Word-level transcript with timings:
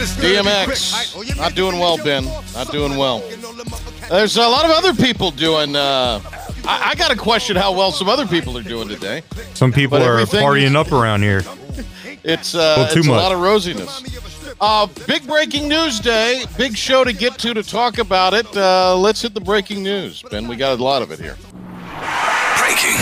DMX. 0.00 1.14
quick. 1.14 1.28
You 1.28 1.34
Not 1.36 1.54
doing 1.54 1.78
well, 1.78 1.96
Ben. 1.98 2.24
Not 2.54 2.70
doing 2.70 2.96
well. 2.96 3.20
There's 4.08 4.36
a 4.36 4.40
lot 4.40 4.64
of 4.64 4.70
other 4.70 4.94
people 4.94 5.30
doing. 5.30 5.76
Uh, 5.76 6.20
I, 6.66 6.90
I 6.90 6.94
got 6.94 7.10
to 7.10 7.16
question 7.16 7.56
how 7.56 7.72
well 7.72 7.92
some 7.92 8.08
other 8.08 8.26
people 8.26 8.56
are 8.58 8.62
doing 8.62 8.88
today. 8.88 9.22
Some 9.54 9.72
people 9.72 9.98
But 9.98 10.06
are 10.08 10.18
partying 10.20 10.74
up 10.76 10.92
around 10.92 11.22
here. 11.22 11.42
It's 12.22 12.54
uh, 12.54 12.74
Well, 12.78 12.92
too 12.92 13.00
it's 13.00 13.08
a 13.08 13.12
lot 13.12 13.32
of 13.32 13.38
rosiness. 13.38 14.56
Uh, 14.60 14.86
big 15.06 15.26
breaking 15.26 15.68
news 15.68 16.00
day. 16.00 16.44
Big 16.56 16.76
show 16.76 17.04
to 17.04 17.12
get 17.12 17.38
to 17.40 17.54
to 17.54 17.62
talk 17.62 17.98
about 17.98 18.34
it. 18.34 18.46
Uh, 18.56 18.96
let's 18.96 19.20
hit 19.20 19.34
the 19.34 19.40
breaking 19.40 19.82
news, 19.82 20.22
Ben. 20.30 20.48
We 20.48 20.56
got 20.56 20.78
a 20.78 20.82
lot 20.82 21.02
of 21.02 21.10
it 21.10 21.18
here. 21.18 21.36
Breaking. 22.58 22.96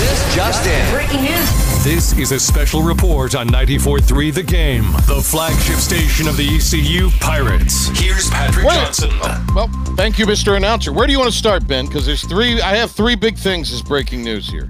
This 0.00 0.34
just 0.34 0.66
in. 0.66 0.92
Breaking 0.92 1.22
news. 1.22 1.69
This 1.82 2.12
is 2.18 2.30
a 2.32 2.38
special 2.38 2.82
report 2.82 3.34
on 3.34 3.48
94.3 3.48 4.34
The 4.34 4.42
Game, 4.42 4.92
the 5.06 5.22
flagship 5.24 5.76
station 5.76 6.28
of 6.28 6.36
the 6.36 6.46
ECU 6.56 7.08
Pirates. 7.20 7.88
Here's 7.98 8.28
Patrick 8.28 8.66
Wait. 8.66 8.74
Johnson. 8.74 9.10
Well, 9.54 9.68
thank 9.96 10.18
you, 10.18 10.26
Mr. 10.26 10.58
Announcer. 10.58 10.92
Where 10.92 11.06
do 11.06 11.12
you 11.14 11.18
want 11.18 11.30
to 11.30 11.36
start, 11.36 11.66
Ben? 11.66 11.86
Because 11.86 12.04
there's 12.04 12.22
three. 12.26 12.60
I 12.60 12.76
have 12.76 12.90
three 12.90 13.14
big 13.14 13.38
things 13.38 13.72
as 13.72 13.80
breaking 13.82 14.22
news 14.22 14.46
here. 14.46 14.66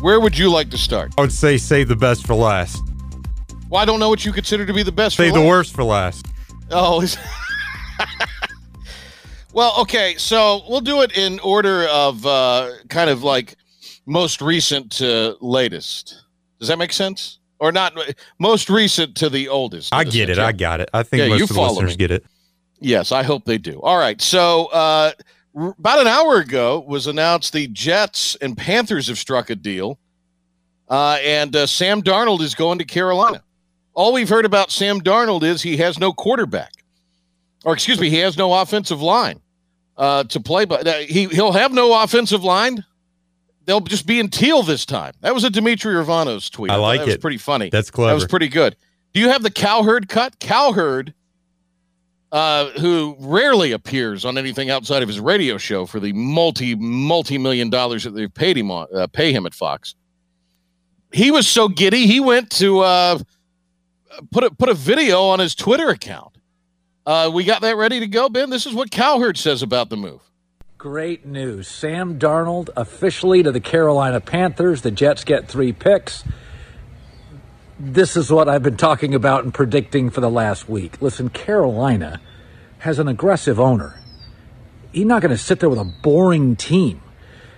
Where 0.00 0.20
would 0.20 0.38
you 0.38 0.48
like 0.48 0.70
to 0.70 0.78
start? 0.78 1.12
I 1.18 1.22
would 1.22 1.32
say 1.32 1.58
save 1.58 1.88
the 1.88 1.96
best 1.96 2.24
for 2.24 2.34
last. 2.34 2.80
Well, 3.68 3.82
I 3.82 3.84
don't 3.84 3.98
know 3.98 4.08
what 4.08 4.24
you 4.24 4.32
consider 4.32 4.64
to 4.64 4.72
be 4.72 4.84
the 4.84 4.92
best. 4.92 5.16
Save 5.16 5.32
for 5.32 5.38
the 5.38 5.44
last. 5.44 5.48
worst 5.48 5.74
for 5.74 5.82
last. 5.82 6.26
Oh, 6.70 7.00
is- 7.00 7.18
well, 9.52 9.74
okay. 9.80 10.14
So 10.18 10.62
we'll 10.68 10.80
do 10.82 11.02
it 11.02 11.18
in 11.18 11.40
order 11.40 11.84
of 11.88 12.24
uh, 12.24 12.70
kind 12.88 13.10
of 13.10 13.24
like 13.24 13.56
most 14.06 14.40
recent 14.40 14.92
to 14.92 15.36
latest. 15.40 16.22
Does 16.58 16.68
that 16.68 16.78
make 16.78 16.92
sense? 16.92 17.38
Or 17.58 17.72
not? 17.72 17.94
Most 18.38 18.68
recent 18.70 19.16
to 19.16 19.28
the 19.30 19.48
oldest. 19.48 19.94
I 19.94 20.04
get 20.04 20.28
it. 20.30 20.38
I 20.38 20.52
got 20.52 20.80
it. 20.80 20.90
I 20.92 21.02
think 21.02 21.22
Yeah, 21.22 21.28
most 21.28 21.50
of 21.50 21.56
the 21.56 21.62
listeners 21.62 21.92
me. 21.92 21.96
get 21.96 22.10
it. 22.10 22.24
Yes, 22.80 23.12
I 23.12 23.22
hope 23.22 23.44
they 23.46 23.56
do. 23.58 23.80
All 23.80 23.96
right. 23.98 24.20
So, 24.20 24.66
uh, 24.66 25.12
r- 25.54 25.74
about 25.78 26.00
an 26.00 26.06
hour 26.06 26.36
ago 26.36 26.84
was 26.86 27.06
announced 27.06 27.52
the 27.54 27.66
Jets 27.68 28.36
and 28.42 28.56
Panthers 28.56 29.06
have 29.08 29.16
struck 29.18 29.48
a 29.48 29.56
deal, 29.56 29.98
uh, 30.90 31.18
and 31.22 31.56
uh, 31.56 31.66
Sam 31.66 32.02
Darnold 32.02 32.42
is 32.42 32.54
going 32.54 32.78
to 32.78 32.84
Carolina. 32.84 33.42
All 33.94 34.12
we've 34.12 34.28
heard 34.28 34.44
about 34.44 34.70
Sam 34.70 35.00
Darnold 35.00 35.42
is 35.42 35.62
he 35.62 35.78
has 35.78 35.98
no 35.98 36.12
quarterback, 36.12 36.72
or 37.64 37.72
excuse 37.72 37.98
me, 37.98 38.10
he 38.10 38.18
has 38.18 38.36
no 38.36 38.52
offensive 38.52 39.00
line 39.00 39.40
uh, 39.96 40.24
to 40.24 40.38
play. 40.40 40.66
But 40.66 40.86
uh, 40.86 40.92
he 40.98 41.24
he'll 41.28 41.52
have 41.52 41.72
no 41.72 42.02
offensive 42.02 42.44
line. 42.44 42.84
They'll 43.66 43.80
just 43.80 44.06
be 44.06 44.20
in 44.20 44.28
teal 44.28 44.62
this 44.62 44.86
time. 44.86 45.12
That 45.20 45.34
was 45.34 45.42
a 45.44 45.50
Dimitri 45.50 45.92
Urvanos 45.94 46.50
tweet. 46.50 46.70
I 46.70 46.76
like 46.76 47.00
that 47.00 47.06
was 47.06 47.16
pretty 47.16 47.38
funny. 47.38 47.68
That's 47.68 47.90
clever. 47.90 48.10
That 48.10 48.14
was 48.14 48.26
pretty 48.26 48.48
good. 48.48 48.76
Do 49.12 49.20
you 49.20 49.28
have 49.28 49.42
the 49.42 49.50
Cowherd 49.50 50.08
cut? 50.08 50.38
Cowherd, 50.38 51.12
uh, 52.30 52.70
who 52.78 53.16
rarely 53.18 53.72
appears 53.72 54.24
on 54.24 54.38
anything 54.38 54.70
outside 54.70 55.02
of 55.02 55.08
his 55.08 55.18
radio 55.18 55.58
show 55.58 55.84
for 55.84 55.98
the 55.98 56.12
multi 56.12 56.76
multi 56.76 57.38
million 57.38 57.68
dollars 57.68 58.04
that 58.04 58.10
they've 58.10 58.32
paid 58.32 58.56
him 58.56 58.70
on, 58.70 58.86
uh, 58.94 59.08
pay 59.08 59.32
him 59.32 59.46
at 59.46 59.54
Fox. 59.54 59.96
He 61.12 61.30
was 61.30 61.48
so 61.48 61.68
giddy, 61.68 62.06
he 62.06 62.20
went 62.20 62.50
to 62.52 62.80
uh, 62.80 63.18
put 64.30 64.44
a 64.44 64.50
put 64.50 64.68
a 64.68 64.74
video 64.74 65.22
on 65.22 65.40
his 65.40 65.54
Twitter 65.56 65.88
account. 65.88 66.36
Uh, 67.04 67.30
we 67.32 67.42
got 67.44 67.62
that 67.62 67.76
ready 67.76 68.00
to 68.00 68.06
go, 68.06 68.28
Ben. 68.28 68.50
This 68.50 68.66
is 68.66 68.74
what 68.74 68.90
Cowherd 68.90 69.38
says 69.38 69.62
about 69.62 69.90
the 69.90 69.96
move. 69.96 70.20
Great 70.86 71.26
news. 71.26 71.66
Sam 71.66 72.16
Darnold 72.16 72.68
officially 72.76 73.42
to 73.42 73.50
the 73.50 73.58
Carolina 73.58 74.20
Panthers. 74.20 74.82
The 74.82 74.92
Jets 74.92 75.24
get 75.24 75.48
three 75.48 75.72
picks. 75.72 76.22
This 77.76 78.16
is 78.16 78.30
what 78.30 78.48
I've 78.48 78.62
been 78.62 78.76
talking 78.76 79.12
about 79.12 79.42
and 79.42 79.52
predicting 79.52 80.10
for 80.10 80.20
the 80.20 80.30
last 80.30 80.68
week. 80.68 81.02
Listen, 81.02 81.28
Carolina 81.28 82.20
has 82.78 83.00
an 83.00 83.08
aggressive 83.08 83.58
owner. 83.58 83.98
He's 84.92 85.06
not 85.06 85.22
going 85.22 85.32
to 85.32 85.36
sit 85.36 85.58
there 85.58 85.68
with 85.68 85.80
a 85.80 85.92
boring 86.02 86.54
team. 86.54 87.02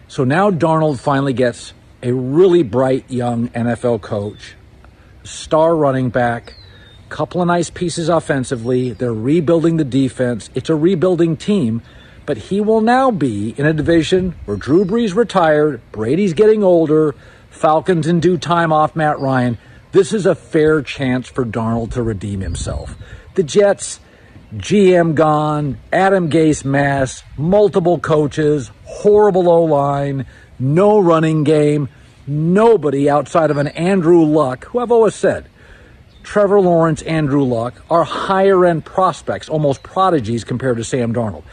So 0.08 0.24
now 0.24 0.50
Darnold 0.50 0.98
finally 0.98 1.34
gets 1.34 1.74
a 2.02 2.14
really 2.14 2.62
bright 2.62 3.10
young 3.10 3.50
NFL 3.50 4.00
coach, 4.00 4.54
star 5.22 5.76
running 5.76 6.08
back, 6.08 6.54
couple 7.08 7.40
of 7.40 7.46
nice 7.46 7.68
pieces 7.68 8.08
offensively. 8.08 8.92
They're 8.92 9.12
rebuilding 9.12 9.76
the 9.76 9.84
defense. 9.84 10.50
It's 10.54 10.70
a 10.70 10.74
rebuilding 10.74 11.36
team, 11.36 11.82
but 12.28 12.36
he 12.36 12.60
will 12.60 12.82
now 12.82 13.10
be 13.10 13.54
in 13.56 13.64
a 13.64 13.72
division 13.72 14.34
where 14.44 14.58
Drew 14.58 14.84
Brees 14.84 15.16
retired, 15.16 15.80
Brady's 15.92 16.34
getting 16.34 16.62
older, 16.62 17.14
Falcons 17.48 18.06
in 18.06 18.20
due 18.20 18.36
time 18.36 18.70
off 18.70 18.94
Matt 18.94 19.18
Ryan. 19.18 19.56
This 19.92 20.12
is 20.12 20.26
a 20.26 20.34
fair 20.34 20.82
chance 20.82 21.26
for 21.26 21.46
Darnold 21.46 21.92
to 21.92 22.02
redeem 22.02 22.40
himself. 22.40 22.94
The 23.34 23.42
Jets, 23.42 23.98
GM 24.54 25.14
gone, 25.14 25.78
Adam 25.90 26.28
Gase 26.28 26.66
mass, 26.66 27.22
multiple 27.38 27.98
coaches, 27.98 28.70
horrible 28.84 29.48
O 29.48 29.64
line, 29.64 30.26
no 30.58 30.98
running 30.98 31.44
game, 31.44 31.88
nobody 32.26 33.08
outside 33.08 33.50
of 33.50 33.56
an 33.56 33.68
Andrew 33.68 34.22
Luck, 34.22 34.66
who 34.66 34.80
I've 34.80 34.92
always 34.92 35.14
said 35.14 35.48
Trevor 36.24 36.60
Lawrence, 36.60 37.00
Andrew 37.00 37.42
Luck 37.42 37.72
are 37.88 38.04
higher 38.04 38.66
end 38.66 38.84
prospects, 38.84 39.48
almost 39.48 39.82
prodigies 39.82 40.44
compared 40.44 40.76
to 40.76 40.84
Sam 40.84 41.14
Darnold. 41.14 41.44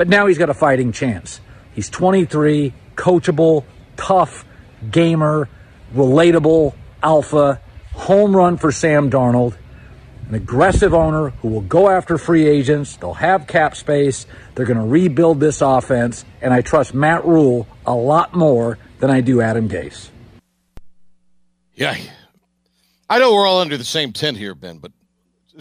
But 0.00 0.08
now 0.08 0.28
he's 0.28 0.38
got 0.38 0.48
a 0.48 0.54
fighting 0.54 0.92
chance. 0.92 1.42
He's 1.74 1.90
23, 1.90 2.72
coachable, 2.94 3.64
tough, 3.98 4.46
gamer, 4.90 5.46
relatable, 5.94 6.74
alpha, 7.02 7.60
home 7.92 8.34
run 8.34 8.56
for 8.56 8.72
Sam 8.72 9.10
Darnold. 9.10 9.58
An 10.26 10.34
aggressive 10.34 10.94
owner 10.94 11.28
who 11.42 11.48
will 11.48 11.60
go 11.60 11.90
after 11.90 12.16
free 12.16 12.48
agents. 12.48 12.96
They'll 12.96 13.12
have 13.12 13.46
cap 13.46 13.76
space. 13.76 14.24
They're 14.54 14.64
going 14.64 14.78
to 14.78 14.86
rebuild 14.86 15.38
this 15.38 15.60
offense. 15.60 16.24
And 16.40 16.54
I 16.54 16.62
trust 16.62 16.94
Matt 16.94 17.26
Rhule 17.26 17.68
a 17.84 17.92
lot 17.92 18.34
more 18.34 18.78
than 19.00 19.10
I 19.10 19.20
do 19.20 19.42
Adam 19.42 19.68
Gase. 19.68 20.08
Yeah, 21.74 21.94
I 23.10 23.18
know 23.18 23.34
we're 23.34 23.46
all 23.46 23.60
under 23.60 23.76
the 23.76 23.84
same 23.84 24.14
tent 24.14 24.38
here, 24.38 24.54
Ben, 24.54 24.78
but 24.78 24.92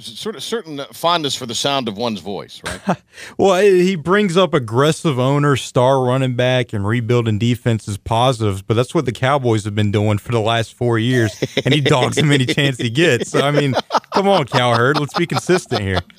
sort 0.01 0.35
of 0.35 0.43
certain 0.43 0.81
fondness 0.93 1.35
for 1.35 1.45
the 1.45 1.55
sound 1.55 1.87
of 1.87 1.97
one's 1.97 2.19
voice, 2.19 2.61
right? 2.65 2.97
Well, 3.37 3.61
he 3.61 3.95
brings 3.95 4.37
up 4.37 4.53
aggressive 4.53 5.19
owner, 5.19 5.55
star 5.55 6.03
running 6.03 6.35
back, 6.35 6.73
and 6.73 6.85
rebuilding 6.85 7.39
defense 7.39 7.87
as 7.87 7.97
positives, 7.97 8.61
but 8.61 8.73
that's 8.73 8.93
what 8.93 9.05
the 9.05 9.11
Cowboys 9.11 9.65
have 9.65 9.75
been 9.75 9.91
doing 9.91 10.17
for 10.17 10.31
the 10.31 10.39
last 10.39 10.73
four 10.73 10.99
years, 10.99 11.31
and 11.63 11.73
he 11.73 11.81
dogs 11.81 12.17
him 12.17 12.31
any 12.31 12.45
chance 12.45 12.77
he 12.77 12.89
gets. 12.89 13.29
So, 13.29 13.41
I 13.41 13.51
mean, 13.51 13.75
come 14.13 14.27
on, 14.27 14.45
Cowherd, 14.45 14.99
let's 14.99 15.13
be 15.13 15.27
consistent 15.27 15.81
here. 15.81 15.99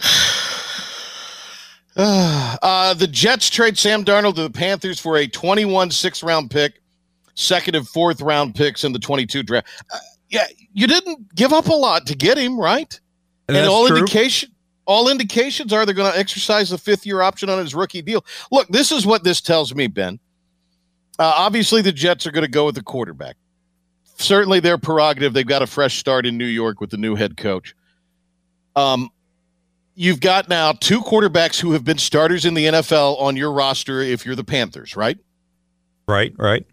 Uh, 1.96 2.94
the 2.94 3.06
Jets 3.06 3.50
trade 3.50 3.76
Sam 3.76 4.04
Darnold 4.04 4.36
to 4.36 4.42
the 4.42 4.50
Panthers 4.50 4.98
for 4.98 5.18
a 5.18 5.26
21 5.26 5.90
sixth 5.90 6.22
round 6.22 6.50
pick, 6.50 6.80
second 7.34 7.74
and 7.74 7.86
fourth 7.86 8.22
round 8.22 8.54
picks 8.54 8.84
in 8.84 8.92
the 8.92 8.98
22 8.98 9.42
draft. 9.42 9.66
Uh, 9.92 9.98
yeah, 10.30 10.46
you 10.72 10.86
didn't 10.86 11.34
give 11.34 11.52
up 11.52 11.66
a 11.66 11.74
lot 11.74 12.06
to 12.06 12.14
get 12.14 12.38
him, 12.38 12.58
right? 12.58 12.98
And, 13.56 13.64
that's 13.64 13.68
all 13.68 13.86
true. 13.88 13.98
indication 13.98 14.50
all 14.86 15.08
indications 15.08 15.72
are 15.72 15.86
they're 15.86 15.94
going 15.94 16.12
to 16.12 16.18
exercise 16.18 16.70
the 16.70 16.78
fifth 16.78 17.06
year 17.06 17.20
option 17.20 17.48
on 17.48 17.60
his 17.60 17.76
rookie 17.76 18.02
deal. 18.02 18.24
Look, 18.50 18.66
this 18.68 18.90
is 18.90 19.06
what 19.06 19.22
this 19.22 19.40
tells 19.40 19.72
me, 19.72 19.86
Ben. 19.86 20.18
Uh, 21.16 21.32
obviously, 21.36 21.80
the 21.80 21.92
Jets 21.92 22.26
are 22.26 22.32
going 22.32 22.44
to 22.44 22.50
go 22.50 22.66
with 22.66 22.74
the 22.74 22.82
quarterback. 22.82 23.36
Certainly, 24.16 24.60
their 24.60 24.78
prerogative. 24.78 25.32
They've 25.32 25.46
got 25.46 25.62
a 25.62 25.66
fresh 25.66 25.98
start 25.98 26.26
in 26.26 26.36
New 26.36 26.46
York 26.46 26.80
with 26.80 26.90
the 26.90 26.96
new 26.96 27.14
head 27.14 27.36
coach. 27.36 27.74
Um, 28.74 29.10
you've 29.94 30.20
got 30.20 30.48
now 30.48 30.72
two 30.72 31.02
quarterbacks 31.02 31.60
who 31.60 31.72
have 31.72 31.84
been 31.84 31.98
starters 31.98 32.44
in 32.44 32.54
the 32.54 32.66
NFL 32.66 33.20
on 33.20 33.36
your 33.36 33.52
roster 33.52 34.00
if 34.00 34.26
you're 34.26 34.34
the 34.34 34.44
Panthers, 34.44 34.96
right? 34.96 35.18
Right, 36.08 36.34
right. 36.36 36.66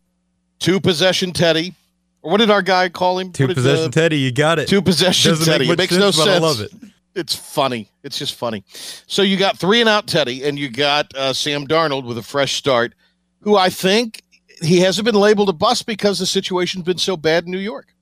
Two 0.59 0.79
possession 0.79 1.33
Teddy, 1.33 1.75
Or 2.21 2.31
what 2.31 2.37
did 2.37 2.49
our 2.49 2.61
guy 2.61 2.89
call 2.89 3.19
him? 3.19 3.31
Two 3.31 3.47
possession 3.47 3.85
uh, 3.85 3.89
Teddy, 3.89 4.17
you 4.17 4.31
got 4.31 4.59
it. 4.59 4.67
Two 4.67 4.81
possession 4.81 5.31
Doesn't 5.31 5.45
Teddy. 5.45 5.65
make 5.65 5.73
it 5.73 5.77
makes 5.77 5.93
no 5.93 6.11
sense, 6.11 6.17
but 6.17 6.25
sense. 6.25 6.37
I 6.37 6.39
love 6.39 6.61
it. 6.61 6.71
It's 7.15 7.35
funny. 7.35 7.89
It's 8.03 8.19
just 8.19 8.35
funny. 8.35 8.63
So 9.07 9.21
you 9.23 9.37
got 9.37 9.57
three 9.57 9.79
and 9.79 9.89
out 9.89 10.07
Teddy, 10.07 10.43
and 10.43 10.57
you 10.59 10.69
got 10.69 11.13
uh, 11.15 11.33
Sam 11.33 11.67
Darnold 11.67 12.05
with 12.05 12.17
a 12.17 12.23
fresh 12.23 12.53
start, 12.53 12.93
who 13.41 13.55
I 13.55 13.69
think 13.69 14.21
he 14.61 14.79
hasn't 14.79 15.05
been 15.05 15.15
labeled 15.15 15.49
a 15.49 15.53
bust 15.53 15.85
because 15.85 16.19
the 16.19 16.25
situation's 16.25 16.83
been 16.85 16.97
so 16.97 17.17
bad 17.17 17.45
in 17.45 17.51
New 17.51 17.57
York 17.57 17.93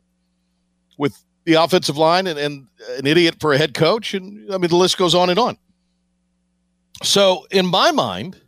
with 0.97 1.23
the 1.45 1.53
offensive 1.53 1.97
line 1.97 2.27
and, 2.27 2.37
and 2.39 2.67
an 2.97 3.07
idiot 3.07 3.35
for 3.39 3.53
a 3.53 3.57
head 3.57 3.73
coach. 3.73 4.13
And 4.13 4.53
I 4.53 4.57
mean, 4.57 4.69
the 4.69 4.75
list 4.75 4.97
goes 4.97 5.15
on 5.15 5.29
and 5.29 5.39
on. 5.39 5.57
So 7.03 7.45
in 7.51 7.65
my 7.65 7.91
mind, 7.91 8.39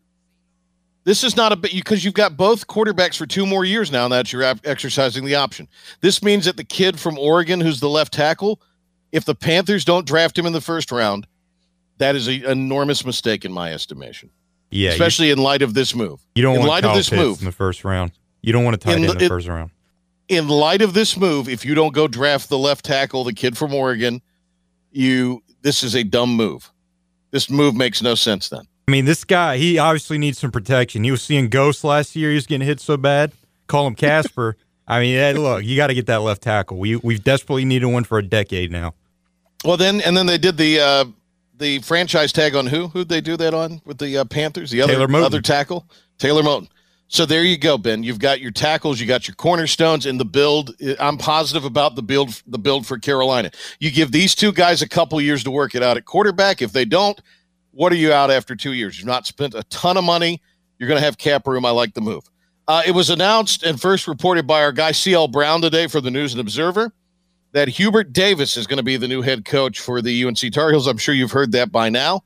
this 1.07 1.23
is 1.23 1.37
not 1.37 1.53
a 1.53 1.55
bit 1.55 1.71
because 1.71 2.03
you've 2.03 2.13
got 2.13 2.35
both 2.35 2.67
quarterbacks 2.67 3.15
for 3.15 3.25
two 3.25 3.45
more 3.45 3.63
years 3.63 3.93
now 3.93 4.09
that 4.09 4.33
you're 4.33 4.43
exercising 4.65 5.23
the 5.23 5.35
option. 5.35 5.69
This 6.01 6.21
means 6.21 6.43
that 6.43 6.57
the 6.57 6.65
kid 6.65 6.99
from 6.99 7.17
Oregon, 7.17 7.61
who's 7.61 7.79
the 7.79 7.87
left 7.87 8.11
tackle, 8.11 8.61
if 9.13 9.23
the 9.23 9.33
Panthers 9.33 9.85
don't 9.85 10.05
draft 10.05 10.37
him 10.37 10.45
in 10.45 10.51
the 10.51 10.59
first 10.59 10.91
round, 10.91 11.25
that 11.97 12.17
is 12.17 12.27
an 12.27 12.43
enormous 12.43 13.05
mistake 13.05 13.45
in 13.45 13.53
my 13.53 13.71
estimation, 13.73 14.29
Yeah, 14.69 14.89
you, 14.89 14.91
especially 14.91 15.31
in 15.31 15.37
light 15.37 15.61
of 15.61 15.73
this 15.73 15.95
move. 15.95 16.19
you 16.35 16.41
don't 16.43 16.55
in 16.55 16.59
want 16.59 16.69
light 16.71 16.81
Kyle 16.83 16.91
of 16.91 16.97
this 16.97 17.09
Pitts 17.09 17.21
move. 17.21 17.39
in 17.39 17.45
the 17.45 17.53
first 17.53 17.85
round. 17.85 18.11
You 18.41 18.51
don't 18.51 18.65
want 18.65 18.75
a 18.75 18.77
tight 18.77 18.97
In 18.97 19.05
in 19.05 19.17
the 19.17 19.23
it- 19.23 19.29
first 19.29 19.47
round. 19.47 19.71
in 20.27 20.49
light 20.49 20.81
of 20.81 20.93
this 20.93 21.15
move, 21.15 21.47
if 21.47 21.63
you 21.63 21.73
don't 21.73 21.93
go 21.93 22.09
draft 22.09 22.49
the 22.49 22.57
left 22.57 22.83
tackle, 22.83 23.23
the 23.23 23.33
kid 23.33 23.57
from 23.57 23.73
Oregon, 23.73 24.21
you 24.91 25.41
this 25.61 25.83
is 25.83 25.95
a 25.95 26.03
dumb 26.03 26.35
move. 26.35 26.69
This 27.31 27.49
move 27.49 27.75
makes 27.75 28.01
no 28.01 28.13
sense 28.13 28.49
then. 28.49 28.67
I 28.89 28.93
mean, 28.93 29.03
this 29.03 29.25
guy, 29.25 29.57
he 29.57 29.77
obviously 29.77 30.17
needs 30.17 30.39
some 30.39 30.49
protection. 30.49 31.03
He 31.03 31.11
was 31.11 31.21
seeing 31.21 31.49
ghosts 31.49 31.83
last 31.83 32.15
year. 32.15 32.29
He 32.29 32.35
was 32.35 32.47
getting 32.47 32.65
hit 32.65 32.79
so 32.79 32.95
bad. 32.95 33.33
Call 33.67 33.85
him 33.85 33.95
Casper. 33.95 34.55
I 34.87 35.01
mean, 35.01 35.15
hey, 35.15 35.33
look, 35.33 35.65
you 35.65 35.75
got 35.75 35.87
to 35.87 35.93
get 35.93 36.05
that 36.05 36.21
left 36.21 36.41
tackle. 36.41 36.77
We 36.77 36.95
we've 36.95 37.21
desperately 37.21 37.65
needed 37.65 37.87
one 37.87 38.05
for 38.05 38.17
a 38.17 38.23
decade 38.23 38.71
now. 38.71 38.93
Well, 39.65 39.75
then 39.75 39.99
and 39.99 40.15
then 40.15 40.25
they 40.25 40.37
did 40.37 40.55
the 40.55 40.79
uh, 40.79 41.05
the 41.57 41.79
franchise 41.79 42.31
tag 42.31 42.55
on 42.55 42.67
who? 42.67 42.87
Who'd 42.87 43.09
they 43.09 43.19
do 43.19 43.35
that 43.35 43.53
on 43.53 43.81
with 43.83 43.97
the 43.97 44.19
uh, 44.19 44.23
Panthers? 44.23 44.71
The 44.71 44.81
other 44.81 45.13
other 45.17 45.41
tackle, 45.41 45.85
Taylor 46.17 46.41
Moton. 46.41 46.69
So 47.09 47.25
there 47.25 47.43
you 47.43 47.57
go, 47.57 47.77
Ben. 47.77 48.03
You've 48.03 48.19
got 48.19 48.39
your 48.39 48.51
tackles, 48.51 48.99
you 49.01 49.07
got 49.07 49.27
your 49.27 49.35
cornerstones 49.35 50.05
in 50.05 50.17
the 50.17 50.25
build. 50.25 50.75
I'm 50.99 51.17
positive 51.17 51.65
about 51.65 51.95
the 51.95 52.03
build 52.03 52.41
the 52.47 52.59
build 52.59 52.87
for 52.87 52.97
Carolina. 52.97 53.51
You 53.79 53.91
give 53.91 54.13
these 54.13 54.35
two 54.35 54.53
guys 54.53 54.81
a 54.81 54.87
couple 54.87 55.19
years 55.19 55.43
to 55.43 55.51
work 55.51 55.75
it 55.75 55.83
out 55.83 55.97
at 55.97 56.05
quarterback. 56.05 56.61
If 56.61 56.71
they 56.71 56.85
don't, 56.85 57.19
what 57.77 57.91
are 57.91 57.95
you 57.95 58.11
out 58.11 58.31
after 58.31 58.55
two 58.55 58.73
years? 58.73 58.97
You've 58.97 59.05
not 59.05 59.27
spent 59.27 59.53
a 59.53 59.61
ton 59.65 59.97
of 59.97 60.03
money. 60.03 60.41
You're 60.79 60.89
going 60.89 60.99
to 60.99 61.05
have 61.05 61.19
cap 61.19 61.45
room. 61.45 61.63
I 61.63 61.69
like 61.69 61.93
the 61.93 62.01
move. 62.01 62.23
Uh, 62.67 62.81
it 62.87 62.91
was 62.91 63.11
announced 63.11 63.61
and 63.61 63.79
first 63.79 64.07
reported 64.07 64.47
by 64.47 64.63
our 64.63 64.71
guy 64.71 64.91
CL 64.91 65.27
Brown 65.27 65.61
today 65.61 65.85
for 65.85 66.01
the 66.01 66.09
News 66.09 66.33
and 66.33 66.41
Observer 66.41 66.91
that 67.51 67.67
Hubert 67.67 68.13
Davis 68.13 68.57
is 68.57 68.65
going 68.65 68.77
to 68.77 68.83
be 68.83 68.97
the 68.97 69.07
new 69.07 69.21
head 69.21 69.45
coach 69.45 69.79
for 69.79 70.01
the 70.01 70.25
UNC 70.25 70.51
Tar 70.51 70.71
Heels. 70.71 70.87
I'm 70.87 70.97
sure 70.97 71.13
you've 71.13 71.31
heard 71.31 71.51
that 71.51 71.71
by 71.71 71.89
now. 71.89 72.23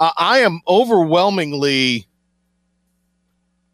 Uh, 0.00 0.10
I 0.16 0.38
am 0.38 0.62
overwhelmingly 0.66 2.06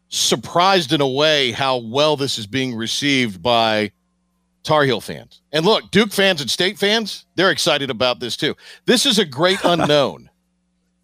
surprised 0.09 0.91
in 0.91 0.99
a 0.99 1.07
way 1.07 1.51
how 1.53 1.77
well 1.77 2.17
this 2.17 2.37
is 2.37 2.45
being 2.45 2.75
received 2.75 3.41
by 3.41 3.93
Tar 4.63 4.83
Heel 4.83 4.99
fans. 4.99 5.41
And 5.53 5.65
look, 5.65 5.91
Duke 5.91 6.11
fans 6.11 6.41
and 6.41 6.49
state 6.49 6.77
fans, 6.77 7.25
they're 7.35 7.51
excited 7.51 7.89
about 7.89 8.19
this 8.19 8.35
too. 8.35 8.53
This 8.85 9.05
is 9.05 9.17
a 9.17 9.25
great 9.25 9.59
unknown. 9.63 10.29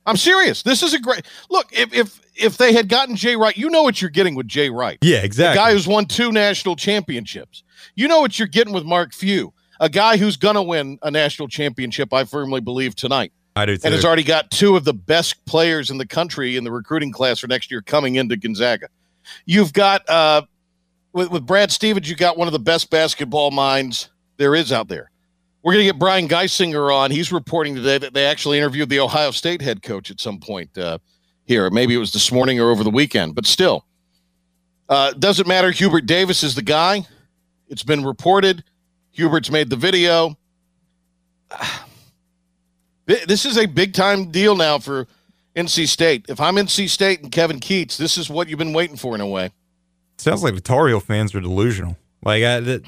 I'm 0.07 0.17
serious. 0.17 0.63
This 0.63 0.81
is 0.81 0.93
a 0.93 0.99
great 0.99 1.23
look. 1.49 1.67
If 1.71 1.93
if 1.93 2.19
if 2.35 2.57
they 2.57 2.73
had 2.73 2.87
gotten 2.89 3.15
Jay 3.15 3.35
Wright, 3.35 3.55
you 3.55 3.69
know 3.69 3.83
what 3.83 4.01
you're 4.01 4.09
getting 4.09 4.33
with 4.35 4.47
Jay 4.47 4.69
Wright 4.69 4.97
Yeah, 5.01 5.17
a 5.17 5.23
exactly. 5.23 5.57
guy 5.57 5.73
who's 5.73 5.87
won 5.87 6.05
two 6.05 6.31
national 6.31 6.75
championships. 6.77 7.63
You 7.95 8.07
know 8.07 8.19
what 8.21 8.39
you're 8.39 8.47
getting 8.47 8.73
with 8.73 8.85
Mark 8.85 9.13
Few, 9.13 9.53
a 9.79 9.89
guy 9.89 10.17
who's 10.17 10.37
going 10.37 10.55
to 10.55 10.63
win 10.63 10.97
a 11.03 11.11
national 11.11 11.47
championship, 11.49 12.13
I 12.13 12.23
firmly 12.23 12.61
believe, 12.61 12.95
tonight, 12.95 13.31
I 13.55 13.65
do 13.65 13.75
too. 13.75 13.81
and 13.85 13.93
has 13.93 14.05
already 14.05 14.23
got 14.23 14.49
two 14.49 14.75
of 14.77 14.83
the 14.85 14.93
best 14.93 15.45
players 15.45 15.89
in 15.91 15.97
the 15.97 16.07
country 16.07 16.55
in 16.57 16.63
the 16.63 16.71
recruiting 16.71 17.11
class 17.11 17.39
for 17.39 17.47
next 17.47 17.69
year 17.69 17.81
coming 17.81 18.15
into 18.15 18.37
Gonzaga. 18.37 18.87
You've 19.45 19.73
got, 19.73 20.07
uh, 20.09 20.43
with, 21.11 21.31
with 21.31 21.45
Brad 21.45 21.71
Stevens, 21.71 22.07
You've 22.09 22.17
got 22.19 22.37
one 22.37 22.47
of 22.47 22.53
the 22.53 22.59
best 22.59 22.89
basketball 22.89 23.51
minds 23.51 24.09
there 24.37 24.55
is 24.55 24.71
out 24.71 24.87
there. 24.87 25.11
We're 25.63 25.73
going 25.73 25.85
to 25.85 25.91
get 25.91 25.99
Brian 25.99 26.27
Geisinger 26.27 26.93
on. 26.93 27.11
He's 27.11 27.31
reporting 27.31 27.75
today 27.75 27.97
that 27.97 28.13
they 28.13 28.25
actually 28.25 28.57
interviewed 28.57 28.89
the 28.89 28.99
Ohio 28.99 29.31
State 29.31 29.61
head 29.61 29.81
coach 29.81 30.11
at 30.11 30.19
some 30.19 30.39
point 30.39 30.77
uh, 30.77 30.99
here. 31.45 31.69
Maybe 31.69 31.95
it 31.95 31.97
was 31.97 32.13
this 32.13 32.31
morning 32.31 32.59
or 32.59 32.69
over 32.69 32.83
the 32.83 32.89
weekend, 32.89 33.35
but 33.35 33.45
still. 33.45 33.85
Uh, 34.87 35.11
doesn't 35.13 35.47
matter. 35.47 35.71
Hubert 35.71 36.05
Davis 36.05 36.43
is 36.43 36.55
the 36.55 36.61
guy. 36.61 37.05
It's 37.67 37.83
been 37.83 38.05
reported. 38.05 38.63
Hubert's 39.11 39.51
made 39.51 39.69
the 39.69 39.75
video. 39.75 40.37
This 43.25 43.45
is 43.45 43.57
a 43.57 43.67
big 43.67 43.93
time 43.93 44.31
deal 44.31 44.53
now 44.57 44.79
for 44.79 45.07
NC 45.55 45.87
State. 45.87 46.25
If 46.27 46.41
I'm 46.41 46.57
NC 46.57 46.89
State 46.89 47.21
and 47.21 47.31
Kevin 47.31 47.61
Keatts, 47.61 47.95
this 47.95 48.17
is 48.17 48.29
what 48.29 48.49
you've 48.49 48.59
been 48.59 48.73
waiting 48.73 48.97
for 48.97 49.15
in 49.15 49.21
a 49.21 49.25
way. 49.25 49.51
Sounds 50.17 50.43
like 50.43 50.55
the 50.55 50.59
Tar 50.59 50.89
Heel 50.89 50.99
fans 50.99 51.33
are 51.33 51.39
delusional. 51.39 51.95
Like 52.21 52.43
I, 52.43 52.59
that, 52.59 52.83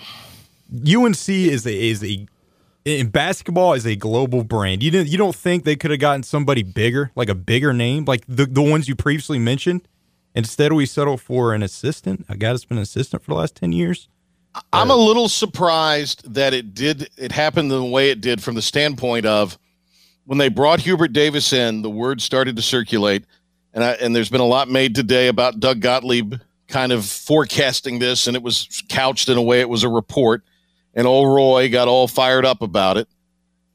UNC 0.74 1.30
is 1.30 1.66
a 1.66 1.74
is 1.74 2.04
a 2.04 2.28
in 2.90 3.10
basketball 3.10 3.74
is 3.74 3.86
a 3.86 3.96
global 3.96 4.44
brand. 4.44 4.84
You 4.84 4.92
didn't 4.92 5.10
you 5.10 5.18
don't 5.18 5.36
think 5.36 5.64
they 5.64 5.76
could 5.76 5.92
have 5.92 6.00
gotten 6.00 6.24
somebody 6.24 6.64
bigger, 6.64 7.12
like 7.16 7.30
a 7.30 7.36
bigger 7.36 7.74
name, 7.74 8.06
like 8.06 8.24
the 8.28 8.46
the 8.46 8.62
ones 8.62 8.88
you 8.88 8.96
previously 8.96 9.40
mentioned? 9.40 9.88
Instead, 10.36 10.74
we 10.74 10.86
settle 10.86 11.18
for 11.18 11.54
an 11.54 11.64
assistant, 11.64 12.26
a 12.30 12.38
guy 12.38 12.52
that's 12.52 12.66
been 12.66 12.78
an 12.78 12.84
assistant 12.84 13.24
for 13.24 13.32
the 13.32 13.38
last 13.38 13.56
ten 13.56 13.72
years. 13.72 14.08
I'm 14.74 14.90
a 14.90 14.94
uh, 14.94 14.98
little 14.98 15.30
surprised 15.30 16.34
that 16.34 16.54
it 16.54 16.74
did 16.74 17.10
it 17.18 17.32
happened 17.32 17.72
the 17.72 17.84
way 17.84 18.10
it 18.10 18.22
did 18.22 18.42
from 18.42 18.56
the 18.56 18.62
standpoint 18.62 19.26
of 19.26 19.58
when 20.26 20.38
they 20.38 20.50
brought 20.50 20.80
Hubert 20.82 21.14
Davis 21.14 21.54
in, 21.54 21.82
the 21.82 21.90
word 21.90 22.22
started 22.22 22.56
to 22.56 22.62
circulate, 22.62 23.26
and 23.74 23.84
I, 23.84 23.92
and 23.94 24.16
there's 24.16 24.30
been 24.30 24.42
a 24.42 24.46
lot 24.46 24.70
made 24.70 24.94
today 24.96 25.28
about 25.28 25.60
Doug 25.60 25.80
Gottlieb 25.82 26.36
kind 26.68 26.92
of 26.92 27.06
forecasting 27.06 28.00
this, 28.00 28.28
and 28.28 28.36
it 28.36 28.44
was 28.44 28.84
couched 28.90 29.28
in 29.28 29.38
a 29.38 29.42
way 29.42 29.60
it 29.60 29.70
was 29.70 29.84
a 29.84 29.90
report, 29.90 30.44
and 31.00 31.08
old 31.08 31.34
Roy 31.34 31.70
got 31.70 31.88
all 31.88 32.10
fired 32.10 32.46
up 32.46 32.62
about 32.62 32.98
it, 32.98 33.08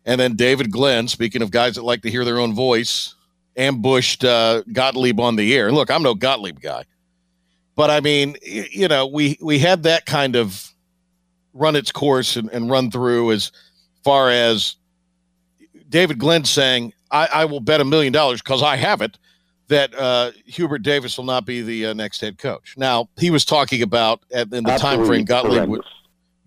and 0.04 0.20
then 0.20 0.36
David 0.36 0.70
Glenn, 0.70 1.08
speaking 1.08 1.40
of 1.40 1.50
guys 1.50 1.76
that 1.76 1.82
like 1.82 2.02
to 2.02 2.10
hear 2.10 2.22
their 2.22 2.38
own 2.38 2.52
voice, 2.52 3.14
ambushed 3.56 4.26
uh, 4.26 4.62
Gottlieb 4.70 5.18
on 5.18 5.36
the 5.36 5.56
air. 5.56 5.72
Look, 5.72 5.90
I'm 5.90 6.02
no 6.02 6.14
Gottlieb 6.14 6.60
guy, 6.60 6.84
but 7.76 7.88
I 7.88 8.00
mean, 8.00 8.36
you 8.42 8.88
know, 8.88 9.06
we 9.06 9.38
we 9.40 9.58
had 9.58 9.84
that 9.84 10.04
kind 10.04 10.36
of 10.36 10.70
run 11.54 11.76
its 11.76 11.90
course 11.90 12.36
and, 12.36 12.50
and 12.50 12.70
run 12.70 12.90
through 12.90 13.32
as 13.32 13.50
far 14.02 14.28
as 14.28 14.76
David 15.88 16.18
Glenn 16.18 16.44
saying, 16.44 16.92
I, 17.10 17.28
I 17.32 17.44
will 17.46 17.60
bet 17.60 17.80
a 17.80 17.86
million 17.86 18.12
dollars 18.12 18.42
because 18.42 18.62
I 18.62 18.76
have 18.76 19.00
it 19.00 19.16
that 19.68 19.94
uh, 19.94 20.32
Hubert 20.44 20.82
Davis 20.82 21.16
will 21.16 21.24
not 21.24 21.46
be 21.46 21.62
the 21.62 21.86
uh, 21.86 21.94
next 21.94 22.20
head 22.20 22.36
coach. 22.36 22.74
Now, 22.76 23.08
he 23.16 23.30
was 23.30 23.46
talking 23.46 23.80
about 23.80 24.20
at, 24.30 24.52
in 24.52 24.64
the 24.64 24.76
time 24.76 25.06
frame 25.06 25.24
Gottlieb, 25.24 25.68
wa- 25.68 25.78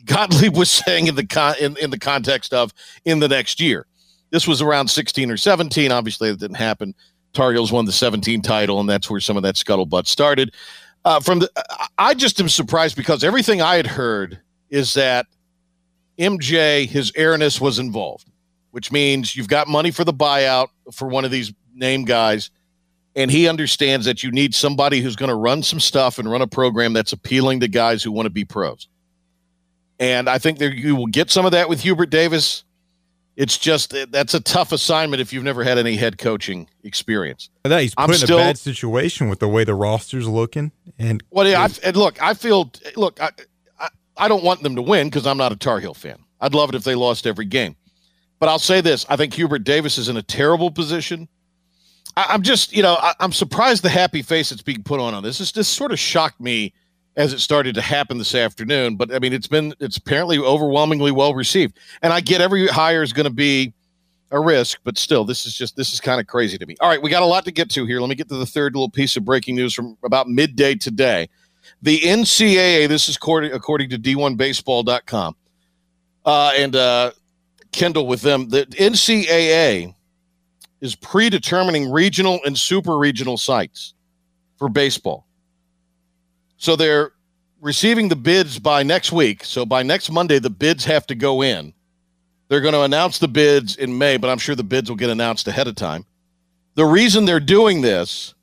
Gottlieb 0.08 0.56
was 0.56 0.70
saying 0.72 1.08
in 1.08 1.16
the 1.16 1.26
con- 1.26 1.56
in, 1.60 1.78
in 1.78 1.90
the 1.90 2.00
context 2.00 2.54
of 2.54 2.74
in 3.06 3.20
the 3.20 3.28
next 3.28 3.60
year. 3.60 3.86
This 4.32 4.48
was 4.48 4.62
around 4.62 4.90
16 4.90 5.32
or 5.32 5.38
17. 5.38 5.92
Obviously, 5.92 6.30
it 6.30 6.40
didn't 6.40 6.58
happen. 6.58 6.94
Tar 7.34 7.54
Heels 7.54 7.72
won 7.72 7.86
the 7.86 7.92
17 7.92 8.42
title, 8.42 8.80
and 8.80 8.90
that's 8.90 9.10
where 9.10 9.20
some 9.22 9.38
of 9.38 9.44
that 9.44 9.56
scuttlebutt 9.56 10.08
started. 10.08 10.54
Uh, 11.06 11.20
from 11.20 11.40
the, 11.40 11.50
I- 11.58 11.88
I 11.98 12.14
just 12.14 12.40
am 12.42 12.50
surprised 12.50 12.96
because 12.98 13.24
everything 13.24 13.62
I 13.62 13.76
had 13.76 13.88
heard 13.88 14.40
is 14.70 14.94
that 14.96 15.28
MJ, 16.20 16.88
his 16.88 17.12
airness 17.16 17.62
was 17.62 17.80
involved, 17.80 18.30
which 18.72 18.92
means 18.92 19.36
you've 19.36 19.48
got 19.48 19.68
money 19.68 19.92
for 19.92 20.04
the 20.04 20.14
buyout 20.14 20.68
for 20.92 21.08
one 21.08 21.24
of 21.26 21.32
these 21.32 21.54
name 21.74 22.06
guys, 22.06 22.50
and 23.16 23.30
he 23.32 23.48
understands 23.48 24.06
that 24.06 24.24
you 24.24 24.32
need 24.32 24.54
somebody 24.56 25.00
who's 25.02 25.16
going 25.16 25.30
to 25.30 25.36
run 25.36 25.62
some 25.64 25.80
stuff 25.80 26.18
and 26.20 26.30
run 26.30 26.42
a 26.42 26.48
program 26.48 26.94
that's 26.94 27.14
appealing 27.14 27.60
to 27.60 27.68
guys 27.68 28.04
who 28.04 28.12
want 28.12 28.26
to 28.26 28.30
be 28.32 28.44
pros. 28.46 28.88
And 30.00 30.30
I 30.30 30.38
think 30.38 30.60
that 30.60 30.76
you 30.76 30.96
will 30.96 31.08
get 31.08 31.32
some 31.32 31.46
of 31.46 31.52
that 31.54 31.70
with 31.70 31.82
Hubert 31.82 32.10
Davis. 32.10 32.64
It's 33.36 33.58
just 33.58 33.94
eh, 33.94 34.06
that's 34.10 34.34
a 34.34 34.40
tough 34.40 34.72
assignment 34.72 35.22
if 35.22 35.32
you've 35.32 35.44
never 35.44 35.64
had 35.64 35.78
any 35.78 35.96
head 35.96 36.18
coaching 36.18 36.68
experience. 36.84 37.50
That 37.64 37.82
he's 37.82 37.94
I'm 37.98 38.10
in 38.10 38.16
still- 38.18 38.38
a 38.40 38.42
bad 38.42 38.58
situation 38.58 39.30
with 39.30 39.40
the 39.40 39.48
way 39.48 39.64
the 39.64 39.76
roster's 39.76 40.28
looking, 40.28 40.72
and 40.98 41.24
Well, 41.30 41.48
yeah, 41.48 41.62
I, 41.62 41.70
and 41.84 41.96
look, 41.96 42.22
I 42.22 42.34
feel 42.34 42.72
look, 42.96 43.22
I, 43.22 43.30
I, 43.80 43.90
I 44.18 44.28
don't 44.28 44.44
want 44.44 44.64
them 44.64 44.76
to 44.76 44.82
win 44.82 45.08
because 45.08 45.28
I'm 45.28 45.38
not 45.38 45.52
a 45.52 45.56
Tar 45.56 45.80
Heel 45.80 45.94
fan. 45.94 46.18
I'd 46.42 46.56
love 46.56 46.70
it 46.70 46.76
if 46.76 46.84
they 46.84 46.96
lost 46.96 47.28
every 47.28 47.46
game, 47.46 47.76
but 48.40 48.50
I'll 48.50 48.58
say 48.60 48.82
this: 48.82 49.06
I 49.08 49.16
think 49.18 49.34
Hubert 49.36 49.64
Davis 49.64 49.98
is 50.00 50.10
in 50.10 50.18
a 50.18 50.24
terrible 50.24 50.72
position. 50.72 51.28
I, 52.16 52.26
I'm 52.30 52.42
just, 52.42 52.76
you 52.76 52.82
know, 52.82 52.96
I, 53.00 53.14
I'm 53.20 53.32
surprised 53.32 53.84
the 53.84 53.90
happy 53.90 54.24
face 54.24 54.50
that's 54.50 54.64
being 54.64 54.82
put 54.82 55.00
on 55.00 55.14
on 55.14 55.22
this. 55.22 55.38
This 55.38 55.52
just 55.52 55.74
sort 55.74 55.92
of 55.92 56.00
shocked 56.00 56.40
me 56.42 56.74
as 57.18 57.34
it 57.34 57.40
started 57.40 57.76
to 57.76 57.82
happen 57.82 58.18
this 58.18 58.36
afternoon. 58.36 58.96
But 58.96 59.14
I 59.14 59.20
mean, 59.20 59.34
it's 59.34 59.48
been 59.48 59.74
it's 59.80 59.98
apparently 59.98 60.38
overwhelmingly 60.38 61.12
well 61.12 61.34
received, 61.34 61.78
and 62.02 62.14
I 62.14 62.22
get 62.22 62.40
every 62.40 62.68
hire 62.68 63.04
is 63.04 63.12
going 63.12 63.26
to 63.26 63.34
be 63.34 63.74
a 64.32 64.40
risk, 64.40 64.80
but 64.84 64.98
still, 64.98 65.26
this 65.26 65.46
is 65.46 65.56
just 65.56 65.76
this 65.76 65.92
is 65.92 66.00
kind 66.00 66.22
of 66.22 66.28
crazy 66.28 66.58
to 66.58 66.66
me. 66.66 66.76
All 66.80 66.90
right, 66.90 67.02
we 67.02 67.10
got 67.10 67.24
a 67.24 67.26
lot 67.26 67.44
to 67.46 67.52
get 67.52 67.70
to 67.72 67.86
here. 67.86 68.00
Let 68.00 68.10
me 68.10 68.16
get 68.16 68.30
to 68.30 68.38
the 68.38 68.46
third 68.46 68.76
little 68.76 68.90
piece 68.90 69.18
of 69.18 69.26
breaking 69.26 69.56
news 69.56 69.74
from 69.74 69.98
about 70.04 70.30
midday 70.30 70.76
today. 70.76 71.30
The 71.82 72.00
NCAA, 72.00 72.88
this 72.88 73.10
is 73.10 73.18
according, 73.18 73.52
according 73.52 73.90
to 73.90 74.00
D1Baseball.com, 74.00 75.36
uh, 76.26 76.52
and 76.56 76.76
uh, 76.76 77.12
Kendall 77.72 78.08
with 78.08 78.22
them. 78.22 78.50
The 78.50 78.66
NCAA 78.66 79.94
is 80.82 80.96
predetermining 80.96 81.92
regional 81.92 82.40
and 82.46 82.58
super 82.58 82.98
regional 82.98 83.38
sites 83.38 83.94
for 84.58 84.70
baseball. 84.70 85.27
So 86.58 86.76
they're 86.76 87.12
receiving 87.62 88.10
the 88.10 88.16
bids 88.16 88.60
by 88.60 88.84
next 88.84 89.12
week. 89.12 89.44
So 89.44 89.66
by 89.66 89.84
next 89.84 90.12
Monday, 90.12 90.40
the 90.40 90.50
bids 90.50 90.86
have 90.86 91.08
to 91.08 91.16
go 91.16 91.42
in. 91.42 91.74
They're 92.48 92.62
going 92.62 92.74
to 92.74 92.84
announce 92.84 93.20
the 93.20 93.28
bids 93.28 93.76
in 93.76 93.98
May, 93.98 94.18
but 94.18 94.30
I'm 94.30 94.38
sure 94.38 94.56
the 94.56 94.64
bids 94.64 94.90
will 94.90 94.98
get 94.98 95.10
announced 95.10 95.48
ahead 95.48 95.68
of 95.68 95.76
time. 95.76 96.06
The 96.76 96.86
reason 96.86 97.26
they're 97.26 97.40
doing 97.40 97.82
this 97.82 98.34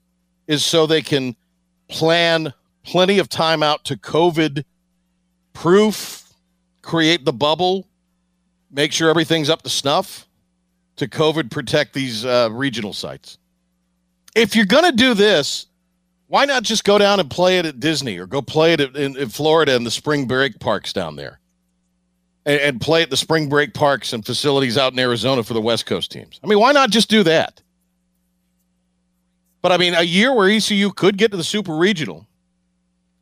is 0.46 0.64
so 0.64 0.86
they 0.86 1.02
can 1.02 1.36
plan 1.88 2.52
plenty 2.82 3.18
of 3.18 3.28
time 3.28 3.62
out 3.62 3.84
to 3.84 3.96
COVID 3.96 4.64
proof, 5.52 6.32
create 6.82 7.24
the 7.24 7.32
bubble, 7.32 7.86
make 8.70 8.92
sure 8.92 9.08
everything's 9.08 9.48
up 9.48 9.62
to 9.62 9.70
snuff 9.70 10.28
to 10.96 11.08
COVID 11.08 11.50
protect 11.50 11.94
these 11.94 12.24
uh, 12.24 12.48
regional 12.52 12.92
sites. 12.92 13.38
If 14.34 14.54
you're 14.54 14.66
going 14.66 14.84
to 14.84 14.96
do 14.96 15.14
this, 15.14 15.66
why 16.34 16.46
not 16.46 16.64
just 16.64 16.82
go 16.82 16.98
down 16.98 17.20
and 17.20 17.30
play 17.30 17.60
it 17.60 17.64
at 17.64 17.78
Disney 17.78 18.18
or 18.18 18.26
go 18.26 18.42
play 18.42 18.72
it 18.72 18.80
in, 18.80 19.16
in 19.16 19.28
Florida 19.28 19.76
in 19.76 19.84
the 19.84 19.90
spring 19.92 20.26
break 20.26 20.58
parks 20.58 20.92
down 20.92 21.14
there 21.14 21.38
and, 22.44 22.60
and 22.60 22.80
play 22.80 23.02
at 23.02 23.10
the 23.10 23.16
spring 23.16 23.48
break 23.48 23.72
parks 23.72 24.12
and 24.12 24.26
facilities 24.26 24.76
out 24.76 24.92
in 24.92 24.98
Arizona 24.98 25.44
for 25.44 25.54
the 25.54 25.60
West 25.60 25.86
Coast 25.86 26.10
teams? 26.10 26.40
I 26.42 26.48
mean, 26.48 26.58
why 26.58 26.72
not 26.72 26.90
just 26.90 27.08
do 27.08 27.22
that? 27.22 27.62
But 29.62 29.70
I 29.70 29.76
mean, 29.76 29.94
a 29.94 30.02
year 30.02 30.34
where 30.34 30.48
ECU 30.48 30.90
could 30.90 31.18
get 31.18 31.30
to 31.30 31.36
the 31.36 31.44
super 31.44 31.76
regional. 31.76 32.26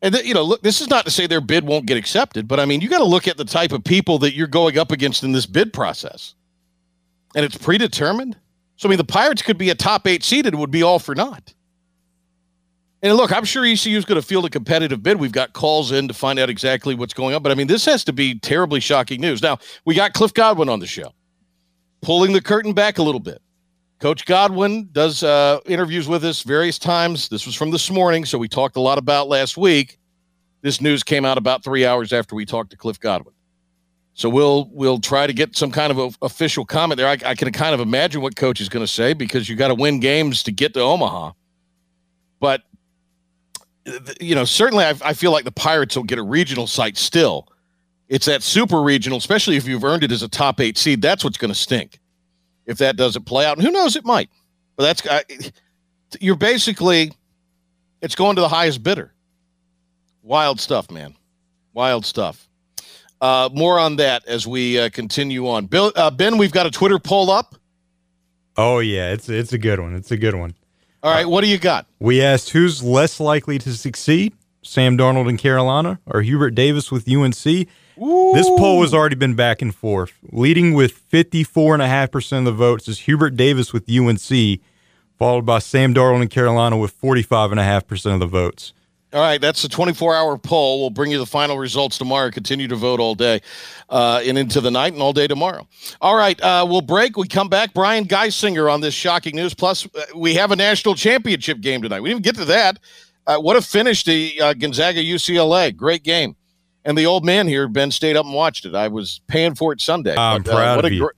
And, 0.00 0.14
th- 0.14 0.26
you 0.26 0.32
know, 0.32 0.42
look, 0.42 0.62
this 0.62 0.80
is 0.80 0.88
not 0.88 1.04
to 1.04 1.10
say 1.10 1.26
their 1.26 1.42
bid 1.42 1.66
won't 1.66 1.84
get 1.84 1.98
accepted, 1.98 2.48
but 2.48 2.60
I 2.60 2.64
mean, 2.64 2.80
you 2.80 2.88
got 2.88 3.00
to 3.00 3.04
look 3.04 3.28
at 3.28 3.36
the 3.36 3.44
type 3.44 3.72
of 3.72 3.84
people 3.84 4.18
that 4.20 4.32
you're 4.32 4.46
going 4.46 4.78
up 4.78 4.90
against 4.90 5.22
in 5.22 5.32
this 5.32 5.44
bid 5.44 5.74
process. 5.74 6.34
And 7.36 7.44
it's 7.44 7.58
predetermined. 7.58 8.38
So, 8.76 8.88
I 8.88 8.90
mean, 8.90 8.96
the 8.96 9.04
Pirates 9.04 9.42
could 9.42 9.58
be 9.58 9.68
a 9.68 9.74
top 9.74 10.06
eight 10.06 10.24
seeded, 10.24 10.54
would 10.54 10.70
be 10.70 10.82
all 10.82 10.98
for 10.98 11.14
naught. 11.14 11.52
And 13.02 13.16
look, 13.16 13.32
I'm 13.32 13.44
sure 13.44 13.64
ECU 13.64 13.98
is 13.98 14.04
going 14.04 14.20
to 14.20 14.26
field 14.26 14.44
a 14.44 14.50
competitive 14.50 15.02
bid. 15.02 15.18
We've 15.18 15.32
got 15.32 15.52
calls 15.54 15.90
in 15.90 16.06
to 16.06 16.14
find 16.14 16.38
out 16.38 16.48
exactly 16.48 16.94
what's 16.94 17.12
going 17.12 17.34
on. 17.34 17.42
But 17.42 17.50
I 17.50 17.56
mean, 17.56 17.66
this 17.66 17.84
has 17.86 18.04
to 18.04 18.12
be 18.12 18.38
terribly 18.38 18.78
shocking 18.78 19.20
news. 19.20 19.42
Now, 19.42 19.58
we 19.84 19.94
got 19.94 20.12
Cliff 20.12 20.32
Godwin 20.32 20.68
on 20.68 20.78
the 20.78 20.86
show, 20.86 21.12
pulling 22.00 22.32
the 22.32 22.40
curtain 22.40 22.72
back 22.72 22.98
a 22.98 23.02
little 23.02 23.20
bit. 23.20 23.42
Coach 23.98 24.24
Godwin 24.24 24.88
does 24.92 25.22
uh, 25.22 25.60
interviews 25.66 26.08
with 26.08 26.24
us 26.24 26.42
various 26.42 26.78
times. 26.78 27.28
This 27.28 27.46
was 27.46 27.54
from 27.54 27.70
this 27.70 27.90
morning, 27.90 28.24
so 28.24 28.38
we 28.38 28.48
talked 28.48 28.76
a 28.76 28.80
lot 28.80 28.98
about 28.98 29.28
last 29.28 29.56
week. 29.56 29.98
This 30.60 30.80
news 30.80 31.02
came 31.02 31.24
out 31.24 31.38
about 31.38 31.64
three 31.64 31.84
hours 31.84 32.12
after 32.12 32.34
we 32.34 32.44
talked 32.44 32.70
to 32.70 32.76
Cliff 32.76 32.98
Godwin. 32.98 33.34
So 34.14 34.28
we'll 34.28 34.68
we'll 34.72 35.00
try 35.00 35.26
to 35.26 35.32
get 35.32 35.56
some 35.56 35.70
kind 35.70 35.90
of 35.90 35.98
a, 35.98 36.24
official 36.24 36.64
comment 36.64 36.98
there. 36.98 37.08
I, 37.08 37.16
I 37.24 37.34
can 37.34 37.50
kind 37.52 37.74
of 37.74 37.80
imagine 37.80 38.20
what 38.20 38.36
coach 38.36 38.60
is 38.60 38.68
going 38.68 38.84
to 38.84 38.92
say 38.92 39.12
because 39.12 39.48
you 39.48 39.56
got 39.56 39.68
to 39.68 39.74
win 39.74 40.00
games 40.00 40.42
to 40.44 40.52
get 40.52 40.74
to 40.74 40.80
Omaha. 40.80 41.32
But 42.38 42.62
you 44.20 44.34
know, 44.34 44.44
certainly 44.44 44.84
I, 44.84 44.94
I, 45.04 45.12
feel 45.12 45.32
like 45.32 45.44
the 45.44 45.52
Pirates 45.52 45.96
will 45.96 46.04
get 46.04 46.18
a 46.18 46.22
regional 46.22 46.66
site 46.66 46.96
still. 46.96 47.48
It's 48.08 48.26
that 48.26 48.42
super 48.42 48.80
regional, 48.82 49.18
especially 49.18 49.56
if 49.56 49.66
you've 49.66 49.84
earned 49.84 50.04
it 50.04 50.12
as 50.12 50.22
a 50.22 50.28
top 50.28 50.60
eight 50.60 50.78
seed. 50.78 51.02
That's 51.02 51.24
what's 51.24 51.38
going 51.38 51.52
to 51.52 51.58
stink 51.58 51.98
if 52.66 52.78
that 52.78 52.96
doesn't 52.96 53.24
play 53.24 53.44
out. 53.44 53.56
And 53.56 53.66
who 53.66 53.72
knows, 53.72 53.96
it 53.96 54.04
might. 54.04 54.30
But 54.76 54.84
that's 54.84 55.08
I, 55.08 55.24
you're 56.20 56.36
basically 56.36 57.12
it's 58.00 58.14
going 58.14 58.36
to 58.36 58.42
the 58.42 58.48
highest 58.48 58.82
bidder. 58.82 59.12
Wild 60.22 60.60
stuff, 60.60 60.90
man. 60.90 61.16
Wild 61.72 62.04
stuff. 62.04 62.48
Uh, 63.20 63.48
more 63.52 63.78
on 63.78 63.96
that 63.96 64.26
as 64.26 64.46
we 64.46 64.78
uh, 64.78 64.90
continue 64.90 65.48
on. 65.48 65.66
Bill, 65.66 65.92
uh, 65.94 66.10
ben, 66.10 66.38
we've 66.38 66.52
got 66.52 66.66
a 66.66 66.70
Twitter 66.70 66.98
poll 66.98 67.30
up. 67.30 67.54
Oh 68.56 68.80
yeah, 68.80 69.12
it's 69.12 69.28
it's 69.28 69.52
a 69.52 69.58
good 69.58 69.80
one. 69.80 69.94
It's 69.94 70.10
a 70.10 70.16
good 70.16 70.34
one. 70.34 70.54
All 71.02 71.12
right, 71.12 71.26
what 71.26 71.40
do 71.40 71.48
you 71.48 71.58
got? 71.58 71.86
We 71.98 72.22
asked 72.22 72.50
who's 72.50 72.80
less 72.80 73.18
likely 73.18 73.58
to 73.58 73.72
succeed, 73.74 74.34
Sam 74.62 74.96
Darnold 74.96 75.28
in 75.28 75.36
Carolina 75.36 75.98
or 76.06 76.22
Hubert 76.22 76.50
Davis 76.50 76.92
with 76.92 77.08
UNC. 77.08 77.44
Ooh. 78.00 78.32
This 78.34 78.48
poll 78.48 78.82
has 78.82 78.94
already 78.94 79.16
been 79.16 79.34
back 79.34 79.60
and 79.60 79.74
forth. 79.74 80.12
Leading 80.30 80.74
with 80.74 81.10
54.5% 81.10 82.38
of 82.38 82.44
the 82.44 82.52
votes 82.52 82.86
is 82.86 83.00
Hubert 83.00 83.36
Davis 83.36 83.72
with 83.72 83.90
UNC, 83.90 84.60
followed 85.18 85.44
by 85.44 85.58
Sam 85.58 85.92
Darnold 85.92 86.22
in 86.22 86.28
Carolina 86.28 86.76
with 86.76 86.96
45.5% 87.00 88.14
of 88.14 88.20
the 88.20 88.26
votes. 88.26 88.72
All 89.12 89.20
right, 89.20 89.40
that's 89.40 89.60
the 89.60 89.68
24 89.68 90.16
hour 90.16 90.38
poll. 90.38 90.80
We'll 90.80 90.90
bring 90.90 91.10
you 91.10 91.18
the 91.18 91.26
final 91.26 91.58
results 91.58 91.98
tomorrow. 91.98 92.30
Continue 92.30 92.66
to 92.68 92.76
vote 92.76 92.98
all 92.98 93.14
day 93.14 93.42
uh, 93.90 94.22
and 94.24 94.38
into 94.38 94.62
the 94.62 94.70
night 94.70 94.94
and 94.94 95.02
all 95.02 95.12
day 95.12 95.26
tomorrow. 95.26 95.68
All 96.00 96.16
right, 96.16 96.40
uh, 96.40 96.66
we'll 96.66 96.80
break. 96.80 97.18
We 97.18 97.28
come 97.28 97.50
back. 97.50 97.74
Brian 97.74 98.06
Geisinger 98.06 98.72
on 98.72 98.80
this 98.80 98.94
shocking 98.94 99.36
news. 99.36 99.52
Plus, 99.52 99.86
uh, 99.94 100.04
we 100.16 100.34
have 100.34 100.50
a 100.50 100.56
national 100.56 100.94
championship 100.94 101.60
game 101.60 101.82
tonight. 101.82 102.00
We 102.00 102.08
didn't 102.08 102.22
get 102.24 102.36
to 102.36 102.46
that. 102.46 102.78
Uh, 103.26 103.36
what 103.38 103.56
a 103.56 103.60
finish 103.60 104.02
to 104.04 104.38
uh, 104.38 104.54
Gonzaga 104.54 105.04
UCLA. 105.04 105.76
Great 105.76 106.04
game. 106.04 106.34
And 106.86 106.96
the 106.96 107.04
old 107.04 107.22
man 107.24 107.46
here, 107.46 107.68
Ben, 107.68 107.90
stayed 107.90 108.16
up 108.16 108.24
and 108.24 108.34
watched 108.34 108.64
it. 108.64 108.74
I 108.74 108.88
was 108.88 109.20
paying 109.26 109.54
for 109.54 109.74
it 109.74 109.82
Sunday. 109.82 110.16
I'm 110.16 110.42
but, 110.42 110.52
uh, 110.52 110.56
proud 110.56 110.84
of 110.86 110.92
you. 110.92 111.00
Gr- 111.00 111.10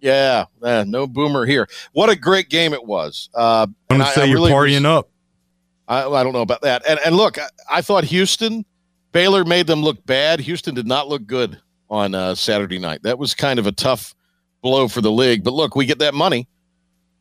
yeah, 0.00 0.44
no 0.60 1.06
boomer 1.06 1.46
here. 1.46 1.68
What 1.92 2.10
a 2.10 2.16
great 2.16 2.50
game 2.50 2.74
it 2.74 2.84
was. 2.84 3.30
I'm 3.34 3.74
going 3.88 4.02
to 4.02 4.06
say 4.08 4.22
I 4.22 4.24
you're 4.24 4.34
really 4.34 4.52
partying 4.52 4.82
was, 4.82 5.04
up. 5.04 5.10
I, 5.88 6.08
I 6.08 6.24
don't 6.24 6.32
know 6.32 6.42
about 6.42 6.62
that. 6.62 6.82
And, 6.88 6.98
and 7.04 7.16
look, 7.16 7.38
I, 7.38 7.48
I, 7.70 7.82
thought 7.82 8.04
Houston, 8.04 8.64
Baylor 9.12 9.44
made 9.44 9.66
them 9.66 9.82
look 9.82 10.04
bad. 10.06 10.40
Houston 10.40 10.74
did 10.74 10.86
not 10.86 11.08
look 11.08 11.26
good 11.26 11.60
on 11.88 12.14
uh, 12.14 12.34
Saturday 12.34 12.78
night. 12.78 13.02
That 13.02 13.18
was 13.18 13.34
kind 13.34 13.58
of 13.58 13.66
a 13.66 13.72
tough 13.72 14.14
blow 14.62 14.88
for 14.88 15.00
the 15.00 15.12
league. 15.12 15.44
But 15.44 15.52
look, 15.52 15.76
we 15.76 15.86
get 15.86 15.98
that 16.00 16.14
money. 16.14 16.48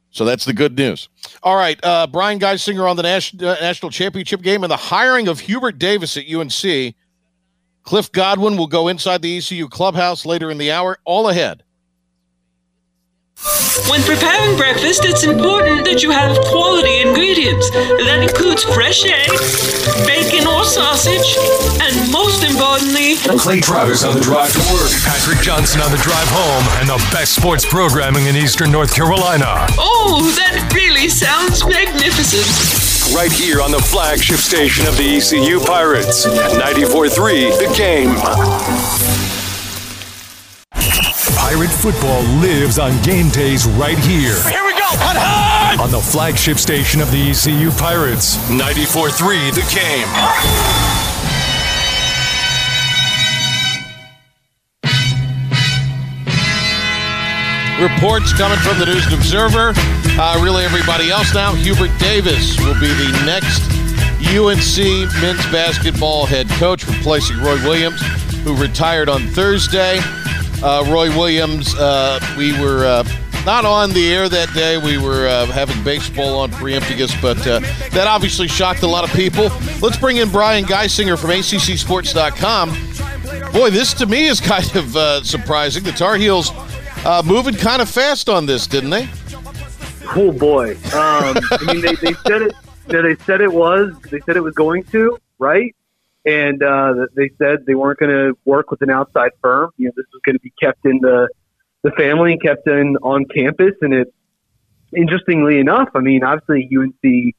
So 0.09 0.23
that's 0.23 0.45
the 0.45 0.53
good 0.53 0.77
news. 0.77 1.09
All 1.43 1.57
right. 1.57 1.77
Uh, 1.83 2.07
Brian 2.07 2.39
Geisinger 2.39 2.89
on 2.89 2.95
the 2.95 3.03
Nash- 3.03 3.33
uh, 3.35 3.57
national 3.59 3.91
championship 3.91 4.41
game 4.41 4.63
and 4.63 4.71
the 4.71 4.77
hiring 4.77 5.27
of 5.27 5.41
Hubert 5.41 5.77
Davis 5.77 6.15
at 6.15 6.23
UNC. 6.31 6.95
Cliff 7.83 8.11
Godwin 8.11 8.57
will 8.57 8.67
go 8.67 8.87
inside 8.87 9.21
the 9.21 9.37
ECU 9.37 9.67
clubhouse 9.67 10.25
later 10.25 10.49
in 10.49 10.57
the 10.57 10.71
hour. 10.71 10.97
All 11.03 11.27
ahead 11.29 11.64
when 13.89 14.01
preparing 14.03 14.57
breakfast, 14.57 15.05
it's 15.05 15.23
important 15.23 15.85
that 15.85 16.01
you 16.01 16.11
have 16.11 16.35
quality 16.47 17.01
ingredients. 17.01 17.69
That 17.71 18.23
includes 18.23 18.63
fresh 18.63 19.05
eggs, 19.05 20.03
bacon 20.07 20.47
or 20.47 20.63
sausage, 20.63 21.35
and 21.83 21.93
most 22.11 22.43
importantly, 22.43 23.15
Clay 23.39 23.59
Travis 23.59 24.03
on 24.03 24.15
the 24.15 24.23
drive 24.23 24.51
to 24.53 24.63
work, 24.73 24.91
Patrick 25.03 25.39
Johnson 25.39 25.81
on 25.81 25.91
the 25.91 26.01
drive 26.01 26.27
home, 26.31 26.65
and 26.81 26.89
the 26.89 26.99
best 27.11 27.35
sports 27.35 27.65
programming 27.67 28.27
in 28.27 28.35
Eastern 28.35 28.71
North 28.71 28.95
Carolina. 28.95 29.67
Oh, 29.77 30.31
that 30.35 30.71
really 30.73 31.07
sounds 31.07 31.63
magnificent. 31.63 32.47
Right 33.15 33.31
here 33.31 33.61
on 33.61 33.71
the 33.71 33.79
flagship 33.79 34.39
station 34.39 34.87
of 34.87 34.97
the 34.97 35.17
ECU 35.17 35.59
Pirates, 35.59 36.25
94 36.25 37.09
3, 37.09 37.49
The 37.63 37.73
Game. 37.77 38.15
Pirate 41.45 41.69
football 41.69 42.23
lives 42.41 42.79
on 42.79 42.99
game 43.03 43.29
days 43.29 43.67
right 43.67 43.99
here. 43.99 44.33
Here 44.49 44.65
we 44.65 44.73
go. 44.73 44.89
Hut, 44.97 45.15
hut! 45.15 45.79
On 45.79 45.91
the 45.91 46.01
flagship 46.01 46.57
station 46.57 47.01
of 47.01 47.11
the 47.11 47.29
ECU 47.29 47.69
Pirates, 47.77 48.37
94.3 48.49 49.53
The 49.53 49.61
Game. 49.69 50.09
Reports 57.79 58.33
coming 58.33 58.57
from 58.65 58.79
the 58.79 58.87
News 58.87 59.05
and 59.05 59.13
Observer. 59.13 59.73
Uh, 60.17 60.41
really, 60.43 60.65
everybody 60.65 61.11
else 61.11 61.31
now. 61.35 61.53
Hubert 61.53 61.91
Davis 61.99 62.57
will 62.57 62.73
be 62.81 62.89
the 62.89 63.21
next 63.23 63.61
UNC 64.33 65.13
men's 65.21 65.45
basketball 65.53 66.25
head 66.25 66.49
coach, 66.57 66.87
replacing 66.87 67.37
Roy 67.37 67.61
Williams, 67.61 68.01
who 68.43 68.57
retired 68.57 69.09
on 69.09 69.27
Thursday. 69.27 69.99
Uh, 70.63 70.85
Roy 70.87 71.09
Williams, 71.09 71.75
uh, 71.75 72.19
we 72.37 72.59
were 72.59 72.85
uh, 72.85 73.03
not 73.45 73.65
on 73.65 73.91
the 73.91 74.13
air 74.13 74.29
that 74.29 74.53
day. 74.53 74.77
We 74.77 74.97
were 74.97 75.27
uh, 75.27 75.45
having 75.47 75.83
baseball 75.83 76.39
on 76.39 76.51
preemptigus, 76.51 77.19
but 77.21 77.37
uh, 77.45 77.59
that 77.91 78.07
obviously 78.07 78.47
shocked 78.47 78.83
a 78.83 78.87
lot 78.87 79.03
of 79.03 79.11
people. 79.11 79.49
Let's 79.81 79.97
bring 79.97 80.17
in 80.17 80.29
Brian 80.29 80.65
Geisinger 80.65 81.19
from 81.19 81.31
ACCSports.com. 81.31 82.69
Boy, 83.51 83.69
this 83.69 83.93
to 83.95 84.05
me 84.05 84.27
is 84.27 84.39
kind 84.41 84.75
of 84.75 84.95
uh, 84.95 85.23
surprising. 85.23 85.83
The 85.83 85.91
Tar 85.91 86.15
Heels 86.15 86.51
moving 87.25 87.55
kind 87.55 87.81
of 87.81 87.89
fast 87.89 88.29
on 88.29 88.45
this, 88.45 88.67
didn't 88.67 88.89
they? 88.89 89.09
Oh 90.15 90.31
boy! 90.31 90.75
Um, 90.93 91.37
I 91.51 91.57
mean, 91.65 91.81
they, 91.81 91.95
they 91.95 92.13
said 92.13 92.43
it. 92.43 92.53
They 92.87 93.15
said 93.25 93.41
it 93.41 93.51
was. 93.51 93.95
They 94.11 94.19
said 94.21 94.37
it 94.37 94.41
was 94.41 94.53
going 94.53 94.83
to. 94.85 95.17
Right? 95.39 95.75
And 96.25 96.63
uh, 96.63 97.05
they 97.15 97.29
said 97.37 97.65
they 97.65 97.75
weren't 97.75 97.99
going 97.99 98.11
to 98.11 98.37
work 98.45 98.71
with 98.71 98.81
an 98.81 98.89
outside 98.89 99.31
firm. 99.41 99.69
You 99.77 99.87
know, 99.87 99.93
this 99.95 100.05
was 100.11 100.21
going 100.25 100.35
to 100.35 100.41
be 100.41 100.53
kept 100.59 100.85
in 100.85 100.99
the 100.99 101.27
the 101.83 101.91
family 101.91 102.31
and 102.31 102.41
kept 102.41 102.67
in 102.67 102.97
on 103.03 103.25
campus. 103.25 103.73
And 103.81 103.93
it, 103.93 104.13
interestingly 104.95 105.59
enough, 105.59 105.89
I 105.93 105.99
mean, 105.99 106.23
obviously 106.23 106.67
UNC 106.75 107.35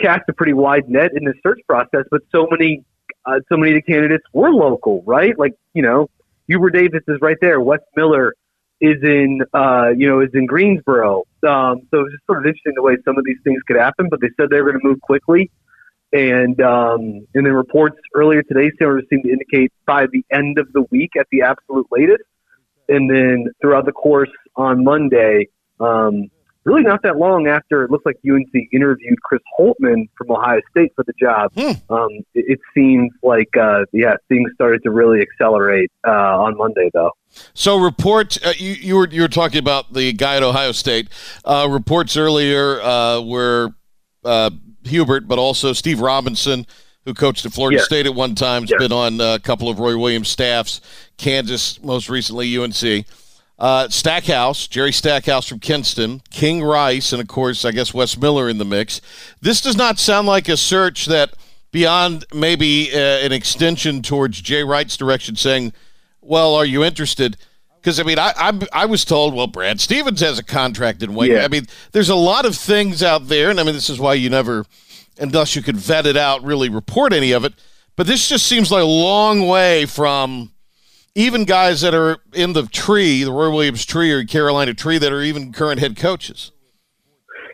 cast 0.00 0.28
a 0.28 0.32
pretty 0.32 0.52
wide 0.52 0.88
net 0.88 1.12
in 1.14 1.24
the 1.24 1.34
search 1.42 1.60
process, 1.68 2.04
but 2.10 2.22
so 2.32 2.48
many 2.50 2.84
uh, 3.24 3.40
so 3.48 3.56
many 3.56 3.72
of 3.72 3.76
the 3.76 3.92
candidates 3.92 4.24
were 4.32 4.50
local, 4.50 5.02
right? 5.06 5.38
Like 5.38 5.54
you 5.72 5.82
know, 5.82 6.08
Hubert 6.48 6.70
Davis 6.70 7.02
is 7.08 7.20
right 7.20 7.36
there. 7.40 7.60
Wes 7.60 7.80
Miller 7.96 8.34
is 8.80 9.02
in 9.02 9.42
uh, 9.54 9.90
you 9.96 10.08
know 10.08 10.20
is 10.20 10.30
in 10.34 10.46
Greensboro. 10.46 11.24
Um, 11.46 11.82
so 11.90 12.00
it's 12.00 12.12
just 12.12 12.26
sort 12.26 12.38
of 12.38 12.46
interesting 12.46 12.72
the 12.74 12.82
way 12.82 12.96
some 13.04 13.18
of 13.18 13.24
these 13.24 13.38
things 13.44 13.62
could 13.66 13.76
happen. 13.76 14.08
But 14.08 14.20
they 14.20 14.30
said 14.36 14.50
they 14.50 14.60
were 14.60 14.72
going 14.72 14.82
to 14.82 14.88
move 14.88 15.00
quickly, 15.00 15.50
and 16.12 16.60
um, 16.60 17.26
and 17.34 17.46
then 17.46 17.52
reports 17.52 17.96
earlier 18.14 18.42
today 18.42 18.70
seem 18.78 19.22
to 19.22 19.28
indicate 19.28 19.72
by 19.86 20.06
the 20.06 20.24
end 20.30 20.58
of 20.58 20.72
the 20.72 20.84
week 20.90 21.10
at 21.18 21.26
the 21.30 21.42
absolute 21.42 21.86
latest, 21.90 22.24
and 22.88 23.10
then 23.10 23.46
throughout 23.60 23.86
the 23.86 23.92
course 23.92 24.30
on 24.56 24.84
Monday. 24.84 25.48
Um, 25.78 26.30
really 26.66 26.82
not 26.82 27.02
that 27.02 27.16
long 27.16 27.46
after 27.46 27.84
it 27.84 27.90
looks 27.90 28.04
like 28.04 28.16
UNC 28.28 28.52
interviewed 28.72 29.22
Chris 29.22 29.40
Holtmann 29.58 30.08
from 30.18 30.32
Ohio 30.32 30.60
State 30.70 30.92
for 30.94 31.04
the 31.04 31.12
job. 31.18 31.52
Hmm. 31.54 31.92
Um, 31.92 32.08
it, 32.34 32.44
it 32.48 32.60
seems 32.74 33.12
like, 33.22 33.56
uh, 33.56 33.84
yeah, 33.92 34.14
things 34.28 34.50
started 34.54 34.82
to 34.82 34.90
really 34.90 35.22
accelerate 35.22 35.90
uh, 36.06 36.10
on 36.10 36.58
Monday, 36.58 36.90
though. 36.92 37.12
So 37.54 37.78
reports 37.78 38.38
uh, 38.44 38.52
you, 38.56 38.72
you 38.72 38.96
were 38.96 39.08
you 39.08 39.22
were 39.22 39.28
talking 39.28 39.58
about 39.58 39.92
the 39.92 40.12
guy 40.12 40.36
at 40.36 40.42
Ohio 40.42 40.72
State. 40.72 41.08
Uh, 41.44 41.68
reports 41.70 42.16
earlier 42.16 42.80
uh, 42.80 43.20
were 43.20 43.74
uh, 44.24 44.50
Hubert, 44.88 45.28
but 45.28 45.38
also 45.38 45.72
Steve 45.72 46.00
Robinson, 46.00 46.66
who 47.04 47.14
coached 47.14 47.46
at 47.46 47.52
Florida. 47.52 47.78
State 47.84 48.06
at 48.06 48.14
one 48.14 48.34
time, 48.34 48.62
has 48.62 48.72
been 48.78 48.92
on 48.92 49.20
uh, 49.20 49.34
a 49.34 49.38
couple 49.38 49.68
of 49.68 49.78
Roy 49.78 49.96
Williams 49.96 50.28
staffs. 50.28 50.80
Kansas, 51.16 51.82
most 51.82 52.08
recently 52.08 52.56
UNC. 52.56 53.06
Uh, 53.58 53.88
Stackhouse, 53.88 54.66
Jerry 54.66 54.92
Stackhouse 54.92 55.48
from 55.48 55.60
Kinston, 55.60 56.20
King 56.30 56.62
Rice, 56.62 57.12
and 57.12 57.22
of 57.22 57.28
course, 57.28 57.64
I 57.64 57.70
guess 57.70 57.94
Wes 57.94 58.16
Miller 58.18 58.50
in 58.50 58.58
the 58.58 58.66
mix. 58.66 59.00
This 59.40 59.62
does 59.62 59.76
not 59.76 59.98
sound 59.98 60.26
like 60.26 60.48
a 60.48 60.58
search 60.58 61.06
that, 61.06 61.32
beyond 61.72 62.26
maybe 62.34 62.90
uh, 62.92 62.98
an 62.98 63.32
extension 63.32 64.02
towards 64.02 64.42
Jay 64.42 64.62
Wright's 64.62 64.96
direction, 64.98 65.36
saying, 65.36 65.72
"Well, 66.20 66.54
are 66.54 66.66
you 66.66 66.84
interested?" 66.84 67.38
Because 67.86 68.00
I 68.00 68.02
mean, 68.02 68.18
I, 68.18 68.32
I 68.36 68.66
I 68.72 68.86
was 68.86 69.04
told, 69.04 69.32
well, 69.32 69.46
Brad 69.46 69.80
Stevens 69.80 70.18
has 70.18 70.40
a 70.40 70.42
contract 70.42 71.04
in 71.04 71.14
Wayne. 71.14 71.30
Yeah. 71.30 71.44
I 71.44 71.48
mean, 71.48 71.66
there's 71.92 72.08
a 72.08 72.16
lot 72.16 72.44
of 72.44 72.56
things 72.56 73.00
out 73.00 73.28
there, 73.28 73.48
and 73.48 73.60
I 73.60 73.62
mean, 73.62 73.74
this 73.74 73.88
is 73.88 74.00
why 74.00 74.14
you 74.14 74.28
never, 74.28 74.66
unless 75.20 75.54
you 75.54 75.62
could 75.62 75.76
vet 75.76 76.04
it 76.04 76.16
out, 76.16 76.42
really 76.42 76.68
report 76.68 77.12
any 77.12 77.30
of 77.30 77.44
it. 77.44 77.54
But 77.94 78.08
this 78.08 78.28
just 78.28 78.44
seems 78.44 78.72
like 78.72 78.82
a 78.82 78.86
long 78.86 79.46
way 79.46 79.86
from 79.86 80.50
even 81.14 81.44
guys 81.44 81.80
that 81.82 81.94
are 81.94 82.18
in 82.32 82.54
the 82.54 82.66
tree, 82.66 83.22
the 83.22 83.30
Roy 83.30 83.50
Williams 83.50 83.84
tree 83.84 84.10
or 84.10 84.24
Carolina 84.24 84.74
tree, 84.74 84.98
that 84.98 85.12
are 85.12 85.22
even 85.22 85.52
current 85.52 85.78
head 85.78 85.96
coaches. 85.96 86.50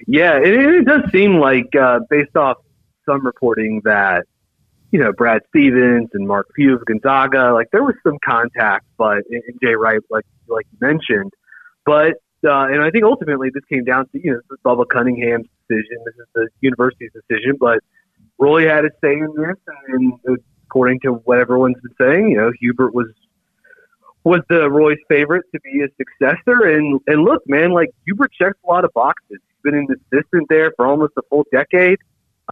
Yeah, 0.07 0.39
it, 0.39 0.55
it 0.55 0.87
does 0.87 1.03
seem 1.13 1.41
like, 1.41 1.77
uh, 1.79 2.01
based 2.09 2.39
off 2.39 2.57
some 3.05 3.23
reporting, 3.27 3.83
that 3.85 4.25
you 4.93 5.01
know 5.01 5.13
Brad 5.13 5.43
Stevens 5.49 6.11
and 6.13 6.29
Mark 6.29 6.49
Few 6.55 6.75
of 6.75 6.85
Gonzaga, 6.85 7.53
like 7.53 7.69
there 7.73 7.83
was 7.83 7.95
some 8.07 8.19
contact, 8.25 8.87
but 8.97 9.23
and 9.31 9.43
Jay 9.63 9.75
Wright, 9.75 10.01
like 10.11 10.27
like 10.47 10.67
you 10.71 10.79
mentioned, 10.87 11.33
but 11.85 12.13
uh, 12.45 12.67
and 12.67 12.83
I 12.83 12.91
think 12.91 13.05
ultimately 13.05 13.49
this 13.53 13.65
came 13.69 13.85
down 13.85 14.07
to 14.09 14.21
you 14.23 14.33
know 14.33 14.37
this 14.37 14.59
is 14.59 14.59
Bubba 14.65 14.87
Cunningham's 14.89 15.49
decision, 15.69 15.99
this 16.05 16.15
is 16.15 16.27
the 16.35 16.49
university's 16.61 17.11
decision, 17.13 17.57
but 17.59 17.81
Roy 18.39 18.69
had 18.69 18.85
a 18.85 18.91
say 19.03 19.15
in 19.15 19.33
this, 19.37 19.57
and, 19.89 20.13
and 20.25 20.39
according 20.67 21.01
to 21.01 21.13
what 21.13 21.39
everyone's 21.39 21.81
been 21.83 21.95
saying, 21.99 22.31
you 22.31 22.37
know 22.37 22.53
Hubert 22.61 22.95
was 22.95 23.09
was 24.25 24.41
the 24.49 24.71
Roy's 24.71 24.99
favorite 25.09 25.45
to 25.53 25.61
be 25.61 25.81
his 25.81 25.91
successor. 25.97 26.65
And 26.67 27.01
and 27.07 27.25
look, 27.25 27.43
man, 27.47 27.73
like 27.73 27.91
Hubert 28.05 28.33
checks 28.33 28.59
a 28.65 28.71
lot 28.71 28.85
of 28.85 28.93
boxes. 28.93 29.27
He's 29.31 29.63
been 29.65 29.75
an 29.75 29.87
assistant 29.91 30.47
there 30.49 30.73
for 30.77 30.87
almost 30.87 31.15
a 31.17 31.23
full 31.31 31.47
decade. 31.51 31.99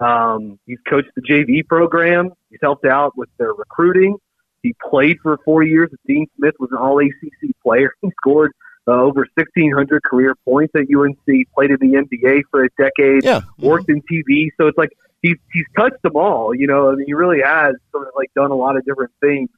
Um, 0.00 0.59
he's 0.66 0.78
coached 0.88 1.11
the 1.14 1.23
JV 1.23 1.66
program. 1.66 2.30
He's 2.50 2.61
helped 2.62 2.87
out 2.87 3.16
with 3.16 3.28
their 3.38 3.52
recruiting. 3.52 4.16
He 4.62 4.75
played 4.88 5.19
for 5.23 5.38
four 5.45 5.62
years. 5.62 5.90
Dean 6.07 6.26
Smith 6.37 6.54
was 6.59 6.71
an 6.73 6.78
All 6.78 6.99
ACC 6.99 7.50
player. 7.62 7.92
He 8.02 8.11
scored 8.21 8.52
uh, 8.88 8.92
over 8.92 9.26
1,600 9.35 10.02
career 10.02 10.35
points 10.45 10.73
at 10.75 10.87
UNC. 10.95 11.47
Played 11.54 11.71
in 11.71 11.76
the 11.80 12.04
NBA 12.04 12.43
for 12.50 12.65
a 12.65 12.69
decade. 12.78 13.25
Yeah. 13.25 13.43
Worked 13.58 13.91
in 13.91 14.02
TV. 14.02 14.49
So 14.56 14.67
it's 14.67 14.78
like 14.78 14.91
he's 15.23 15.36
he's 15.52 15.67
touched 15.76 16.02
them 16.02 16.17
all. 16.17 16.54
You 16.54 16.67
know, 16.67 16.91
I 16.91 16.95
mean, 16.95 17.06
he 17.06 17.15
really 17.15 17.43
has 17.43 17.75
sort 17.93 18.08
of 18.08 18.15
like 18.17 18.32
done 18.34 18.50
a 18.50 18.56
lot 18.56 18.76
of 18.76 18.84
different 18.84 19.13
things 19.21 19.50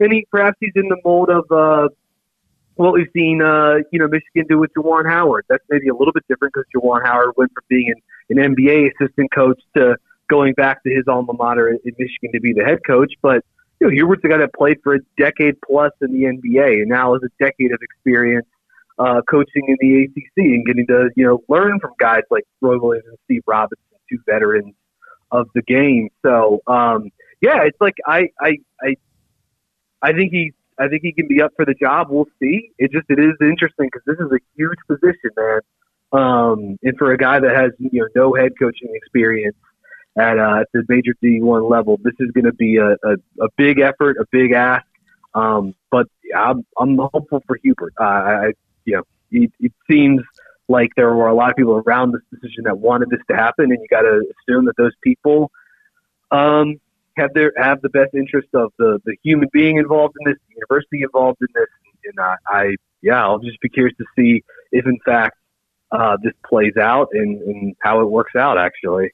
and 0.00 0.12
he 0.12 0.26
perhaps 0.30 0.56
he's 0.60 0.72
in 0.74 0.88
the 0.88 0.96
mold 1.04 1.30
of 1.30 1.44
uh, 1.50 1.88
what 2.76 2.92
we've 2.94 3.08
seen, 3.14 3.42
uh, 3.42 3.76
you 3.90 3.98
know, 3.98 4.08
Michigan 4.08 4.46
do 4.48 4.58
with 4.58 4.70
Juwan 4.76 5.06
Howard. 5.08 5.44
That's 5.48 5.64
maybe 5.68 5.88
a 5.88 5.94
little 5.94 6.12
bit 6.12 6.24
different 6.28 6.54
because 6.54 6.66
Juwan 6.74 7.04
Howard 7.04 7.32
went 7.36 7.52
from 7.52 7.64
being 7.68 7.92
an, 8.28 8.38
an 8.38 8.54
NBA 8.54 8.90
assistant 8.92 9.32
coach 9.34 9.60
to 9.76 9.96
going 10.28 10.54
back 10.54 10.82
to 10.82 10.90
his 10.90 11.04
alma 11.08 11.32
mater 11.32 11.68
in 11.68 11.78
Michigan 11.84 12.32
to 12.32 12.40
be 12.40 12.52
the 12.52 12.64
head 12.64 12.80
coach. 12.86 13.14
But 13.22 13.44
you 13.80 13.88
know, 13.88 13.92
Hubert's 13.92 14.24
a 14.24 14.28
guy 14.28 14.38
that 14.38 14.54
played 14.54 14.78
for 14.82 14.94
a 14.94 15.00
decade 15.18 15.56
plus 15.62 15.92
in 16.00 16.12
the 16.12 16.24
NBA 16.24 16.82
and 16.82 16.88
now 16.88 17.14
has 17.14 17.22
a 17.22 17.44
decade 17.44 17.72
of 17.72 17.78
experience 17.82 18.46
uh, 18.98 19.20
coaching 19.28 19.64
in 19.68 19.76
the 19.80 20.04
ACC 20.04 20.36
and 20.36 20.64
getting 20.64 20.86
to 20.86 21.10
you 21.16 21.26
know 21.26 21.42
learn 21.48 21.78
from 21.80 21.92
guys 21.98 22.22
like 22.30 22.44
Roy 22.60 22.78
Williams 22.78 23.06
and 23.08 23.18
Steve 23.24 23.42
Robinson, 23.46 23.84
two 24.10 24.18
veterans 24.26 24.74
of 25.30 25.48
the 25.54 25.62
game. 25.62 26.08
So 26.24 26.60
um, 26.66 27.10
yeah, 27.40 27.62
it's 27.64 27.80
like 27.80 27.94
I 28.06 28.30
I 28.40 28.58
I 28.80 28.96
I 30.02 30.12
think 30.12 30.32
he 30.32 30.52
I 30.78 30.88
think 30.88 31.02
he 31.02 31.12
can 31.12 31.26
be 31.28 31.40
up 31.40 31.52
for 31.56 31.64
the 31.64 31.74
job. 31.74 32.08
We'll 32.10 32.26
see. 32.40 32.70
It 32.78 32.92
just 32.92 33.06
it 33.08 33.18
is 33.18 33.34
interesting 33.40 33.88
because 33.92 34.02
this 34.06 34.18
is 34.18 34.30
a 34.32 34.38
huge 34.56 34.78
position, 34.86 35.30
man. 35.36 35.60
Um, 36.12 36.78
and 36.82 36.96
for 36.98 37.12
a 37.12 37.18
guy 37.18 37.40
that 37.40 37.54
has 37.54 37.72
you 37.78 38.00
know 38.00 38.08
no 38.14 38.34
head 38.34 38.52
coaching 38.58 38.88
experience 38.94 39.56
at 40.18 40.38
uh, 40.38 40.60
at 40.60 40.68
the 40.72 40.84
major 40.88 41.14
D 41.20 41.40
one 41.40 41.68
level, 41.68 41.98
this 42.02 42.14
is 42.20 42.30
going 42.32 42.44
to 42.44 42.52
be 42.52 42.76
a, 42.76 42.92
a, 42.92 43.14
a 43.40 43.48
big 43.56 43.80
effort, 43.80 44.16
a 44.20 44.24
big 44.30 44.52
ask. 44.52 44.86
Um, 45.34 45.74
but 45.90 46.06
I'm 46.36 46.64
I'm 46.78 46.96
hopeful 46.96 47.42
for 47.46 47.58
Hubert. 47.62 47.94
Uh, 48.00 48.04
I 48.04 48.52
you 48.84 48.96
know 48.96 49.02
it, 49.30 49.52
it 49.60 49.72
seems 49.90 50.22
like 50.68 50.90
there 50.96 51.14
were 51.14 51.28
a 51.28 51.34
lot 51.34 51.50
of 51.50 51.56
people 51.56 51.82
around 51.86 52.12
this 52.12 52.22
decision 52.32 52.64
that 52.64 52.78
wanted 52.78 53.10
this 53.10 53.20
to 53.30 53.36
happen, 53.36 53.66
and 53.66 53.78
you 53.80 53.86
got 53.88 54.02
to 54.02 54.24
assume 54.48 54.64
that 54.66 54.76
those 54.76 54.94
people 55.02 55.50
um, 56.30 56.80
have 57.16 57.32
their 57.34 57.52
have 57.56 57.80
the 57.82 57.88
best 57.88 58.14
interest 58.14 58.48
of 58.54 58.72
the 58.78 59.00
the 59.04 59.16
human 59.22 59.48
being 59.52 59.76
involved 59.76 60.14
in 60.20 60.30
this, 60.30 60.38
the 60.48 60.54
university 60.54 61.02
involved 61.02 61.38
in 61.40 61.48
this, 61.54 61.66
and 62.04 62.20
I, 62.20 62.36
I 62.48 62.76
yeah, 63.02 63.22
I'll 63.22 63.38
just 63.38 63.60
be 63.60 63.68
curious 63.68 63.96
to 63.98 64.04
see 64.16 64.42
if 64.72 64.86
in 64.86 64.98
fact 65.04 65.36
uh, 65.92 66.16
this 66.22 66.32
plays 66.44 66.76
out 66.76 67.08
and, 67.12 67.40
and 67.42 67.76
how 67.80 68.00
it 68.00 68.06
works 68.06 68.34
out. 68.34 68.58
Actually, 68.58 69.12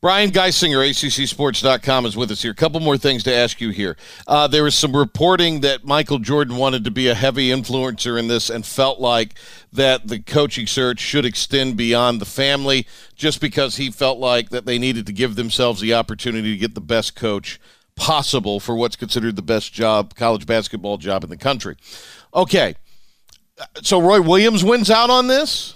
Brian 0.00 0.30
Geisinger, 0.30 0.88
ACCSports.com, 0.88 2.06
is 2.06 2.16
with 2.16 2.30
us 2.30 2.42
here. 2.42 2.52
A 2.52 2.54
couple 2.54 2.80
more 2.80 2.96
things 2.96 3.22
to 3.24 3.34
ask 3.34 3.60
you 3.60 3.70
here. 3.70 3.96
Uh, 4.26 4.46
there 4.46 4.64
was 4.64 4.74
some 4.74 4.96
reporting 4.96 5.60
that 5.60 5.84
Michael 5.84 6.18
Jordan 6.18 6.56
wanted 6.56 6.84
to 6.84 6.90
be 6.90 7.08
a 7.08 7.14
heavy 7.14 7.48
influencer 7.48 8.18
in 8.18 8.28
this 8.28 8.50
and 8.50 8.64
felt 8.64 9.00
like 9.00 9.34
that 9.72 10.08
the 10.08 10.20
coaching 10.20 10.66
search 10.66 11.00
should 11.00 11.24
extend 11.24 11.76
beyond 11.76 12.20
the 12.20 12.26
family 12.26 12.86
just 13.16 13.40
because 13.40 13.76
he 13.76 13.90
felt 13.90 14.18
like 14.18 14.50
that 14.50 14.64
they 14.64 14.78
needed 14.78 15.06
to 15.06 15.12
give 15.12 15.34
themselves 15.34 15.80
the 15.80 15.94
opportunity 15.94 16.52
to 16.52 16.58
get 16.58 16.74
the 16.74 16.80
best 16.80 17.16
coach 17.16 17.60
possible 17.94 18.58
for 18.58 18.74
what's 18.74 18.96
considered 18.96 19.36
the 19.36 19.42
best 19.42 19.72
job, 19.72 20.14
college 20.14 20.46
basketball 20.46 20.98
job 20.98 21.24
in 21.24 21.30
the 21.30 21.36
country. 21.36 21.76
Okay. 22.34 22.74
So 23.82 24.00
Roy 24.00 24.20
Williams 24.20 24.64
wins 24.64 24.90
out 24.90 25.10
on 25.10 25.26
this? 25.26 25.74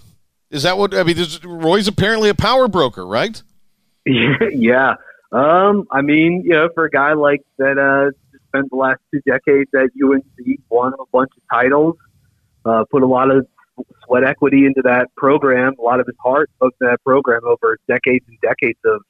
Is 0.56 0.62
that 0.62 0.78
what 0.78 0.94
I 0.94 1.02
mean? 1.02 1.18
Roy's 1.44 1.86
apparently 1.86 2.30
a 2.30 2.34
power 2.34 2.66
broker, 2.66 3.06
right? 3.06 3.42
yeah. 4.06 4.94
Um, 5.30 5.86
I 5.90 6.00
mean, 6.00 6.44
you 6.44 6.52
know, 6.52 6.70
for 6.74 6.86
a 6.86 6.90
guy 6.90 7.12
like 7.12 7.42
that, 7.58 7.76
uh, 7.76 8.10
spent 8.48 8.70
the 8.70 8.76
last 8.76 9.00
two 9.12 9.20
decades 9.26 9.70
at 9.74 9.90
UNC, 10.02 10.58
won 10.70 10.94
a 10.94 11.04
bunch 11.12 11.30
of 11.36 11.42
titles, 11.52 11.96
uh, 12.64 12.84
put 12.90 13.02
a 13.02 13.06
lot 13.06 13.30
of 13.30 13.46
sweat 14.06 14.24
equity 14.24 14.64
into 14.64 14.80
that 14.82 15.14
program, 15.14 15.74
a 15.78 15.82
lot 15.82 16.00
of 16.00 16.06
his 16.06 16.16
heart 16.24 16.48
of 16.62 16.72
that 16.80 16.96
program 17.04 17.42
over 17.44 17.76
decades 17.86 18.24
and 18.26 18.38
decades 18.40 18.78
of 18.86 19.02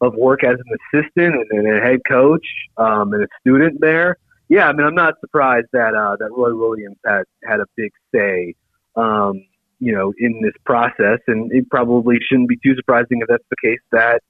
of 0.00 0.14
work 0.14 0.44
as 0.44 0.54
an 0.54 1.00
assistant 1.00 1.34
and, 1.34 1.66
and 1.66 1.78
a 1.78 1.80
head 1.80 1.98
coach 2.06 2.46
um, 2.76 3.12
and 3.12 3.24
a 3.24 3.28
student 3.40 3.80
there. 3.80 4.18
Yeah, 4.48 4.68
I 4.68 4.72
mean, 4.72 4.86
I'm 4.86 4.94
not 4.94 5.14
surprised 5.18 5.66
that 5.72 5.96
uh, 5.96 6.14
that 6.20 6.30
Roy 6.30 6.54
Williams 6.54 6.98
had 7.04 7.24
had 7.42 7.58
a 7.58 7.66
big 7.76 7.90
say, 8.14 8.54
um, 8.94 9.42
you 9.78 9.92
know, 9.92 10.12
in 10.18 10.40
this 10.42 10.54
process, 10.64 11.20
and 11.26 11.52
it 11.52 11.68
probably 11.70 12.16
shouldn't 12.28 12.48
be 12.48 12.56
too 12.56 12.74
surprising 12.76 13.20
if 13.20 13.28
that's 13.28 13.44
the 13.50 13.56
case 13.62 13.80
that 13.92 14.22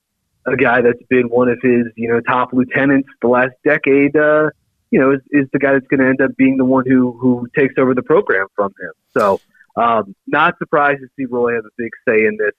a 0.47 0.57
guy 0.57 0.81
that's 0.81 1.03
been 1.09 1.29
one 1.29 1.49
of 1.49 1.59
his, 1.63 1.87
you 1.97 2.09
know, 2.09 2.21
top 2.21 2.53
lieutenants 2.53 3.09
the 3.21 3.29
last 3.29 3.53
decade, 3.65 4.17
uh, 4.17 4.51
you 4.91 5.01
know, 5.01 5.13
is, 5.13 5.21
is 5.31 5.49
the 5.53 5.59
guy 5.59 5.73
that's 5.73 5.87
going 5.89 6.01
to 6.01 6.07
end 6.07 6.21
up 6.21 6.37
being 6.37 6.57
the 6.57 6.65
one 6.65 6.85
who 6.87 7.17
who 7.21 7.49
takes 7.57 7.75
over 7.79 7.95
the 7.95 8.03
program 8.03 8.47
from 8.55 8.73
him. 8.81 8.93
So, 9.17 9.41
um, 9.77 10.15
not 10.27 10.57
surprised 10.59 11.01
to 11.01 11.09
see 11.17 11.27
Roy 11.27 11.55
have 11.55 11.65
a 11.65 11.75
big 11.77 11.91
say 12.09 12.27
in 12.27 12.37
this. 12.39 12.53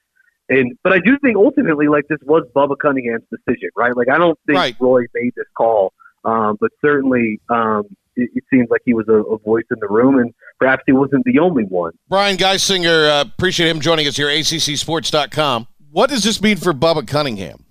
And 0.50 0.78
but 0.84 0.94
I 0.94 1.00
do 1.00 1.18
think 1.20 1.36
ultimately, 1.36 1.88
like 1.88 2.08
this 2.08 2.20
was 2.24 2.44
Bubba 2.56 2.78
Cunningham's 2.78 3.26
decision, 3.30 3.70
right? 3.76 3.96
Like 3.96 4.10
I 4.10 4.18
don't 4.18 4.40
think 4.46 4.58
Right. 4.58 4.76
Roy 4.80 5.06
made 5.14 5.34
this 5.36 5.48
call, 5.58 5.94
um, 6.24 6.58
but 6.60 6.72
certainly 6.82 7.40
um, 7.50 7.84
it, 8.18 8.30
it 8.36 8.44
seems 8.50 8.68
like 8.70 8.82
he 8.86 8.94
was 8.94 9.08
a, 9.08 9.14
a 9.14 9.38
voice 9.38 9.66
in 9.72 9.80
the 9.80 9.88
room, 9.88 10.18
and 10.18 10.34
perhaps 10.60 10.84
he 10.86 10.92
wasn't 10.92 11.24
the 11.26 11.40
only 11.40 11.64
one. 11.64 11.94
Brian 12.10 12.38
Geisinger, 12.38 13.10
uh, 13.10 13.26
appreciate 13.28 13.70
him 13.70 13.80
joining 13.80 14.08
us 14.08 14.18
here, 14.18 14.28
ACCSports.com. 14.28 15.68
What 15.92 16.10
does 16.10 16.24
this 16.24 16.42
mean 16.42 16.58
for 16.58 16.74
Bubba 16.74 17.08
Cunningham? 17.08 17.66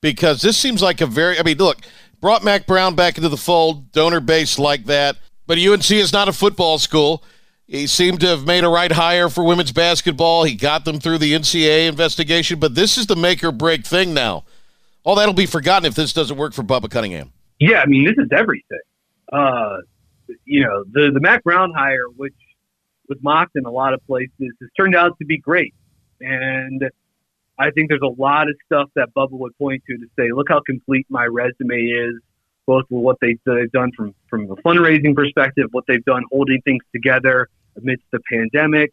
Because 0.00 0.42
this 0.42 0.56
seems 0.56 0.82
like 0.82 1.00
a 1.00 1.06
very, 1.06 1.38
I 1.38 1.42
mean, 1.42 1.58
look, 1.58 1.78
brought 2.20 2.42
Mack 2.42 2.66
Brown 2.66 2.94
back 2.94 3.18
into 3.18 3.28
the 3.28 3.36
fold, 3.36 3.92
donor 3.92 4.20
base 4.20 4.58
like 4.58 4.86
that. 4.86 5.16
But 5.46 5.58
UNC 5.58 5.90
is 5.90 6.12
not 6.12 6.28
a 6.28 6.32
football 6.32 6.78
school. 6.78 7.22
He 7.66 7.86
seemed 7.86 8.20
to 8.20 8.26
have 8.26 8.46
made 8.46 8.64
a 8.64 8.68
right 8.68 8.90
hire 8.90 9.28
for 9.28 9.44
women's 9.44 9.72
basketball. 9.72 10.44
He 10.44 10.54
got 10.54 10.84
them 10.84 10.98
through 10.98 11.18
the 11.18 11.32
NCAA 11.32 11.88
investigation, 11.88 12.58
but 12.58 12.74
this 12.74 12.98
is 12.98 13.06
the 13.06 13.16
make 13.16 13.42
or 13.42 13.52
break 13.52 13.86
thing 13.86 14.14
now. 14.14 14.44
All 15.04 15.14
that'll 15.14 15.34
be 15.34 15.46
forgotten 15.46 15.86
if 15.86 15.94
this 15.94 16.12
doesn't 16.12 16.36
work 16.36 16.52
for 16.52 16.62
Bubba 16.62 16.90
Cunningham. 16.90 17.32
Yeah, 17.58 17.80
I 17.80 17.86
mean, 17.86 18.04
this 18.04 18.14
is 18.18 18.28
everything. 18.36 18.80
Uh, 19.32 19.78
you 20.44 20.62
know, 20.62 20.84
the 20.92 21.10
the 21.12 21.20
Mack 21.20 21.42
Brown 21.42 21.72
hire, 21.74 22.06
which 22.16 22.34
was 23.08 23.18
mocked 23.22 23.56
in 23.56 23.64
a 23.64 23.70
lot 23.70 23.94
of 23.94 24.06
places, 24.06 24.30
has 24.38 24.70
turned 24.76 24.94
out 24.94 25.18
to 25.18 25.24
be 25.24 25.38
great. 25.38 25.74
And 26.20 26.84
I 27.58 27.70
think 27.70 27.88
there's 27.88 28.02
a 28.02 28.20
lot 28.20 28.48
of 28.48 28.56
stuff 28.66 28.88
that 28.96 29.08
Bubba 29.14 29.32
would 29.32 29.56
point 29.58 29.82
to 29.88 29.96
to 29.96 30.06
say, 30.18 30.32
look 30.32 30.48
how 30.48 30.60
complete 30.60 31.06
my 31.08 31.24
resume 31.26 31.82
is, 31.82 32.14
both 32.66 32.84
with 32.90 33.02
what 33.02 33.16
they've, 33.20 33.38
they've 33.44 33.70
done 33.72 33.90
from, 33.96 34.14
from 34.28 34.50
a 34.50 34.56
fundraising 34.56 35.14
perspective, 35.14 35.66
what 35.72 35.84
they've 35.86 36.04
done 36.04 36.22
holding 36.30 36.60
things 36.62 36.82
together 36.92 37.48
amidst 37.76 38.04
the 38.12 38.20
pandemic, 38.30 38.90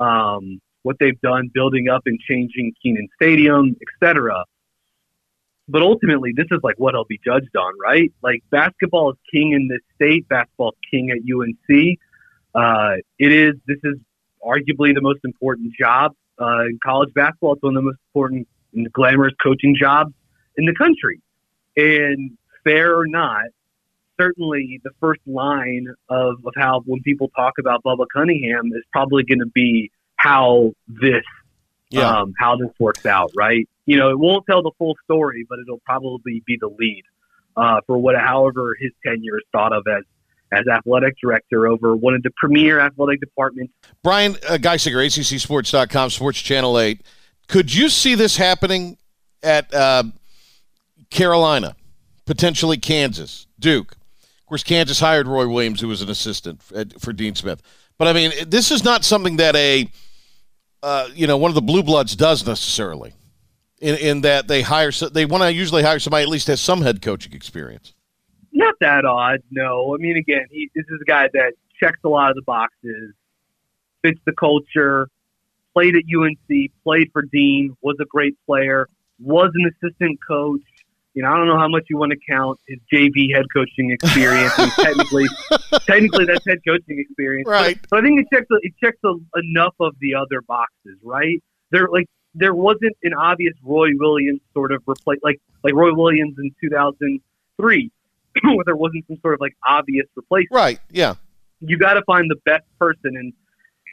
um, 0.00 0.60
what 0.82 0.96
they've 1.00 1.20
done 1.20 1.50
building 1.52 1.88
up 1.88 2.02
and 2.06 2.18
changing 2.20 2.72
Kenan 2.82 3.08
Stadium, 3.20 3.76
etc. 4.02 4.44
But 5.68 5.82
ultimately, 5.82 6.32
this 6.34 6.46
is 6.50 6.60
like 6.62 6.76
what 6.78 6.94
he'll 6.94 7.04
be 7.04 7.20
judged 7.24 7.56
on, 7.56 7.72
right? 7.82 8.12
Like 8.22 8.42
basketball 8.50 9.10
is 9.10 9.16
king 9.32 9.52
in 9.52 9.68
this 9.68 9.80
state, 9.96 10.28
basketball 10.28 10.70
is 10.70 10.78
king 10.90 11.10
at 11.10 11.18
UNC. 11.18 11.98
Uh, 12.54 12.96
it 13.18 13.32
is. 13.32 13.54
This 13.66 13.78
is 13.82 13.96
arguably 14.44 14.94
the 14.94 15.00
most 15.00 15.20
important 15.24 15.72
job 15.78 16.12
uh, 16.40 16.66
in 16.66 16.78
college 16.84 17.12
basketball. 17.14 17.54
It's 17.54 17.62
one 17.62 17.76
of 17.76 17.82
the 17.82 17.86
most 17.86 17.98
important 18.10 18.48
and 18.74 18.92
glamorous 18.92 19.34
coaching 19.42 19.74
jobs 19.78 20.12
in 20.56 20.66
the 20.66 20.74
country. 20.74 21.20
And 21.76 22.36
fair 22.64 22.96
or 22.96 23.06
not, 23.06 23.46
certainly 24.18 24.80
the 24.84 24.90
first 25.00 25.20
line 25.26 25.88
of, 26.08 26.36
of 26.44 26.52
how 26.56 26.82
when 26.86 27.02
people 27.02 27.30
talk 27.34 27.54
about 27.58 27.82
Bubba 27.82 28.06
Cunningham 28.12 28.66
is 28.74 28.82
probably 28.92 29.24
going 29.24 29.40
to 29.40 29.46
be 29.46 29.90
how 30.16 30.72
this 30.88 31.24
Yeah. 31.90 32.20
um, 32.20 32.34
how 32.38 32.56
this 32.56 32.70
works 32.78 33.06
out, 33.06 33.30
right? 33.36 33.68
You 33.84 33.96
know, 33.96 34.10
it 34.10 34.18
won't 34.18 34.44
tell 34.46 34.62
the 34.62 34.72
full 34.78 34.96
story, 35.04 35.46
but 35.48 35.58
it'll 35.60 35.80
probably 35.84 36.42
be 36.46 36.58
the 36.60 36.68
lead 36.68 37.04
uh, 37.56 37.80
for 37.86 37.96
what, 37.96 38.16
however, 38.16 38.76
his 38.78 38.90
tenure 39.04 39.38
is 39.38 39.44
thought 39.52 39.72
of 39.72 39.86
as 39.86 40.02
as 40.52 40.64
athletic 40.68 41.16
director 41.20 41.66
over 41.66 41.96
one 41.96 42.14
of 42.14 42.22
the 42.22 42.30
premier 42.36 42.78
athletic 42.78 43.18
departments. 43.20 43.72
Brian 44.04 44.36
uh, 44.48 44.56
Geisinger, 44.58 45.04
ACCSports.com, 45.04 46.10
Sports 46.10 46.40
Channel 46.40 46.78
8. 46.78 47.02
Could 47.48 47.74
you 47.74 47.88
see 47.88 48.14
this 48.14 48.36
happening 48.36 48.96
at 49.42 49.72
uh, 49.74 50.04
Carolina, 51.10 51.74
potentially 52.26 52.76
Kansas, 52.76 53.48
Duke? 53.58 53.92
Of 53.92 54.46
course, 54.46 54.62
Kansas 54.62 55.00
hired 55.00 55.26
Roy 55.26 55.48
Williams, 55.48 55.80
who 55.80 55.88
was 55.88 56.00
an 56.00 56.08
assistant 56.08 56.62
for, 56.62 56.84
for 57.00 57.12
Dean 57.12 57.34
Smith. 57.34 57.60
But 57.98 58.06
I 58.06 58.12
mean, 58.12 58.30
this 58.46 58.70
is 58.70 58.84
not 58.84 59.04
something 59.04 59.36
that 59.38 59.56
a 59.56 59.90
uh, 60.86 61.08
you 61.14 61.26
know 61.26 61.36
one 61.36 61.50
of 61.50 61.56
the 61.56 61.62
blue 61.62 61.82
bloods 61.82 62.14
does 62.14 62.46
necessarily. 62.46 63.12
In, 63.78 63.96
in 63.96 64.20
that 64.22 64.48
they 64.48 64.62
hire, 64.62 64.90
they 64.90 65.26
want 65.26 65.42
to 65.42 65.52
usually 65.52 65.82
hire 65.82 65.98
somebody 65.98 66.22
at 66.22 66.30
least 66.30 66.46
has 66.46 66.62
some 66.62 66.80
head 66.80 67.02
coaching 67.02 67.34
experience. 67.34 67.92
Not 68.52 68.76
that 68.80 69.04
odd, 69.04 69.42
no. 69.50 69.94
I 69.94 69.98
mean, 69.98 70.16
again, 70.16 70.46
he 70.50 70.70
this 70.74 70.86
is 70.88 71.00
a 71.02 71.04
guy 71.04 71.28
that 71.34 71.54
checks 71.78 71.98
a 72.04 72.08
lot 72.08 72.30
of 72.30 72.36
the 72.36 72.42
boxes, 72.42 73.12
fits 74.02 74.20
the 74.24 74.32
culture, 74.32 75.08
played 75.74 75.96
at 75.96 76.04
UNC, 76.04 76.70
played 76.84 77.10
for 77.12 77.22
Dean, 77.22 77.76
was 77.82 77.96
a 78.00 78.06
great 78.06 78.36
player, 78.46 78.88
was 79.18 79.50
an 79.54 79.70
assistant 79.74 80.18
coach. 80.26 80.62
You 81.16 81.22
know, 81.22 81.32
I 81.32 81.36
don't 81.38 81.46
know 81.46 81.58
how 81.58 81.66
much 81.66 81.84
you 81.88 81.96
want 81.96 82.12
to 82.12 82.18
count 82.30 82.60
his 82.68 82.78
JV 82.92 83.34
head 83.34 83.46
coaching 83.50 83.90
experience. 83.90 84.52
and 84.58 84.70
technically, 84.72 85.24
technically, 85.86 86.26
that's 86.26 86.44
head 86.46 86.58
coaching 86.68 86.98
experience. 87.00 87.48
Right. 87.48 87.80
But, 87.80 87.88
but 87.88 87.98
I 88.00 88.02
think 88.02 88.20
it 88.20 88.26
checks 88.30 88.46
it 88.50 88.74
checks 88.84 88.98
a, 89.02 89.14
enough 89.38 89.74
of 89.80 89.94
the 89.98 90.14
other 90.14 90.42
boxes, 90.42 90.98
right? 91.02 91.42
There, 91.70 91.88
like, 91.90 92.04
there 92.34 92.54
wasn't 92.54 92.98
an 93.02 93.14
obvious 93.14 93.54
Roy 93.64 93.88
Williams 93.94 94.42
sort 94.52 94.72
of 94.72 94.82
replace, 94.86 95.18
like 95.22 95.40
like 95.64 95.72
Roy 95.72 95.94
Williams 95.94 96.36
in 96.38 96.54
2003, 96.60 97.90
where 98.42 98.64
there 98.66 98.76
wasn't 98.76 99.06
some 99.08 99.16
sort 99.22 99.32
of 99.32 99.40
like 99.40 99.56
obvious 99.66 100.06
replacement 100.16 100.52
Right? 100.52 100.78
Yeah. 100.90 101.14
you 101.60 101.78
got 101.78 101.94
to 101.94 102.02
find 102.04 102.30
the 102.30 102.36
best 102.44 102.64
person 102.78 103.16
and 103.16 103.32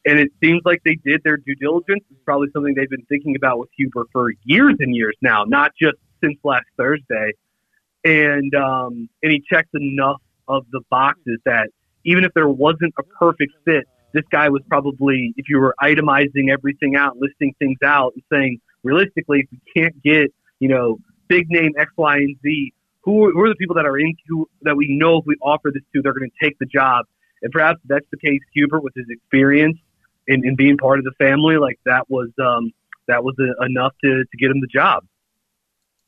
and 0.06 0.20
it 0.20 0.34
seems 0.44 0.62
like 0.66 0.82
they 0.84 0.98
did 1.06 1.22
their 1.24 1.38
due 1.38 1.56
diligence 1.56 2.04
it's 2.12 2.20
probably 2.26 2.50
something 2.52 2.74
they've 2.76 2.90
been 2.90 3.06
thinking 3.08 3.38
about 3.38 3.60
with 3.60 3.70
Hubert 3.78 4.08
for 4.12 4.32
years 4.44 4.76
and 4.80 4.94
years 4.94 5.16
now 5.22 5.46
not 5.46 5.72
just 5.82 5.96
since 6.24 6.38
last 6.44 6.66
thursday 6.78 7.32
and 8.04 8.54
um 8.56 9.10
and 9.22 9.32
he 9.32 9.42
checked 9.50 9.74
enough 9.74 10.22
of 10.48 10.66
the 10.72 10.82
boxes 10.90 11.40
that 11.46 11.70
even 12.06 12.24
if 12.24 12.34
there 12.34 12.50
wasn't 12.50 12.94
a 13.00 13.04
perfect 13.04 13.54
fit 13.66 13.88
this 14.14 14.24
guy 14.32 14.50
was 14.50 14.62
probably 14.68 15.34
if 15.38 15.50
you 15.50 15.60
were 15.60 15.76
itemizing 15.82 16.52
everything 16.52 16.96
out 16.96 17.18
listing 17.18 17.54
things 17.60 17.78
out 17.84 18.14
and 18.14 18.24
saying 18.32 18.60
realistically 18.84 19.40
if 19.40 19.48
we 19.52 19.82
can't 19.82 20.02
get 20.04 20.34
you 20.60 20.68
know 20.68 20.98
big 21.28 21.46
name 21.50 21.72
x 21.78 21.92
y 21.98 22.18
and 22.18 22.36
z 22.44 22.74
who, 23.02 23.30
who 23.32 23.42
are 23.42 23.50
the 23.50 23.56
people 23.56 23.76
that 23.76 23.86
are 23.86 23.98
in 23.98 24.16
who, 24.28 24.48
that 24.62 24.78
we 24.78 24.88
know 24.90 25.18
if 25.18 25.26
we 25.26 25.36
offer 25.42 25.72
this 25.74 25.84
to 25.94 26.02
they're 26.02 26.14
going 26.14 26.30
to 26.30 26.46
take 26.46 26.58
the 26.60 26.66
job 26.66 27.06
and 27.44 27.52
perhaps 27.52 27.80
that's 27.86 28.06
the 28.10 28.18
case. 28.18 28.40
Hubert, 28.54 28.82
with 28.84 28.94
his 28.96 29.06
experience 29.10 29.78
in 30.28 30.56
being 30.56 30.78
part 30.78 30.98
of 30.98 31.06
the 31.06 31.12
family, 31.20 31.58
like 31.58 31.78
that 31.86 32.10
was 32.10 32.30
um, 32.44 32.72
that 33.08 33.24
was 33.24 33.36
uh 33.38 33.66
enough 33.66 33.94
to, 34.04 34.24
to 34.24 34.38
get 34.40 34.50
him 34.50 34.62
the 34.62 34.68
job. 34.68 35.06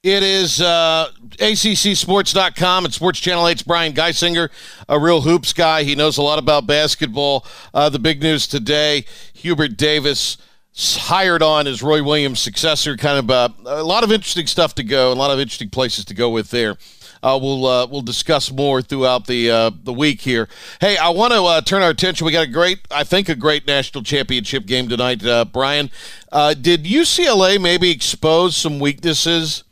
It 0.06 0.22
is 0.22 0.62
uh, 0.62 1.10
ACCSports.com 1.38 2.86
and 2.86 2.94
Sports 2.94 3.20
Channel 3.20 3.46
8's 3.46 3.63
Brian 3.63 3.91
Geisinger, 3.91 4.52
a 4.88 5.00
real 5.00 5.22
hoops 5.22 5.52
guy. 5.52 5.82
He 5.82 5.96
knows 5.96 6.20
a 6.20 6.22
lot 6.22 6.38
about 6.38 6.68
basketball. 6.68 7.44
Uh, 7.74 7.89
the 7.89 7.98
big 7.98 8.22
news 8.22 8.46
today 8.46 9.06
Hubert 9.34 9.78
Davis 9.78 10.38
hired 10.78 11.41
on 11.41 11.65
as 11.65 11.82
Roy 11.82 12.04
Williams' 12.04 12.39
successor. 12.39 12.96
Kind 12.96 13.18
of 13.18 13.32
uh, 13.32 13.50
a 13.65 13.82
lot 13.82 14.04
of 14.04 14.12
interesting 14.12 14.46
stuff 14.46 14.76
to 14.76 14.84
go, 14.84 15.12
a 15.12 15.15
lot 15.15 15.32
of 15.32 15.39
interesting 15.39 15.72
places 15.72 16.06
to 16.06 16.13
go 16.13 16.30
with 16.30 16.52
there. 16.52 16.78
Uh, 17.24 17.39
we'll 17.41 17.65
uh, 17.65 17.88
we'll 17.88 18.04
discuss 18.04 18.52
more 18.52 18.84
throughout 18.84 19.26
the 19.26 19.50
uh, 19.50 19.72
the 19.84 19.94
week 19.94 20.22
here. 20.22 20.48
Hey, 20.80 20.98
I 20.98 21.10
want 21.10 21.34
to 21.34 21.44
uh, 21.44 21.62
turn 21.62 21.82
our 21.82 21.89
attention. 21.89 22.26
We 22.26 22.32
got 22.32 22.44
a 22.44 22.52
great, 22.52 22.82
I 22.91 23.04
think, 23.04 23.28
a 23.28 23.36
great 23.36 23.65
national 23.65 24.04
championship 24.04 24.68
game 24.68 24.88
tonight. 24.88 25.26
Uh, 25.26 25.46
Brian, 25.46 25.89
uh, 26.32 26.54
did 26.54 26.84
UCLA 26.84 27.60
maybe 27.60 27.89
expose 27.89 28.56
some 28.56 28.78
weaknesses 28.78 29.63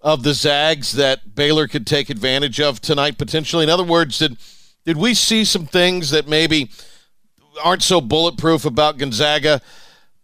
of 0.00 0.22
the 0.22 0.34
Zags 0.34 0.92
that 0.92 1.34
Baylor 1.34 1.66
could 1.68 1.86
take 1.86 2.10
advantage 2.10 2.60
of 2.60 2.80
tonight 2.80 3.18
potentially? 3.18 3.64
In 3.64 3.70
other 3.70 3.84
words, 3.84 4.18
did 4.18 4.36
did 4.84 4.96
we 4.96 5.14
see 5.14 5.44
some 5.44 5.66
things 5.66 6.10
that 6.10 6.28
maybe 6.28 6.70
aren't 7.62 7.82
so 7.82 8.00
bulletproof 8.00 8.64
about 8.64 8.96
Gonzaga 8.98 9.60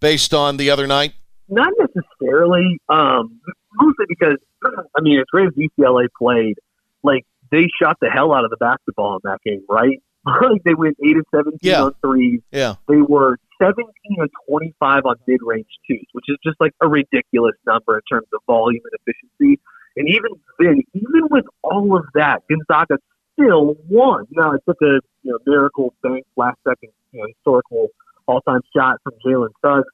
based 0.00 0.32
on 0.32 0.56
the 0.56 0.70
other 0.70 0.86
night? 0.86 1.14
Not 1.48 1.72
necessarily, 1.78 2.78
um, 2.88 3.40
mostly 3.74 4.06
because 4.08 4.36
I 4.64 5.00
mean, 5.00 5.18
as 5.18 5.26
great 5.30 5.48
as 5.48 5.52
UCLA 5.54 6.06
played, 6.18 6.54
like 7.02 7.24
they 7.50 7.66
shot 7.80 7.96
the 8.00 8.08
hell 8.08 8.32
out 8.32 8.44
of 8.44 8.50
the 8.50 8.56
basketball 8.58 9.16
in 9.16 9.20
that 9.30 9.38
game, 9.44 9.62
right? 9.68 10.00
like 10.26 10.62
they 10.64 10.74
went 10.74 10.96
eight 11.04 11.16
of 11.18 11.24
seventeen 11.34 11.58
Yeah. 11.60 11.82
on 11.84 11.94
threes. 12.00 12.40
Yeah. 12.50 12.76
They 12.88 12.96
were 13.02 13.36
17 13.60 13.86
or 14.18 14.28
25 14.48 15.06
on 15.06 15.16
mid-range 15.26 15.66
twos, 15.86 16.06
which 16.12 16.24
is 16.28 16.36
just 16.44 16.60
like 16.60 16.72
a 16.80 16.88
ridiculous 16.88 17.54
number 17.66 17.96
in 17.96 18.02
terms 18.10 18.26
of 18.32 18.40
volume 18.46 18.82
and 18.84 19.00
efficiency. 19.00 19.60
And 19.96 20.08
even 20.08 20.30
then, 20.58 20.82
even 20.92 21.28
with 21.30 21.44
all 21.62 21.96
of 21.96 22.04
that, 22.14 22.42
Gonzaga 22.48 22.98
still 23.34 23.76
won. 23.88 24.26
Now 24.30 24.52
it 24.52 24.62
took 24.66 24.80
a 24.82 25.00
you 25.22 25.32
know 25.32 25.38
miracle 25.46 25.94
bank 26.02 26.24
last 26.36 26.58
second 26.66 26.90
you 27.12 27.20
know 27.20 27.26
historical 27.28 27.88
all-time 28.26 28.62
shot 28.74 28.96
from 29.02 29.12
Jalen 29.24 29.50
Suggs 29.62 29.86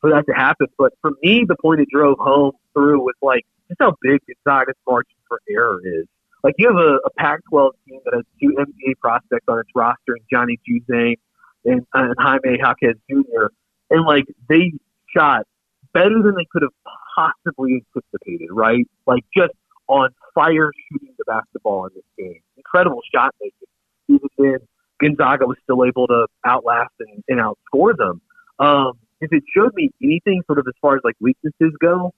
for 0.00 0.10
that 0.10 0.24
to 0.26 0.32
happen. 0.32 0.68
But 0.78 0.92
for 1.00 1.12
me, 1.22 1.44
the 1.46 1.56
point 1.60 1.80
it 1.80 1.88
drove 1.90 2.18
home 2.18 2.52
through 2.72 3.00
was 3.00 3.14
like 3.22 3.44
just 3.68 3.80
how 3.80 3.94
big 4.02 4.20
Gonzaga's 4.44 4.76
margin 4.86 5.16
for 5.28 5.40
error 5.48 5.80
is. 5.84 6.06
Like 6.42 6.54
you 6.58 6.68
have 6.68 6.76
a, 6.76 6.98
a 7.06 7.10
Pac-12 7.16 7.70
team 7.88 8.00
that 8.04 8.14
has 8.14 8.24
two 8.40 8.54
NBA 8.58 8.98
prospects 9.00 9.46
on 9.48 9.58
its 9.58 9.70
roster, 9.74 10.12
and 10.14 10.20
Johnny 10.30 10.58
Juzang 10.68 11.16
and, 11.64 11.86
and 11.94 12.14
Jaime 12.18 12.58
Jaquez 12.58 12.96
Jr. 13.10 13.46
And 13.90 14.04
like 14.06 14.24
they 14.48 14.72
shot 15.16 15.46
better 15.92 16.22
than 16.22 16.34
they 16.36 16.46
could 16.50 16.62
have 16.62 16.72
possibly 17.14 17.82
anticipated, 17.94 18.48
right? 18.50 18.86
Like 19.06 19.24
just 19.36 19.54
on 19.88 20.10
fire 20.34 20.72
shooting 20.88 21.14
the 21.18 21.24
basketball 21.26 21.86
in 21.86 21.92
this 21.94 22.04
game. 22.18 22.40
Incredible 22.56 23.00
shot 23.14 23.34
making. 23.40 23.68
Even 24.08 24.28
then, 24.38 24.58
Gonzaga 25.00 25.46
was 25.46 25.56
still 25.62 25.84
able 25.84 26.06
to 26.06 26.26
outlast 26.44 26.92
and, 27.00 27.22
and 27.28 27.40
outscore 27.40 27.96
them. 27.96 28.20
Um, 28.58 28.92
if 29.20 29.32
it 29.32 29.42
showed 29.54 29.74
me 29.74 29.90
anything 30.02 30.42
sort 30.46 30.58
of 30.58 30.66
as 30.68 30.74
far 30.80 30.96
as 30.96 31.00
like 31.04 31.14
weaknesses 31.20 31.72
go, 31.80 32.12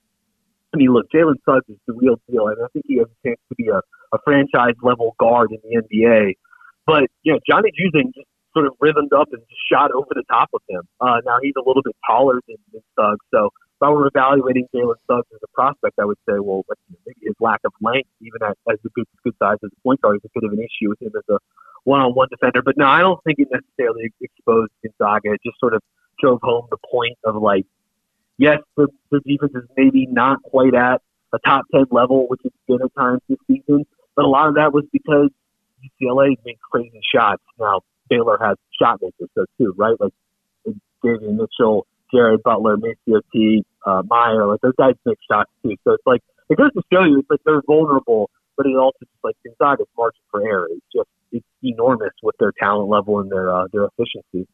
I 0.75 0.77
mean, 0.77 0.93
look, 0.93 1.07
Jalen 1.15 1.37
Suggs 1.45 1.69
is 1.69 1.79
the 1.87 1.95
real 1.95 2.17
deal. 2.29 2.47
I, 2.47 2.55
mean, 2.55 2.65
I 2.65 2.69
think 2.73 2.85
he 2.89 2.99
has 2.99 3.07
a 3.07 3.29
chance 3.29 3.41
to 3.49 3.55
be 3.55 3.69
a, 3.69 3.81
a 4.13 4.19
franchise 4.25 4.75
level 4.83 5.15
guard 5.19 5.53
in 5.53 5.59
the 5.63 5.83
NBA. 5.83 6.35
But, 6.87 7.05
you 7.23 7.33
know, 7.33 7.41
Johnny 7.49 7.71
Juzang 7.71 8.15
just 8.15 8.27
sort 8.57 8.66
of 8.66 8.73
rhythmed 8.81 9.12
up 9.12 9.29
and 9.33 9.42
just 9.51 9.61
shot 9.71 9.92
over 9.92 10.09
the 10.11 10.25
top 10.31 10.49
of 10.55 10.62
him. 10.69 10.83
Uh, 11.01 11.21
now 11.29 11.37
he's 11.42 11.53
a 11.57 11.66
little 11.66 11.83
bit 11.83 11.97
taller 12.09 12.40
than, 12.49 12.57
than 12.73 12.83
Suggs, 12.97 13.25
so 13.31 13.51
if 13.77 13.83
I 13.83 13.90
were 13.90 14.07
evaluating 14.07 14.66
Jalen 14.75 14.95
Suggs 15.07 15.29
as 15.35 15.40
a 15.45 15.53
prospect, 15.53 15.99
I 16.01 16.07
would 16.07 16.16
say, 16.27 16.38
well, 16.40 16.64
maybe 17.05 17.19
his 17.21 17.35
lack 17.40 17.61
of 17.66 17.73
length, 17.83 18.09
even 18.23 18.40
as, 18.42 18.55
as 18.71 18.79
a 18.87 18.88
good 18.88 19.05
good 19.23 19.35
size 19.38 19.59
as 19.62 19.71
a 19.71 19.81
point 19.83 20.01
guard, 20.01 20.16
is 20.16 20.23
a 20.25 20.31
bit 20.33 20.49
of 20.49 20.53
an 20.53 20.61
issue 20.61 20.88
with 20.88 21.03
him 21.03 21.12
as 21.14 21.25
a 21.29 21.38
one-on-one 21.85 22.29
defender. 22.31 22.62
But 22.62 22.79
no, 22.79 22.87
I 22.87 23.01
don't 23.01 23.23
think 23.23 23.38
it 23.38 23.49
necessarily 23.53 24.12
exposed 24.23 24.73
Gonzaga. 24.83 25.35
It 25.35 25.40
just 25.45 25.61
sort 25.61 25.75
of 25.75 25.83
drove 26.19 26.40
home 26.42 26.66
the 26.71 26.79
point 26.90 27.19
of 27.25 27.37
like, 27.37 27.66
yes, 28.38 28.61
the, 28.79 28.88
the 29.11 29.21
defense 29.27 29.53
is 29.55 29.69
maybe 29.77 30.07
not 30.07 30.42
quite 30.42 30.75
at 30.75 31.03
a 31.35 31.38
top 31.45 31.66
ten 31.71 31.85
level, 31.90 32.29
which 32.29 32.40
it's 32.45 32.57
been 32.66 32.79
at 32.83 32.95
times 32.97 33.21
this 33.29 33.38
season, 33.47 33.85
but 34.14 34.25
a 34.25 34.29
lot 34.29 34.49
of 34.49 34.55
that 34.55 34.73
was 34.73 34.85
because 34.90 35.29
UCLA 35.85 36.37
made 36.47 36.57
crazy 36.73 37.01
shots. 37.14 37.42
Now 37.61 37.83
Baylor 38.09 38.38
has 38.40 38.57
shot 38.81 39.01
makers 39.03 39.49
too, 39.59 39.75
right? 39.77 39.97
Like 40.01 40.12
Davion 41.05 41.37
Mitchell, 41.37 41.87
Jared 42.12 42.42
Butler, 42.42 42.77
Maceo 42.77 43.21
uh, 43.87 44.03
Mayer, 44.09 44.47
like 44.47 44.61
those 44.61 44.75
guys 44.79 44.95
make 45.05 45.19
shots 45.31 45.51
too. 45.62 45.77
So 45.85 45.92
it's 45.92 46.07
like 46.07 46.23
it 46.49 46.59
goes 46.59 46.73
to 46.73 46.83
show 46.92 47.05
you, 47.05 47.19
it's 47.19 47.31
like 47.31 47.40
they're 47.45 47.62
vulnerable, 47.66 48.31
but 48.57 48.66
it 48.66 48.77
also 48.77 48.99
just 49.01 49.11
like 49.23 49.37
Gonzaga's 49.45 49.88
margin 49.97 50.21
for 50.31 50.47
error 50.47 50.69
is 50.73 50.81
just 50.95 51.09
it's 51.33 51.47
enormous 51.62 52.12
with 52.23 52.37
their 52.38 52.53
talent 52.59 52.88
level 52.88 53.21
and 53.21 53.31
their 53.31 53.55
uh, 53.55 53.66
their 53.73 53.85
efficiency. 53.85 54.49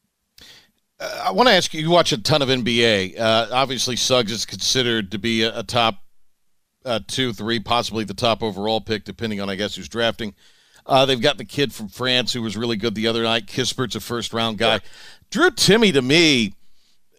Uh, 0.99 1.23
I 1.25 1.31
want 1.31 1.49
to 1.49 1.53
ask 1.53 1.73
you. 1.73 1.81
You 1.81 1.89
watch 1.89 2.11
a 2.11 2.21
ton 2.21 2.41
of 2.41 2.49
NBA. 2.49 3.19
Uh, 3.19 3.47
obviously, 3.51 3.95
Suggs 3.95 4.31
is 4.31 4.45
considered 4.45 5.11
to 5.11 5.19
be 5.19 5.43
a, 5.43 5.59
a 5.59 5.63
top 5.63 6.03
uh, 6.85 6.99
two, 7.07 7.33
three, 7.33 7.59
possibly 7.59 8.03
the 8.03 8.13
top 8.13 8.43
overall 8.43 8.81
pick, 8.81 9.03
depending 9.03 9.41
on 9.41 9.49
I 9.49 9.55
guess 9.55 9.75
who's 9.75 9.89
drafting. 9.89 10.33
Uh, 10.85 11.05
they've 11.05 11.21
got 11.21 11.37
the 11.37 11.45
kid 11.45 11.73
from 11.73 11.87
France 11.87 12.33
who 12.33 12.41
was 12.41 12.57
really 12.57 12.75
good 12.75 12.95
the 12.95 13.07
other 13.07 13.23
night. 13.23 13.47
Kispert's 13.47 13.95
a 13.95 13.99
first 13.99 14.33
round 14.33 14.57
guy. 14.57 14.79
Drew 15.29 15.49
Timme 15.49 15.93
to 15.93 16.01
me, 16.01 16.53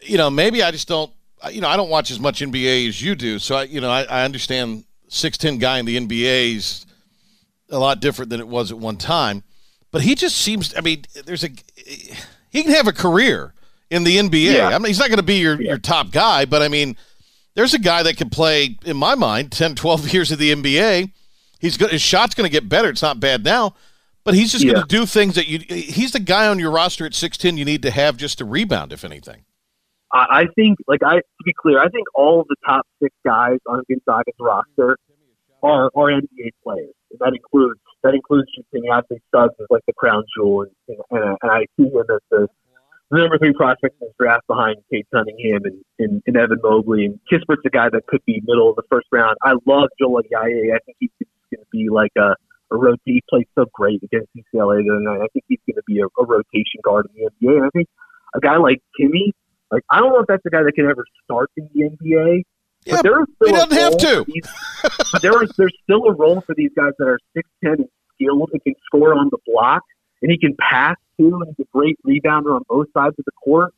you 0.03 0.19
know, 0.19 0.31
maybe 0.31 0.63
I 0.63 0.71
just 0.71 0.87
don't, 0.87 1.11
you 1.51 1.61
know, 1.61 1.69
I 1.69 1.77
don't 1.77 1.91
watch 1.91 2.11
as 2.11 2.21
much 2.21 2.41
NBA 2.41 2.89
as 2.89 3.03
you 3.03 3.15
do. 3.15 3.39
So, 3.39 3.57
I, 3.57 3.63
you 3.65 3.81
know, 3.81 3.91
I, 3.91 4.03
I 4.05 4.25
understand 4.25 4.85
6'10 5.09 5.59
guy 5.61 5.79
in 5.79 5.87
the 5.87 5.99
NBA 5.99 6.57
is 6.57 6.87
a 7.71 7.79
lot 7.79 8.01
different 8.01 8.31
than 8.31 8.41
it 8.41 8.49
was 8.49 8.71
at 8.71 8.79
one 8.79 8.97
time. 8.97 9.43
But 9.91 10.03
he 10.03 10.15
just 10.15 10.37
seems, 10.37 10.75
I 10.77 10.81
mean, 10.81 11.05
there's 11.25 11.45
a, 11.45 11.51
he 12.51 12.63
can 12.63 12.73
have 12.73 12.89
a 12.89 12.93
career 12.93 13.55
in 13.91 14.05
the 14.05 14.17
NBA. 14.17 14.55
Yeah. 14.55 14.69
I 14.69 14.79
mean, 14.79 14.89
he's 14.89 14.99
not 14.99 15.09
going 15.09 15.19
to 15.19 15.23
be 15.23 15.37
your, 15.37 15.61
your 15.61 15.79
top 15.79 16.11
guy, 16.11 16.45
but 16.45 16.63
I 16.63 16.69
mean, 16.69 16.97
there's 17.55 17.75
a 17.75 17.79
guy 17.79 18.03
that 18.03 18.17
could 18.17 18.33
play, 18.33 18.77
in 18.85 18.97
my 18.97 19.15
mind, 19.15 19.53
10, 19.53 19.77
12 19.77 20.13
years 20.13 20.33
of 20.33 20.39
the 20.39 20.53
NBA. 20.53 21.13
He's 21.65 21.79
good. 21.79 21.91
His 21.91 22.03
shot's 22.03 22.35
going 22.35 22.47
to 22.47 22.53
get 22.53 22.69
better. 22.69 22.91
It's 22.91 23.01
not 23.01 23.21
bad 23.21 23.43
now, 23.43 23.75
but 24.23 24.35
he's 24.35 24.53
just 24.53 24.65
Yeah. 24.65 24.73
going 24.75 24.87
to 24.87 24.89
do 24.97 25.07
things 25.07 25.35
that 25.37 25.49
you. 25.49 25.61
He's 25.61 26.13
the 26.13 26.21
guy 26.21 26.47
on 26.47 26.59
your 26.59 26.71
roster 26.71 27.07
at 27.07 27.15
six 27.15 27.39
ten 27.39 27.57
you 27.57 27.65
need 27.65 27.81
to 27.83 27.91
have 27.91 28.19
just 28.19 28.37
to 28.39 28.45
rebound, 28.45 28.93
if 28.93 29.03
anything. 29.03 29.45
I, 30.13 30.27
I 30.31 30.47
think, 30.57 30.79
like 30.87 31.03
I 31.03 31.17
to 31.17 31.45
be 31.45 31.55
clear, 31.57 31.81
I 31.81 31.89
think 31.89 32.07
all 32.15 32.39
of 32.41 32.47
the 32.49 32.57
top 32.67 32.87
six 33.03 33.15
guys 33.25 33.59
on 33.67 33.83
Gonzaga's 33.89 34.35
roster 34.39 34.99
are 35.63 35.91
are 35.97 36.09
NBA 36.11 36.51
players. 36.63 36.93
And 37.11 37.19
that 37.21 37.33
includes 37.35 37.81
that 38.03 38.15
includes 38.15 38.49
Jimmy. 38.75 38.91
I 38.91 39.01
think 39.09 39.23
Suggs 39.35 39.55
is 39.59 39.67
like 39.71 39.83
the 39.87 39.95
crown 39.95 40.23
jewel, 40.37 40.63
and 40.63 40.71
and, 40.89 40.99
and, 41.11 41.39
and 41.41 41.51
I 41.51 41.65
see 41.79 41.85
him 41.89 41.97
as 42.11 42.21
the 42.31 42.47
number 43.11 43.39
three 43.39 43.55
prospect 43.55 43.95
in 44.03 44.09
this 44.09 44.15
draft 44.19 44.47
behind 44.49 44.77
Cade 44.93 45.07
Cunningham 45.15 45.63
and, 45.65 45.83
and, 45.99 46.23
and 46.27 46.37
Evan 46.37 46.59
Mobley. 46.63 47.07
And 47.07 47.19
Kispert's 47.33 47.63
a 47.65 47.71
guy 47.71 47.89
that 47.89 48.07
could 48.07 48.25
be 48.27 48.43
middle 48.45 48.69
of 48.69 48.77
the 48.77 48.83
first 48.91 49.07
round. 49.13 49.37
I 49.43 49.55
love 49.67 49.89
Joel 49.99 50.21
Ayayi. 50.23 50.75
I 50.75 50.79
think 50.85 50.97
he's 50.99 51.11
be 51.75 51.89
like 51.91 52.13
a, 52.17 52.35
a 52.71 52.77
rotate. 52.77 52.99
He 53.05 53.23
played 53.29 53.47
so 53.55 53.67
great 53.73 54.03
against 54.03 54.29
UCLA 54.37 54.83
the 54.85 54.91
other 54.93 55.01
night. 55.01 55.21
I 55.25 55.29
think 55.33 55.45
he's 55.49 55.59
going 55.67 55.77
to 55.77 55.83
be 55.87 56.01
a, 56.01 56.07
a 56.07 56.25
rotation 56.27 56.81
guard 56.83 57.07
in 57.15 57.25
the 57.25 57.31
NBA. 57.49 57.57
And 57.57 57.65
I 57.67 57.71
think 57.75 57.89
a 58.35 58.41
guy 58.41 58.57
like 58.57 58.81
Timme, 59.01 59.33
like 59.71 59.83
I 59.91 59.99
don't 60.01 60.11
know 60.13 60.21
if 60.21 60.27
that's 60.27 60.45
a 60.47 60.51
guy 60.51 60.63
that 60.63 60.73
can 60.75 60.87
ever 60.87 61.05
start 61.25 61.51
in 61.57 61.69
the 61.75 61.91
NBA. 61.91 62.43
Yeah, 62.87 62.97
but 62.97 63.03
there 63.03 63.21
is 63.23 63.27
still 63.37 63.49
he 63.49 63.53
doesn't 63.55 63.79
have 63.79 63.97
to. 63.99 64.25
these- 64.27 64.49
but 65.13 65.23
there 65.23 65.43
is 65.43 65.51
there's 65.57 65.77
still 65.83 66.05
a 66.05 66.13
role 66.13 66.41
for 66.43 66.55
these 66.55 66.71
guys 66.77 66.93
that 66.99 67.07
are 67.09 67.19
six 67.35 67.49
ten 67.65 67.75
and 67.75 67.89
skilled 68.15 68.51
and 68.53 68.63
can 68.63 68.75
score 68.87 69.15
on 69.15 69.29
the 69.31 69.39
block 69.47 69.83
and 70.23 70.31
he 70.31 70.39
can 70.39 70.55
pass 70.61 70.97
too 71.19 71.35
and 71.41 71.55
he's 71.57 71.67
a 71.67 71.69
great 71.77 71.99
rebounder 72.07 72.55
on 72.55 72.63
both 72.69 72.87
sides 72.93 73.15
of 73.19 73.25
the 73.25 73.33
court. 73.43 73.73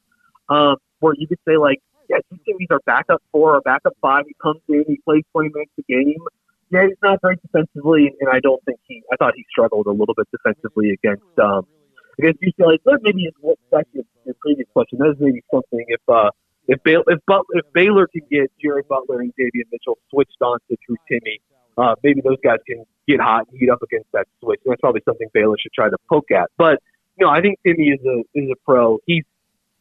Um, 0.48 0.76
where 1.00 1.14
you 1.16 1.26
could 1.28 1.38
say 1.46 1.56
like, 1.56 1.80
yeah, 2.08 2.16
he's 2.30 2.68
our 2.70 2.80
backup 2.86 3.22
four 3.32 3.54
or 3.56 3.60
backup 3.60 3.94
five. 4.00 4.24
He 4.26 4.34
comes 4.42 4.60
in, 4.68 4.84
he 4.88 4.98
plays 5.04 5.22
twenty 5.32 5.50
minutes 5.52 5.72
a 5.78 5.82
game. 5.82 6.14
Yeah, 6.70 6.86
he's 6.86 6.96
not 7.02 7.20
great 7.22 7.38
defensively, 7.42 8.12
and 8.20 8.28
I 8.30 8.40
don't 8.40 8.62
think 8.64 8.78
he. 8.86 9.02
I 9.12 9.16
thought 9.16 9.34
he 9.36 9.44
struggled 9.50 9.86
a 9.86 9.90
little 9.92 10.14
bit 10.16 10.26
defensively 10.32 10.90
against 10.90 11.38
um, 11.38 11.66
against 12.18 12.40
UCLA. 12.40 12.78
But 12.84 13.02
maybe 13.02 13.22
is 13.22 13.34
what 13.40 13.58
back 13.70 13.90
to 13.92 14.02
your 14.24 14.34
previous 14.40 14.68
question. 14.72 14.98
That 14.98 15.10
is 15.10 15.16
maybe 15.20 15.42
something 15.52 15.84
if 15.88 16.00
uh, 16.08 16.30
if 16.66 16.82
Baylor 16.82 17.04
if, 17.06 17.20
but, 17.26 17.42
if 17.50 17.64
Baylor 17.72 18.08
can 18.08 18.22
get 18.30 18.50
Jared 18.60 18.88
Butler 18.88 19.20
and 19.20 19.32
Davion 19.38 19.70
Mitchell 19.70 19.98
switched 20.10 20.40
on 20.42 20.58
to 20.68 20.76
Drew 20.86 20.96
Timme, 21.10 21.38
uh, 21.78 21.94
maybe 22.02 22.20
those 22.20 22.38
guys 22.42 22.58
can 22.66 22.84
get 23.06 23.20
hot 23.20 23.46
and 23.48 23.60
heat 23.60 23.70
up 23.70 23.82
against 23.82 24.10
that 24.12 24.26
switch. 24.42 24.60
And 24.64 24.72
that's 24.72 24.80
probably 24.80 25.02
something 25.04 25.28
Baylor 25.32 25.56
should 25.60 25.72
try 25.72 25.88
to 25.88 25.96
poke 26.08 26.32
at. 26.32 26.50
But 26.58 26.80
no, 27.18 27.28
I 27.28 27.40
think 27.42 27.60
Timme 27.64 27.94
is 27.94 28.04
a 28.04 28.22
is 28.34 28.50
a 28.50 28.56
pro. 28.64 28.98
He's 29.06 29.24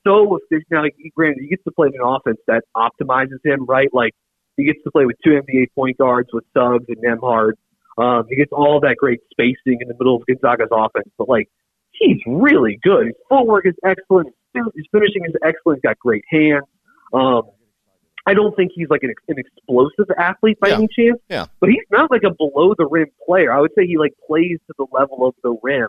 so 0.06 0.38
efficient. 0.38 0.68
Now, 0.70 0.84
he, 0.84 1.12
granted, 1.16 1.42
he 1.42 1.48
gets 1.48 1.64
to 1.64 1.72
play 1.72 1.88
in 1.88 2.00
an 2.00 2.08
offense 2.08 2.38
that 2.48 2.64
optimizes 2.76 3.44
him, 3.44 3.66
right? 3.66 3.90
Like 3.92 4.14
he 4.58 4.66
gets 4.66 4.80
to 4.84 4.92
play 4.92 5.06
with 5.06 5.16
two 5.24 5.32
NBA 5.32 5.68
point 5.76 5.98
guards 5.98 6.30
with 6.34 6.44
Suggs 6.54 6.86
and 6.88 6.98
Nembhard. 6.98 7.54
Um, 7.98 8.26
he 8.30 8.36
gets 8.36 8.52
all 8.52 8.80
that 8.82 8.96
great 8.98 9.20
spacing 9.32 9.80
in 9.82 9.88
the 9.88 9.94
middle 9.98 10.18
of 10.18 10.24
Gonzaga's 10.28 10.70
offense. 10.72 11.10
But 11.18 11.30
like, 11.30 11.50
he's 11.92 12.18
really 12.28 12.78
good. 12.84 13.08
His 13.08 13.16
footwork 13.30 13.66
is 13.66 13.76
excellent. 13.86 14.34
His 14.54 14.64
his 14.76 14.86
finishing 14.92 15.24
is 15.26 15.34
excellent. 15.46 15.78
He's 15.78 15.90
got 15.90 15.98
great 16.00 16.24
hands. 16.30 16.64
Um, 17.14 17.44
I 18.28 18.34
don't 18.34 18.56
think 18.56 18.72
he's 18.74 18.88
like 18.90 19.04
an, 19.04 19.14
an 19.28 19.38
explosive 19.38 20.08
athlete 20.18 20.60
by 20.60 20.70
Yeah. 20.70 20.76
any 20.76 20.88
chance. 20.88 21.20
Yeah. 21.30 21.46
But 21.60 21.70
he's 21.70 21.84
not 21.92 22.10
like 22.10 22.24
a 22.24 22.34
below 22.34 22.74
the 22.78 22.88
rim 22.90 23.08
player. 23.26 23.52
I 23.54 23.62
would 23.62 23.72
say 23.78 23.86
he 23.86 23.98
like 23.98 24.14
plays 24.28 24.58
to 24.68 24.74
the 24.78 24.88
level 24.92 25.28
of 25.28 25.36
the 25.44 25.56
rim. 25.62 25.88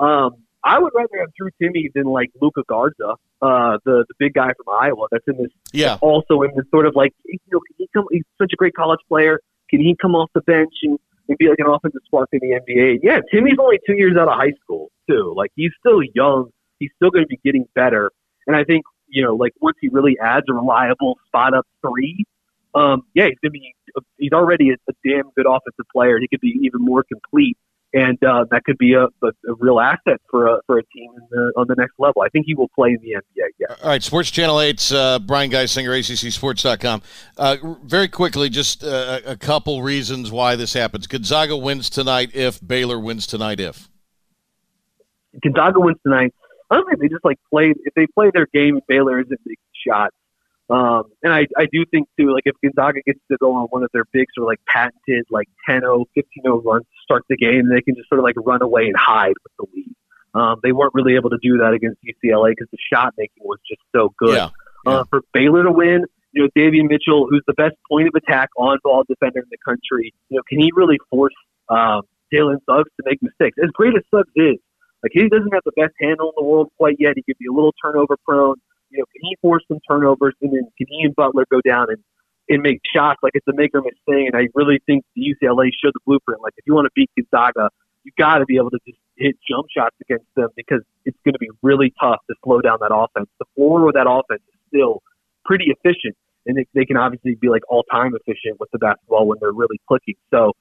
Um, 0.00 0.36
I 0.64 0.78
would 0.78 0.92
rather 0.94 1.18
have 1.20 1.28
Drew 1.34 1.50
Timme 1.60 1.92
than 1.94 2.04
like 2.04 2.30
Luka 2.40 2.62
Garza, 2.66 3.16
uh, 3.42 3.78
the 3.84 4.04
the 4.08 4.14
big 4.18 4.32
guy 4.32 4.52
from 4.56 4.74
Iowa. 4.74 5.06
That's 5.10 5.24
in 5.28 5.36
this 5.36 5.52
Yeah, 5.72 5.98
also 6.00 6.42
in 6.42 6.50
this 6.56 6.64
sort 6.70 6.86
of 6.86 6.96
like 6.96 7.12
you 7.24 7.38
know 7.52 7.60
can 7.60 7.76
he 7.78 7.88
come? 7.94 8.06
He's 8.10 8.24
such 8.40 8.52
a 8.52 8.56
great 8.56 8.74
college 8.74 9.00
player. 9.08 9.40
Can 9.68 9.80
he 9.80 9.94
come 10.00 10.14
off 10.14 10.30
the 10.34 10.40
bench 10.40 10.72
and, 10.82 10.98
and 11.28 11.38
be 11.38 11.48
like 11.48 11.58
an 11.58 11.66
offensive 11.66 12.00
spark 12.06 12.30
in 12.32 12.40
the 12.40 12.58
NBA? 12.60 13.00
Yeah, 13.02 13.20
Timme's 13.32 13.58
only 13.60 13.78
two 13.86 13.94
years 13.94 14.16
out 14.16 14.28
of 14.28 14.34
high 14.34 14.52
school 14.62 14.90
too. 15.08 15.34
Like 15.36 15.50
he's 15.54 15.72
still 15.78 16.00
young. 16.14 16.50
He's 16.78 16.90
still 16.96 17.10
going 17.10 17.24
to 17.24 17.28
be 17.28 17.38
getting 17.44 17.66
better. 17.74 18.10
And 18.46 18.56
I 18.56 18.64
think 18.64 18.84
you 19.06 19.22
know 19.22 19.34
like 19.34 19.52
once 19.60 19.76
he 19.80 19.88
really 19.88 20.18
adds 20.18 20.46
a 20.48 20.54
reliable 20.54 21.18
spot 21.26 21.52
up 21.52 21.66
three, 21.82 22.24
um, 22.74 23.02
yeah, 23.14 23.26
he's 23.26 23.38
going 23.42 23.50
to 23.52 23.58
be. 23.58 23.74
He's 24.16 24.32
already 24.32 24.70
a, 24.70 24.74
a 24.88 24.92
damn 25.04 25.30
good 25.36 25.46
offensive 25.46 25.86
player. 25.92 26.18
He 26.18 26.26
could 26.26 26.40
be 26.40 26.58
even 26.62 26.80
more 26.80 27.04
complete. 27.04 27.58
And 27.94 28.18
uh, 28.24 28.44
that 28.50 28.64
could 28.64 28.76
be 28.76 28.94
a, 28.94 29.04
a, 29.04 29.28
a 29.28 29.54
real 29.60 29.78
asset 29.78 30.20
for 30.28 30.48
a 30.48 30.58
for 30.66 30.78
a 30.78 30.82
team 30.86 31.12
in 31.16 31.22
the, 31.30 31.52
on 31.56 31.66
the 31.68 31.76
next 31.76 31.94
level. 31.96 32.22
I 32.22 32.28
think 32.28 32.44
he 32.44 32.54
will 32.54 32.68
play 32.74 32.88
in 32.88 32.98
the 33.00 33.12
NBA. 33.12 33.46
Yeah. 33.60 33.76
All 33.82 33.90
right, 33.90 34.02
Sports 34.02 34.32
Channel 34.32 34.56
8's 34.56 34.92
uh, 34.92 35.20
Brian 35.20 35.48
Geisinger, 35.48 35.96
ACCSports.com. 35.96 37.02
Uh, 37.38 37.56
very 37.84 38.08
quickly, 38.08 38.48
just 38.48 38.82
uh, 38.82 39.20
a 39.24 39.36
couple 39.36 39.80
reasons 39.82 40.32
why 40.32 40.56
this 40.56 40.72
happens. 40.72 41.06
Gonzaga 41.06 41.56
wins 41.56 41.88
tonight 41.88 42.34
if 42.34 42.60
Baylor 42.66 42.98
wins 42.98 43.28
tonight 43.28 43.60
if. 43.60 43.88
Gonzaga 45.40 45.78
wins 45.78 45.98
tonight. 46.02 46.34
I 46.70 46.74
don't 46.74 46.88
think 46.88 47.00
they 47.00 47.08
just 47.08 47.24
like 47.24 47.38
played. 47.48 47.76
If 47.84 47.94
they 47.94 48.08
play 48.08 48.32
their 48.34 48.48
game, 48.52 48.80
Baylor 48.88 49.20
isn't 49.20 49.40
making 49.46 49.62
shots. 49.86 50.16
Um, 50.70 51.04
and 51.22 51.32
I, 51.32 51.46
I 51.58 51.66
do 51.70 51.84
think 51.90 52.08
too, 52.18 52.32
like 52.32 52.44
if 52.46 52.54
Gonzaga 52.62 53.00
gets 53.04 53.20
to 53.30 53.36
go 53.38 53.52
on 53.54 53.66
one 53.68 53.82
of 53.82 53.90
their 53.92 54.04
big 54.12 54.26
sort 54.34 54.44
of 54.44 54.48
like 54.48 54.60
patented 54.66 55.26
like 55.30 55.48
10-0, 55.68 56.06
15-0 56.16 56.64
runs 56.64 56.84
to 56.84 57.02
start 57.02 57.24
the 57.28 57.36
game, 57.36 57.68
they 57.68 57.82
can 57.82 57.94
just 57.94 58.08
sort 58.08 58.18
of 58.18 58.24
like 58.24 58.36
run 58.38 58.62
away 58.62 58.84
and 58.84 58.96
hide 58.96 59.34
with 59.42 59.52
the 59.58 59.66
lead. 59.74 59.94
Um, 60.34 60.60
they 60.62 60.72
weren't 60.72 60.94
really 60.94 61.14
able 61.14 61.30
to 61.30 61.38
do 61.42 61.58
that 61.58 61.74
against 61.74 62.00
UCLA 62.02 62.50
because 62.50 62.68
the 62.72 62.78
shot 62.92 63.14
making 63.16 63.44
was 63.44 63.58
just 63.68 63.82
so 63.94 64.12
good. 64.18 64.36
Yeah. 64.36 64.48
Uh, 64.86 65.04
for 65.08 65.20
Baylor 65.32 65.62
to 65.62 65.72
win, 65.72 66.04
you 66.32 66.42
know, 66.42 66.48
Davion 66.56 66.88
Mitchell, 66.88 67.26
who's 67.30 67.44
the 67.46 67.54
best 67.54 67.76
point 67.88 68.08
of 68.08 68.14
attack 68.14 68.50
on 68.58 68.78
ball 68.82 69.04
defender 69.08 69.40
in 69.40 69.46
the 69.50 69.58
country, 69.64 70.12
you 70.28 70.36
know, 70.36 70.42
can 70.48 70.58
he 70.58 70.72
really 70.74 70.98
force 71.08 71.32
um, 71.68 72.02
Jalen 72.32 72.58
Suggs 72.66 72.90
to 72.96 73.04
make 73.04 73.22
mistakes? 73.22 73.56
As 73.62 73.70
great 73.70 73.94
as 73.96 74.02
Suggs 74.10 74.32
is, 74.34 74.56
like 75.02 75.12
he 75.12 75.28
doesn't 75.28 75.52
have 75.52 75.62
the 75.64 75.72
best 75.76 75.94
handle 76.00 76.28
in 76.30 76.34
the 76.36 76.44
world 76.44 76.70
quite 76.76 76.96
yet. 76.98 77.12
He 77.16 77.22
could 77.22 77.38
be 77.38 77.46
a 77.46 77.52
little 77.52 77.72
turnover 77.82 78.16
prone. 78.26 78.56
You 78.94 79.00
know, 79.00 79.06
can 79.10 79.22
he 79.22 79.36
force 79.42 79.64
some 79.66 79.80
turnovers 79.90 80.34
and 80.40 80.52
then 80.52 80.70
can 80.78 80.86
he 80.88 81.02
and 81.02 81.14
Butler 81.14 81.44
go 81.50 81.60
down 81.60 81.86
and 81.88 81.98
and 82.48 82.62
make 82.62 82.80
shots 82.94 83.18
like 83.22 83.32
it's 83.34 83.46
a 83.48 83.52
make 83.52 83.74
or 83.74 83.82
miss 83.82 83.98
thing? 84.06 84.30
And 84.30 84.36
I 84.36 84.46
really 84.54 84.80
think 84.86 85.04
the 85.16 85.34
UCLA 85.34 85.70
showed 85.82 85.94
the 85.94 86.00
blueprint. 86.06 86.42
Like 86.42 86.54
if 86.56 86.64
you 86.66 86.74
want 86.74 86.86
to 86.86 86.92
beat 86.94 87.10
Gonzaga, 87.18 87.70
you 88.04 88.12
got 88.16 88.38
to 88.38 88.44
be 88.44 88.56
able 88.56 88.70
to 88.70 88.78
just 88.86 88.98
hit 89.16 89.34
jump 89.48 89.66
shots 89.74 89.96
against 90.00 90.26
them 90.36 90.48
because 90.54 90.82
it's 91.04 91.18
going 91.24 91.32
to 91.32 91.38
be 91.38 91.50
really 91.62 91.92
tough 92.00 92.20
to 92.30 92.36
slow 92.44 92.60
down 92.60 92.78
that 92.80 92.94
offense. 92.94 93.28
The 93.40 93.46
floor 93.56 93.88
of 93.88 93.94
that 93.94 94.06
offense 94.06 94.42
is 94.46 94.60
still 94.68 95.02
pretty 95.44 95.74
efficient, 95.74 96.14
and 96.46 96.56
they, 96.56 96.66
they 96.74 96.84
can 96.84 96.96
obviously 96.96 97.34
be 97.34 97.48
like 97.48 97.62
all 97.68 97.82
time 97.90 98.14
efficient 98.14 98.60
with 98.60 98.70
the 98.70 98.78
basketball 98.78 99.26
when 99.26 99.38
they're 99.40 99.52
really 99.52 99.80
clicking. 99.88 100.14
So, 100.30 100.52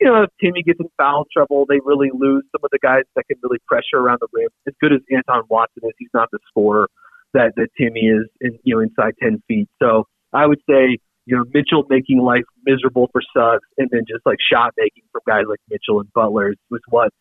you 0.00 0.06
know, 0.06 0.22
if 0.22 0.30
Timme 0.42 0.64
gets 0.64 0.80
in 0.80 0.88
foul 0.96 1.26
trouble, 1.30 1.66
they 1.68 1.80
really 1.84 2.10
lose 2.14 2.44
some 2.52 2.64
of 2.64 2.70
the 2.70 2.78
guys 2.80 3.02
that 3.16 3.26
can 3.28 3.36
really 3.42 3.58
pressure 3.66 3.98
around 3.98 4.18
the 4.22 4.28
rim. 4.32 4.48
As 4.66 4.74
good 4.80 4.92
as 4.92 5.00
Anton 5.12 5.42
Watson 5.50 5.82
is, 5.84 5.92
he's 5.98 6.14
not 6.14 6.28
the 6.32 6.38
scorer 6.48 6.88
that 7.34 7.52
that 7.56 7.68
Timme 7.78 7.96
is, 7.96 8.28
in, 8.40 8.58
you 8.64 8.74
know, 8.74 8.80
inside 8.80 9.14
ten 9.20 9.42
feet. 9.48 9.68
So 9.80 10.06
I 10.32 10.46
would 10.46 10.60
say 10.68 10.98
you 11.26 11.36
know 11.36 11.44
Mitchell 11.52 11.84
making 11.88 12.18
life 12.18 12.44
miserable 12.64 13.08
for 13.12 13.22
Suggs, 13.34 13.66
and 13.78 13.88
then 13.90 14.04
just 14.08 14.24
like 14.26 14.38
shot 14.40 14.72
making 14.76 15.04
from 15.12 15.22
guys 15.26 15.44
like 15.48 15.60
Mitchell 15.70 16.00
and 16.00 16.12
Butler 16.12 16.54
was 16.70 16.80
what 16.88 17.12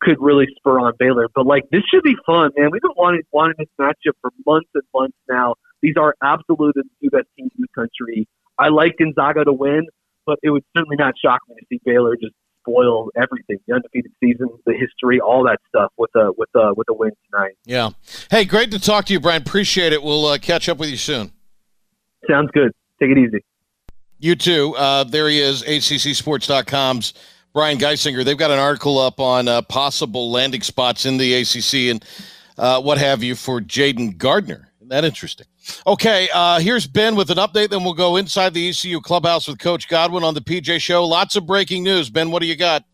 could 0.00 0.16
really 0.20 0.46
spur 0.56 0.78
on 0.78 0.92
Baylor. 0.98 1.28
But 1.34 1.46
like 1.46 1.64
this 1.70 1.82
should 1.92 2.02
be 2.02 2.16
fun, 2.26 2.50
man. 2.56 2.70
We've 2.70 2.82
been 2.82 2.90
wanting 2.96 3.22
wanting 3.32 3.56
this 3.58 3.68
matchup 3.80 4.14
for 4.20 4.30
months 4.46 4.70
and 4.74 4.84
months 4.94 5.16
now. 5.28 5.54
These 5.82 5.94
are 5.98 6.14
absolute 6.22 6.74
two 7.02 7.10
best 7.10 7.26
teams 7.36 7.50
in 7.56 7.62
the 7.62 7.68
country. 7.74 8.28
I 8.58 8.68
like 8.68 8.96
Gonzaga 8.98 9.44
to 9.44 9.52
win, 9.52 9.86
but 10.24 10.38
it 10.42 10.50
would 10.50 10.64
certainly 10.76 10.96
not 10.96 11.14
shock 11.22 11.40
me 11.48 11.56
to 11.56 11.66
see 11.68 11.80
Baylor 11.84 12.16
just 12.16 12.34
spoil 12.66 13.10
everything, 13.16 13.58
the 13.66 13.74
undefeated 13.74 14.12
season, 14.22 14.48
the 14.64 14.72
history, 14.72 15.20
all 15.20 15.44
that 15.44 15.58
stuff 15.68 15.92
with 15.96 16.10
a 16.16 16.32
with 16.36 16.48
a 16.54 16.74
with 16.74 16.88
a 16.88 16.94
win 16.94 17.12
tonight. 17.30 17.56
Yeah. 17.64 17.90
Hey, 18.30 18.44
great 18.44 18.70
to 18.72 18.78
talk 18.78 19.06
to 19.06 19.12
you, 19.12 19.20
Brian. 19.20 19.42
Appreciate 19.42 19.92
it. 19.92 20.02
We'll 20.02 20.26
uh, 20.26 20.38
catch 20.38 20.68
up 20.68 20.78
with 20.78 20.90
you 20.90 20.96
soon. 20.96 21.32
Sounds 22.28 22.50
good. 22.52 22.72
Take 23.00 23.10
it 23.10 23.18
easy. 23.18 23.44
You 24.18 24.34
too. 24.34 24.74
Uh, 24.76 25.04
there 25.04 25.28
he 25.28 25.40
is, 25.40 25.62
ACCSports.com's 25.62 27.12
Brian 27.52 27.78
Geisinger. 27.78 28.24
They've 28.24 28.36
got 28.36 28.50
an 28.50 28.58
article 28.58 28.98
up 28.98 29.20
on 29.20 29.46
uh, 29.46 29.62
possible 29.62 30.30
landing 30.30 30.62
spots 30.62 31.04
in 31.04 31.18
the 31.18 31.34
ACC 31.34 31.90
and 31.90 32.04
uh, 32.58 32.80
what 32.80 32.98
have 32.98 33.22
you 33.22 33.34
for 33.34 33.60
Jayden 33.60 34.16
Gardner. 34.16 34.72
Isn't 34.78 34.88
that 34.88 35.04
interesting? 35.04 35.46
Okay, 35.86 36.28
uh, 36.32 36.58
here's 36.60 36.86
Ben 36.86 37.16
with 37.16 37.30
an 37.30 37.38
update. 37.38 37.70
Then 37.70 37.84
we'll 37.84 37.94
go 37.94 38.16
inside 38.16 38.54
the 38.54 38.68
ECU 38.68 39.00
clubhouse 39.00 39.48
with 39.48 39.58
Coach 39.58 39.88
Godwin 39.88 40.24
on 40.24 40.34
the 40.34 40.40
PJ 40.40 40.80
Show. 40.80 41.04
Lots 41.04 41.36
of 41.36 41.46
breaking 41.46 41.82
news. 41.84 42.10
Ben, 42.10 42.30
what 42.30 42.40
do 42.40 42.46
you 42.46 42.56
got? 42.56 42.84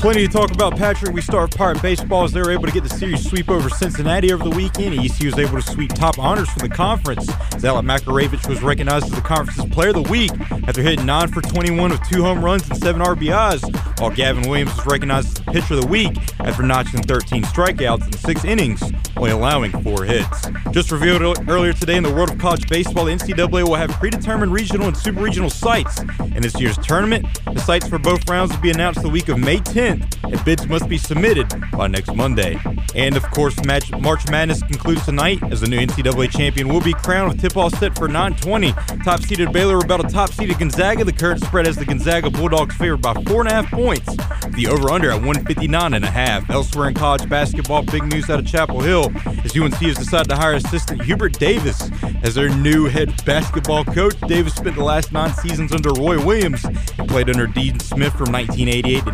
Plenty 0.00 0.28
to 0.28 0.32
talk 0.32 0.52
about, 0.52 0.76
Patrick. 0.76 1.12
We 1.12 1.20
start 1.20 1.50
part 1.56 1.76
Pirate 1.76 1.82
Baseball 1.82 2.22
as 2.22 2.30
they 2.30 2.40
were 2.40 2.52
able 2.52 2.66
to 2.66 2.70
get 2.70 2.84
the 2.84 2.88
series 2.88 3.28
sweep 3.28 3.50
over 3.50 3.68
Cincinnati 3.68 4.32
over 4.32 4.44
the 4.44 4.54
weekend. 4.54 4.96
ECU 4.96 5.26
was 5.26 5.38
able 5.40 5.60
to 5.60 5.62
sweep 5.62 5.92
top 5.92 6.20
honors 6.20 6.48
for 6.50 6.60
the 6.60 6.68
conference. 6.68 7.28
As 7.52 7.64
Alec 7.64 7.84
Makarewicz 7.84 8.48
was 8.48 8.62
recognized 8.62 9.06
as 9.06 9.10
the 9.10 9.20
conference's 9.20 9.64
player 9.72 9.88
of 9.88 9.96
the 9.96 10.02
week 10.02 10.30
after 10.68 10.82
hitting 10.82 11.04
9 11.04 11.28
for 11.32 11.42
21 11.42 11.90
with 11.90 12.08
two 12.08 12.22
home 12.22 12.44
runs 12.44 12.70
and 12.70 12.78
7 12.78 13.02
RBIs, 13.02 13.98
while 14.00 14.10
Gavin 14.10 14.48
Williams 14.48 14.76
was 14.76 14.86
recognized 14.86 15.26
as 15.26 15.34
the 15.34 15.50
pitcher 15.50 15.74
of 15.74 15.80
the 15.80 15.86
week 15.88 16.16
after 16.38 16.62
notching 16.62 17.02
13 17.02 17.42
strikeouts 17.42 18.06
in 18.06 18.12
six 18.12 18.44
innings, 18.44 18.80
only 19.16 19.32
allowing 19.32 19.72
four 19.82 20.04
hits. 20.04 20.46
Just 20.70 20.92
revealed 20.92 21.48
earlier 21.48 21.72
today 21.72 21.96
in 21.96 22.04
the 22.04 22.14
world 22.14 22.30
of 22.30 22.38
college 22.38 22.68
baseball, 22.68 23.06
the 23.06 23.12
NCAA 23.12 23.64
will 23.64 23.74
have 23.74 23.90
predetermined 23.90 24.52
regional 24.52 24.86
and 24.86 24.96
super 24.96 25.20
regional 25.20 25.50
sites 25.50 26.00
in 26.20 26.40
this 26.40 26.58
year's 26.60 26.78
tournament. 26.78 27.26
The 27.44 27.60
sites 27.60 27.88
for 27.88 27.98
both 27.98 28.28
rounds 28.30 28.52
will 28.52 28.62
be 28.62 28.70
announced 28.70 29.02
the 29.02 29.08
week 29.08 29.28
of 29.28 29.38
May 29.38 29.56
10th 29.58 29.87
and 29.88 30.44
bids 30.44 30.66
must 30.66 30.88
be 30.88 30.98
submitted 30.98 31.48
by 31.72 31.86
next 31.86 32.14
Monday. 32.14 32.58
And 32.94 33.16
of 33.16 33.22
course, 33.30 33.62
match, 33.64 33.90
March 33.92 34.28
Madness 34.30 34.62
concludes 34.62 35.04
tonight 35.04 35.42
as 35.50 35.60
the 35.60 35.68
new 35.68 35.78
NCAA 35.78 36.30
champion 36.30 36.68
will 36.68 36.80
be 36.80 36.92
crowned 36.92 37.32
with 37.32 37.40
tip-off 37.40 37.74
set 37.78 37.96
for 37.96 38.08
9:20. 38.08 38.72
Top-seeded 39.04 39.52
Baylor 39.52 39.78
about 39.78 40.04
a 40.04 40.08
top-seeded 40.08 40.58
Gonzaga. 40.58 41.04
The 41.04 41.12
current 41.12 41.44
spread 41.44 41.66
has 41.66 41.76
the 41.76 41.84
Gonzaga 41.84 42.30
Bulldogs 42.30 42.74
favored 42.76 43.02
by 43.02 43.14
four 43.26 43.40
and 43.40 43.50
a 43.50 43.54
half 43.54 43.70
points. 43.70 44.16
The 44.50 44.66
over/under 44.68 45.10
at 45.10 45.22
159 45.22 45.94
and 45.94 46.04
a 46.04 46.10
half. 46.10 46.48
Elsewhere 46.50 46.88
in 46.88 46.94
college 46.94 47.28
basketball, 47.28 47.82
big 47.82 48.04
news 48.04 48.28
out 48.30 48.38
of 48.38 48.46
Chapel 48.46 48.80
Hill 48.80 49.12
as 49.44 49.56
UNC 49.56 49.74
has 49.86 49.96
decided 49.96 50.28
to 50.30 50.36
hire 50.36 50.54
assistant 50.54 51.02
Hubert 51.02 51.38
Davis 51.38 51.90
as 52.22 52.34
their 52.34 52.48
new 52.48 52.86
head 52.86 53.12
basketball 53.24 53.84
coach. 53.84 54.18
Davis 54.26 54.54
spent 54.54 54.76
the 54.76 54.84
last 54.84 55.12
nine 55.12 55.32
seasons 55.34 55.72
under 55.72 55.90
Roy 55.92 56.24
Williams 56.24 56.64
and 56.64 57.08
played 57.08 57.28
under 57.28 57.46
Dean 57.46 57.78
Smith 57.80 58.12
from 58.14 58.32
1988 58.32 59.04
to 59.04 59.12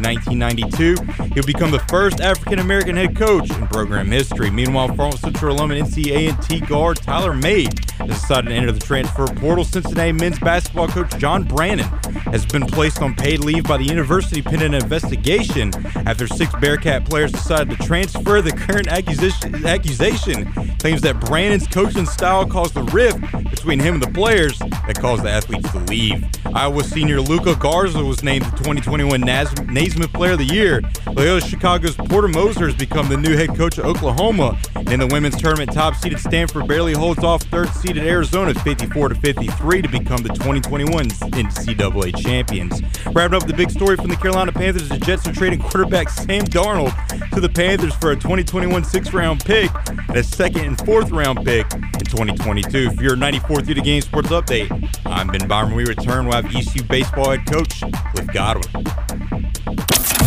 1992. 0.65 1.35
He'll 1.35 1.45
become 1.45 1.71
the 1.71 1.79
first 1.91 2.21
African 2.21 2.59
American 2.59 2.97
head 2.97 3.17
coach 3.17 3.51
in 3.51 3.67
program 3.69 4.11
history. 4.11 4.51
Meanwhile, 4.51 4.89
Farmville 4.89 5.19
Central 5.19 5.57
alum 5.57 5.71
and 5.71 5.87
NCAA 5.87 6.67
Guard 6.67 6.97
Tyler 6.99 7.35
Made 7.35 7.81
has 8.09 8.21
decided 8.21 8.49
to 8.49 8.55
enter 8.55 8.73
the 8.73 8.81
transfer 8.81 9.27
portal. 9.27 9.65
Cincinnati 9.65 10.13
men's 10.13 10.39
basketball 10.39 10.89
coach 10.89 11.17
John 11.19 11.45
Brannen 11.45 11.87
has 12.33 12.47
been 12.47 12.67
placed 12.67 13.01
on 13.03 13.15
paid 13.15 13.41
leave 13.41 13.65
by 13.65 13.77
the 13.77 13.85
university 13.85 14.43
pending 14.43 14.75
an 14.75 14.83
investigation 14.83 15.73
after 16.07 16.27
six 16.27 16.53
Bearcat 16.61 17.05
players 17.05 17.33
decided 17.33 17.77
to 17.77 17.87
transfer. 17.87 18.41
The 18.41 18.53
current 18.53 18.89
accusation, 18.89 19.67
accusation 19.67 20.53
claims 20.79 21.01
that 21.03 21.21
Brannen's 21.21 21.67
coaching 21.67 22.07
style 22.07 22.47
caused 22.47 22.75
the 22.75 22.83
rift 22.85 23.21
between 23.51 23.79
him 23.79 23.95
and 23.95 24.03
the 24.03 24.11
players 24.11 24.59
that 24.59 24.99
caused 24.99 25.23
the 25.23 25.31
athletes 25.31 25.71
to 25.73 25.79
leave. 25.79 26.25
Iowa 26.55 26.85
senior 26.85 27.21
Luka 27.21 27.55
Garza 27.57 28.05
was 28.05 28.23
named 28.23 28.45
the 28.45 28.51
2021 28.57 29.21
Naismith 29.21 30.13
Player 30.13 30.33
of 30.33 30.39
the 30.39 30.45
Year. 30.45 30.83
Loyola 31.07 31.41
Chicago's 31.41 31.97
Porter 31.97 32.29
Moser 32.29 32.67
has 32.67 32.75
become 32.75 33.09
the 33.09 33.17
new 33.17 33.37
head 33.37 33.57
coach 33.57 33.79
of 33.79 33.85
Oklahoma. 33.85 34.59
In 34.91 35.01
the 35.01 35.07
women's 35.07 35.37
tournament, 35.37 35.73
top 35.73 35.95
seeded 35.95 36.19
Stanford 36.19 36.67
barely 36.67 36.93
holds 36.93 37.23
off 37.23 37.43
third 37.45 37.69
seeded 37.71 37.94
Arizona 38.03 38.55
54 38.55 39.11
to 39.11 39.15
53 39.15 39.83
to 39.83 39.89
become 39.89 40.23
the 40.23 40.31
2021 40.31 41.07
NCAA 41.09 42.17
champions. 42.17 42.83
Wrapping 43.07 43.35
up 43.35 43.47
the 43.47 43.55
big 43.55 43.71
story 43.71 43.97
from 43.97 44.09
the 44.09 44.17
Carolina 44.17 44.53
Panthers, 44.53 44.89
the 44.89 44.99
Jets 44.99 45.27
are 45.27 45.33
trading 45.33 45.61
quarterback 45.61 46.09
Sam 46.09 46.45
Darnold 46.45 46.93
to 47.31 47.41
the 47.41 47.49
Panthers 47.49 47.95
for 47.97 48.13
a 48.13 48.17
2021 48.17 48.85
sixth 48.85 49.13
round 49.13 49.45
pick 49.45 49.71
and 50.09 50.17
a 50.17 50.23
second 50.23 50.65
and 50.65 50.79
fourth 50.85 51.11
round 51.11 51.45
pick 51.45 51.73
in 51.73 52.05
2022. 52.05 52.91
For 52.93 53.03
your 53.03 53.17
94th 53.17 53.67
through 53.67 53.75
the 53.75 53.83
game 53.83 54.03
sports 54.03 54.29
update, 54.29 54.71
I'm 55.05 55.29
Ben 55.29 55.47
Byron. 55.47 55.75
We 55.75 55.85
return. 55.85 56.27
We'll 56.27 56.43
have 56.43 56.47
ECU 56.47 56.83
baseball 56.85 57.31
head 57.31 57.47
coach 57.47 57.81
Cliff 57.81 58.27
Godwin. 58.33 59.04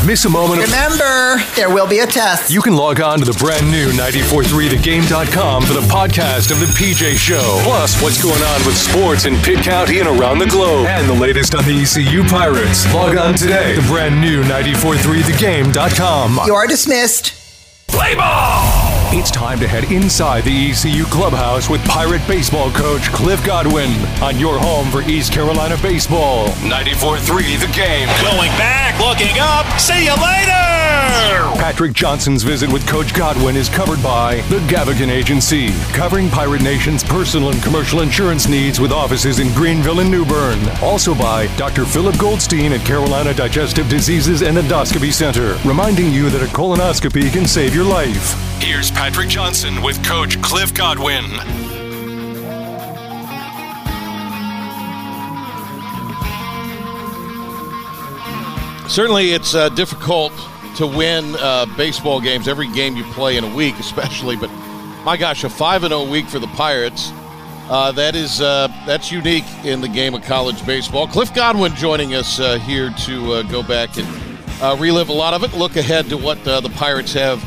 Miss 0.05 0.23
a 0.25 0.29
moment 0.29 0.61
of. 0.63 0.67
Remember, 0.69 1.37
there 1.55 1.69
will 1.69 1.87
be 1.87 1.99
a 1.99 2.07
test. 2.07 2.51
You 2.51 2.61
can 2.61 2.75
log 2.75 3.01
on 3.01 3.19
to 3.19 3.25
the 3.25 3.33
brand 3.33 3.69
new 3.69 3.89
943thegame.com 3.91 5.63
for 5.63 5.73
the 5.73 5.81
podcast 5.81 6.51
of 6.51 6.59
the 6.59 6.65
PJ 6.67 7.15
Show. 7.17 7.59
Plus, 7.63 8.01
what's 8.01 8.21
going 8.21 8.41
on 8.41 8.65
with 8.65 8.77
sports 8.77 9.25
in 9.25 9.35
Pitt 9.37 9.63
County 9.65 9.99
and 9.99 10.07
around 10.07 10.39
the 10.39 10.45
globe. 10.47 10.87
And 10.87 11.09
the 11.09 11.13
latest 11.13 11.55
on 11.55 11.65
the 11.65 11.81
ECU 11.81 12.23
Pirates. 12.23 12.85
Log 12.93 13.17
on 13.17 13.33
today. 13.35 13.75
The 13.75 13.81
brand 13.87 14.21
new 14.21 14.43
943thegame.com. 14.43 16.39
You 16.45 16.53
are 16.55 16.67
dismissed. 16.67 17.33
Play 17.87 18.15
ball! 18.15 18.96
It's 19.09 19.31
time 19.31 19.57
to 19.61 19.67
head 19.69 19.89
inside 19.89 20.43
the 20.43 20.69
ECU 20.69 21.05
clubhouse 21.05 21.69
with 21.69 21.81
Pirate 21.85 22.21
baseball 22.27 22.69
coach 22.71 23.09
Cliff 23.13 23.43
Godwin 23.45 23.89
on 24.21 24.37
your 24.37 24.59
home 24.59 24.91
for 24.91 25.01
East 25.03 25.31
Carolina 25.31 25.77
baseball. 25.81 26.49
94-3 26.59 27.57
The 27.57 27.71
Game. 27.71 28.09
Going 28.21 28.51
back, 28.59 28.99
looking 28.99 29.39
up. 29.39 29.65
See 29.79 30.03
you 30.03 30.11
later! 30.11 30.51
Patrick 31.55 31.93
Johnson's 31.93 32.43
visit 32.43 32.69
with 32.71 32.85
Coach 32.85 33.13
Godwin 33.13 33.55
is 33.55 33.69
covered 33.69 34.03
by 34.03 34.41
the 34.49 34.59
Gavigan 34.67 35.09
Agency, 35.09 35.69
covering 35.93 36.29
Pirate 36.29 36.61
Nation's 36.61 37.01
personal 37.01 37.49
and 37.49 37.63
commercial 37.63 38.01
insurance 38.01 38.49
needs 38.49 38.77
with 38.77 38.91
offices 38.91 39.39
in 39.39 39.53
Greenville 39.53 40.01
and 40.01 40.11
New 40.11 40.25
Bern. 40.25 40.59
Also 40.81 41.15
by 41.15 41.47
Dr. 41.55 41.85
Philip 41.85 42.17
Goldstein 42.17 42.73
at 42.73 42.85
Carolina 42.85 43.33
Digestive 43.33 43.87
Diseases 43.87 44.41
and 44.41 44.57
Endoscopy 44.57 45.13
Center, 45.13 45.57
reminding 45.63 46.11
you 46.11 46.29
that 46.29 46.43
a 46.43 46.53
colonoscopy 46.53 47.31
can 47.31 47.45
save 47.47 47.73
your 47.73 47.85
life. 47.85 48.56
Here's 48.59 48.91
Patrick 48.91 49.29
Johnson 49.29 49.81
with 49.81 50.03
Coach 50.03 50.41
Cliff 50.41 50.73
Godwin. 50.73 51.23
Certainly, 58.89 59.31
it's 59.31 59.53
uh, 59.53 59.69
difficult 59.69 60.33
to 60.75 60.87
win 60.87 61.35
uh, 61.35 61.65
baseball 61.77 62.19
games 62.19 62.47
every 62.47 62.67
game 62.73 62.95
you 62.95 63.03
play 63.13 63.37
in 63.37 63.43
a 63.43 63.55
week, 63.55 63.75
especially. 63.79 64.35
But 64.35 64.49
my 65.05 65.17
gosh, 65.17 65.43
a 65.43 65.49
five 65.49 65.83
and 65.83 65.91
zero 65.91 66.09
week 66.09 66.25
for 66.25 66.39
the 66.39 66.47
Pirates. 66.47 67.11
Uh, 67.69 67.91
that 67.91 68.15
is 68.15 68.41
uh, 68.41 68.67
that's 68.85 69.11
unique 69.11 69.45
in 69.63 69.81
the 69.81 69.87
game 69.87 70.13
of 70.13 70.23
college 70.23 70.65
baseball. 70.65 71.07
Cliff 71.07 71.33
Godwin 71.33 71.75
joining 71.75 72.15
us 72.15 72.39
uh, 72.39 72.57
here 72.59 72.89
to 73.05 73.33
uh, 73.33 73.43
go 73.43 73.61
back 73.61 73.97
and 73.97 74.07
uh, 74.61 74.75
relive 74.79 75.09
a 75.09 75.13
lot 75.13 75.33
of 75.33 75.43
it. 75.43 75.53
Look 75.53 75.75
ahead 75.75 76.09
to 76.09 76.17
what 76.17 76.45
uh, 76.47 76.59
the 76.59 76.69
Pirates 76.69 77.13
have 77.13 77.43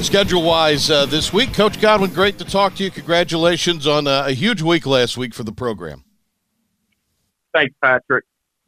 schedule 0.00 0.42
wise 0.42 0.88
this 0.88 1.32
week. 1.32 1.52
Coach 1.52 1.80
Godwin, 1.80 2.12
great 2.12 2.38
to 2.38 2.44
talk 2.44 2.74
to 2.76 2.84
you. 2.84 2.90
Congratulations 2.90 3.86
on 3.86 4.06
a 4.06 4.32
huge 4.32 4.62
week 4.62 4.86
last 4.86 5.16
week 5.16 5.34
for 5.34 5.42
the 5.42 5.52
program. 5.52 6.04
Thanks, 7.52 7.74
Patrick. 7.82 8.24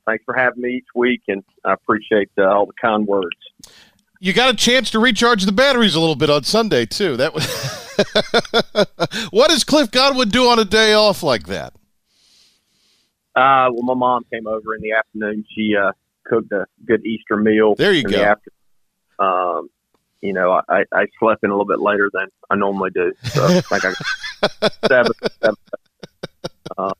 Thanks 0.06 0.24
for 0.24 0.34
having 0.34 0.62
me 0.62 0.74
each 0.76 0.86
week, 0.94 1.22
and 1.28 1.42
I 1.64 1.72
appreciate 1.72 2.30
all 2.38 2.66
the 2.66 2.72
kind 2.80 3.06
words 3.06 3.36
you 4.20 4.32
got 4.32 4.52
a 4.52 4.56
chance 4.56 4.90
to 4.90 4.98
recharge 4.98 5.44
the 5.44 5.52
batteries 5.52 5.94
a 5.94 6.00
little 6.00 6.16
bit 6.16 6.30
on 6.30 6.44
Sunday 6.44 6.86
too. 6.86 7.16
That 7.16 7.34
was 7.34 7.46
what 9.30 9.50
does 9.50 9.64
Cliff 9.64 9.90
Godwin 9.90 10.28
do 10.28 10.48
on 10.48 10.58
a 10.58 10.64
day 10.64 10.94
off 10.94 11.22
like 11.22 11.46
that? 11.46 11.74
Uh, 13.34 13.68
well, 13.72 13.82
my 13.82 13.94
mom 13.94 14.24
came 14.32 14.46
over 14.46 14.74
in 14.74 14.80
the 14.80 14.92
afternoon. 14.92 15.44
She 15.54 15.74
uh, 15.76 15.92
cooked 16.24 16.52
a 16.52 16.66
good 16.86 17.04
Easter 17.04 17.36
meal. 17.36 17.74
There 17.74 17.92
you 17.92 18.04
go. 18.04 18.34
The 19.18 19.24
um, 19.24 19.68
you 20.26 20.32
know, 20.32 20.60
I, 20.68 20.84
I 20.92 21.06
slept 21.20 21.44
in 21.44 21.50
a 21.50 21.52
little 21.52 21.66
bit 21.66 21.80
later 21.80 22.10
than 22.12 22.26
I 22.50 22.56
normally 22.56 22.90
do. 22.90 23.12
So 23.26 23.44
I 23.44 23.60
think 23.60 23.84
I 24.42 24.70
seven, 24.88 25.12
seven. 25.40 25.56
Uh, 26.76 26.92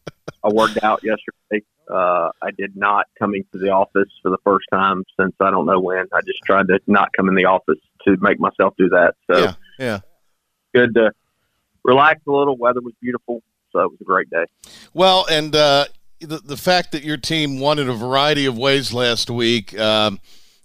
I 0.45 0.49
worked 0.49 0.83
out 0.85 1.03
yesterday. 1.03 1.67
Uh, 1.91 2.31
I 2.41 2.51
did 2.57 2.77
not 2.77 3.07
come 3.19 3.35
into 3.35 3.59
the 3.59 3.71
office 3.71 4.09
for 4.23 4.31
the 4.31 4.39
first 4.45 4.67
time 4.73 5.05
since 5.19 5.35
I 5.41 5.51
don't 5.51 5.67
know 5.67 5.81
when. 5.81 6.07
I 6.13 6.21
just 6.21 6.41
tried 6.45 6.69
to 6.69 6.79
not 6.87 7.11
come 7.17 7.29
in 7.29 7.35
the 7.35 7.47
office 7.47 7.79
to 8.07 8.17
make 8.21 8.39
myself 8.39 8.75
do 8.79 8.89
that. 8.91 9.15
So 9.29 9.39
yeah, 9.39 9.55
yeah. 9.79 9.99
good 10.73 10.95
to 10.95 11.11
relaxed 11.85 12.27
a 12.29 12.33
little. 12.33 12.57
Weather 12.57 12.81
was 12.81 12.95
beautiful, 13.01 13.43
so 13.73 13.81
it 13.81 13.91
was 13.91 14.01
a 14.01 14.05
great 14.05 14.31
day. 14.31 14.45
Well, 14.95 15.27
and 15.31 15.55
uh, 15.55 15.87
the 16.21 16.39
the 16.39 16.57
fact 16.57 16.93
that 16.93 17.03
your 17.03 17.17
team 17.17 17.59
won 17.59 17.79
in 17.79 17.89
a 17.89 17.95
variety 17.95 18.47
of 18.47 18.57
ways 18.57 18.93
last 18.93 19.31
week 19.31 19.79
um, 19.79 20.21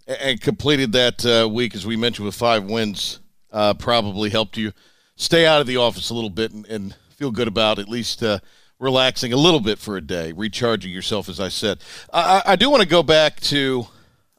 and 0.08 0.40
completed 0.42 0.92
that 0.94 1.26
uh, 1.26 1.48
week, 1.48 1.76
as 1.76 1.86
we 1.86 1.96
mentioned, 1.96 2.26
with 2.26 2.36
five 2.36 2.64
wins, 2.66 3.20
uh, 3.52 3.74
probably 3.74 4.30
helped 4.30 4.58
you 4.58 4.72
stay 5.16 5.46
out 5.46 5.62
of 5.62 5.68
the 5.68 5.78
office 5.78 6.10
a 6.10 6.14
little 6.14 6.30
bit 6.30 6.52
and, 6.52 6.66
and 6.68 6.96
feel 7.16 7.32
good 7.32 7.48
about 7.48 7.80
at 7.80 7.88
least 7.88 8.24
uh, 8.24 8.40
relaxing 8.80 9.32
a 9.32 9.38
little 9.38 9.60
bit 9.60 9.78
for 9.78 9.96
a 9.98 10.02
day, 10.02 10.32
recharging 10.32 10.92
yourself, 10.92 11.30
as 11.30 11.40
I 11.40 11.50
said. 11.50 11.80
I, 12.12 12.42
I 12.46 12.56
do 12.56 12.70
want 12.70 12.82
to 12.82 12.90
go 12.90 13.04
back 13.04 13.40
to 13.42 13.86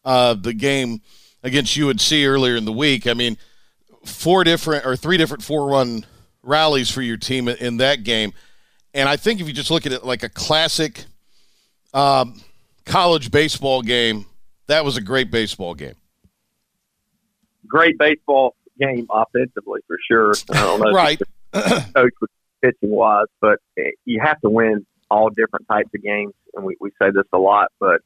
uh, 0.05 0.35
the 0.35 0.53
game 0.53 1.01
against 1.43 1.79
UNC 1.79 2.13
earlier 2.13 2.57
in 2.57 2.65
the 2.65 2.73
week. 2.73 3.07
I 3.07 3.15
mean, 3.15 3.39
four 4.05 4.45
different 4.45 4.85
or 4.85 4.97
three 4.97 5.17
different 5.17 5.43
four 5.43 5.69
run 5.69 6.05
rallies 6.43 6.91
for 6.91 7.03
your 7.03 7.17
team 7.17 7.49
in 7.49 7.77
that 7.79 8.03
game. 8.03 8.33
And 8.95 9.09
I 9.09 9.17
think 9.17 9.41
if 9.41 9.47
you 9.47 9.53
just 9.53 9.71
look 9.71 9.87
at 9.87 9.93
it 9.93 10.05
like 10.05 10.23
a 10.23 10.29
classic 10.29 11.05
um, 11.95 12.43
college 12.85 13.31
baseball 13.31 13.83
game, 13.83 14.27
that 14.67 14.85
was 14.85 14.97
a 14.97 15.01
great 15.01 15.31
baseball 15.31 15.75
game. 15.75 15.95
Great 17.67 17.99
baseball 17.99 18.55
game 18.79 19.07
offensively 19.11 19.81
for 19.87 19.97
sure. 20.11 20.33
I 20.51 20.61
don't 20.61 20.81
know, 20.81 20.93
right? 20.93 21.21
coach 21.53 22.13
was 22.21 22.31
pitching 22.63 22.91
wise, 22.91 23.27
but 23.41 23.59
you 24.05 24.21
have 24.23 24.41
to 24.41 24.49
win 24.49 24.87
all 25.11 25.29
different 25.31 25.69
types 25.69 25.91
of 25.95 26.03
games, 26.03 26.33
and 26.55 26.65
we, 26.65 26.77
we 26.81 26.91
say 27.01 27.11
this 27.11 27.25
a 27.33 27.39
lot. 27.39 27.69
But 27.79 28.01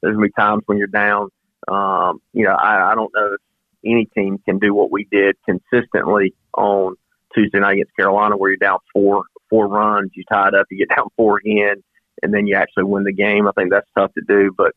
there's 0.00 0.14
gonna 0.14 0.26
be 0.26 0.32
times 0.32 0.62
when 0.66 0.78
you're 0.78 0.86
down. 0.86 1.28
Um, 1.68 2.20
you 2.32 2.44
know, 2.44 2.54
I, 2.54 2.92
I 2.92 2.94
don't 2.94 3.12
know 3.14 3.34
if 3.34 3.40
any 3.84 4.06
team 4.06 4.38
can 4.44 4.58
do 4.58 4.74
what 4.74 4.90
we 4.90 5.06
did 5.10 5.36
consistently 5.44 6.34
on 6.56 6.96
Tuesday 7.34 7.60
night 7.60 7.74
against 7.74 7.96
Carolina, 7.96 8.36
where 8.36 8.50
you're 8.50 8.56
down 8.56 8.78
four 8.92 9.24
four 9.50 9.68
runs, 9.68 10.10
you 10.14 10.24
tie 10.30 10.48
it 10.48 10.54
up, 10.54 10.66
you 10.70 10.78
get 10.78 10.94
down 10.96 11.08
four 11.16 11.38
again, 11.38 11.82
and 12.22 12.32
then 12.32 12.46
you 12.46 12.56
actually 12.56 12.84
win 12.84 13.04
the 13.04 13.12
game. 13.12 13.46
I 13.46 13.52
think 13.52 13.70
that's 13.70 13.88
tough 13.96 14.12
to 14.14 14.22
do, 14.26 14.52
but 14.56 14.72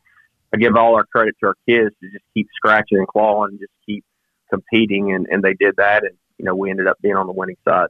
I 0.53 0.57
give 0.57 0.75
all 0.75 0.95
our 0.95 1.05
credit 1.05 1.35
to 1.41 1.47
our 1.47 1.55
kids 1.67 1.95
to 2.01 2.09
just 2.11 2.23
keep 2.33 2.47
scratching 2.55 2.97
and 2.97 3.07
clawing, 3.07 3.51
and 3.51 3.59
just 3.59 3.71
keep 3.85 4.03
competing, 4.49 5.13
and, 5.13 5.27
and 5.29 5.43
they 5.43 5.53
did 5.53 5.75
that, 5.77 6.03
and 6.03 6.15
you 6.37 6.45
know 6.45 6.55
we 6.55 6.69
ended 6.69 6.87
up 6.87 6.97
being 7.01 7.15
on 7.15 7.27
the 7.27 7.33
winning 7.33 7.57
side. 7.67 7.89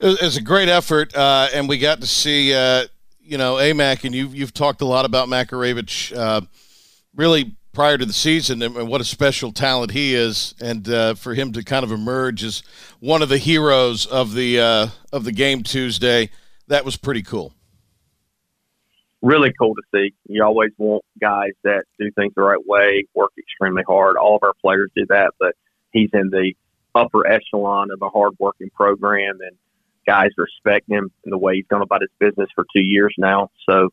It 0.00 0.20
was 0.22 0.36
a 0.36 0.42
great 0.42 0.68
effort, 0.68 1.14
uh, 1.16 1.48
and 1.52 1.68
we 1.68 1.78
got 1.78 2.00
to 2.00 2.06
see 2.06 2.54
uh, 2.54 2.86
you 3.20 3.38
know 3.38 3.54
Amac, 3.54 4.04
and 4.04 4.14
you've 4.14 4.34
you've 4.34 4.54
talked 4.54 4.80
a 4.80 4.86
lot 4.86 5.04
about 5.04 5.28
Makarewicz, 5.28 6.16
uh, 6.16 6.42
really 7.14 7.54
prior 7.72 7.96
to 7.96 8.04
the 8.04 8.12
season, 8.12 8.60
and 8.60 8.88
what 8.88 9.00
a 9.00 9.04
special 9.04 9.52
talent 9.52 9.92
he 9.92 10.14
is, 10.14 10.54
and 10.60 10.88
uh, 10.88 11.14
for 11.14 11.34
him 11.34 11.52
to 11.52 11.64
kind 11.64 11.84
of 11.84 11.92
emerge 11.92 12.44
as 12.44 12.62
one 13.00 13.22
of 13.22 13.28
the 13.28 13.38
heroes 13.38 14.04
of 14.06 14.34
the 14.34 14.60
uh, 14.60 14.88
of 15.12 15.24
the 15.24 15.32
game 15.32 15.62
Tuesday, 15.62 16.30
that 16.66 16.84
was 16.84 16.96
pretty 16.96 17.22
cool 17.22 17.54
really 19.22 19.52
cool 19.58 19.74
to 19.74 19.82
see. 19.94 20.14
You 20.26 20.44
always 20.44 20.70
want 20.78 21.04
guys 21.20 21.52
that 21.64 21.84
do 21.98 22.10
things 22.12 22.32
the 22.36 22.42
right 22.42 22.64
way, 22.64 23.06
work 23.14 23.32
extremely 23.38 23.82
hard. 23.86 24.16
All 24.16 24.36
of 24.36 24.42
our 24.42 24.54
players 24.60 24.90
do 24.94 25.06
that, 25.08 25.32
but 25.38 25.54
he's 25.92 26.10
in 26.12 26.30
the 26.30 26.54
upper 26.94 27.26
echelon 27.26 27.90
of 27.90 28.02
a 28.02 28.08
hardworking 28.08 28.70
program, 28.74 29.38
and 29.40 29.56
guys 30.06 30.30
respect 30.36 30.88
him 30.88 31.10
and 31.24 31.32
the 31.32 31.38
way 31.38 31.56
he's 31.56 31.66
gone 31.68 31.82
about 31.82 32.00
his 32.00 32.10
business 32.18 32.48
for 32.54 32.64
two 32.74 32.82
years 32.82 33.14
now. 33.18 33.50
So 33.68 33.90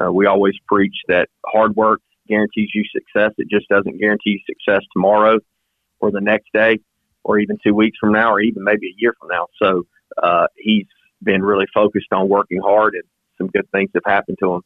uh, 0.00 0.10
we 0.12 0.26
always 0.26 0.54
preach 0.66 0.96
that 1.08 1.28
hard 1.46 1.76
work 1.76 2.00
guarantees 2.28 2.70
you 2.74 2.84
success. 2.92 3.32
It 3.38 3.48
just 3.50 3.68
doesn't 3.68 3.98
guarantee 3.98 4.42
success 4.46 4.82
tomorrow 4.92 5.38
or 6.00 6.10
the 6.10 6.20
next 6.20 6.48
day 6.52 6.80
or 7.24 7.38
even 7.38 7.58
two 7.64 7.74
weeks 7.74 7.96
from 8.00 8.12
now 8.12 8.32
or 8.32 8.40
even 8.40 8.64
maybe 8.64 8.88
a 8.88 8.94
year 8.96 9.14
from 9.18 9.28
now. 9.28 9.46
So 9.62 9.84
uh, 10.22 10.46
he's 10.56 10.86
been 11.22 11.42
really 11.42 11.66
focused 11.72 12.12
on 12.12 12.28
working 12.28 12.60
hard 12.60 12.94
and 12.94 13.04
some 13.42 13.50
good 13.50 13.68
things 13.72 13.90
have 13.94 14.04
happened 14.06 14.38
to 14.40 14.54
him. 14.54 14.62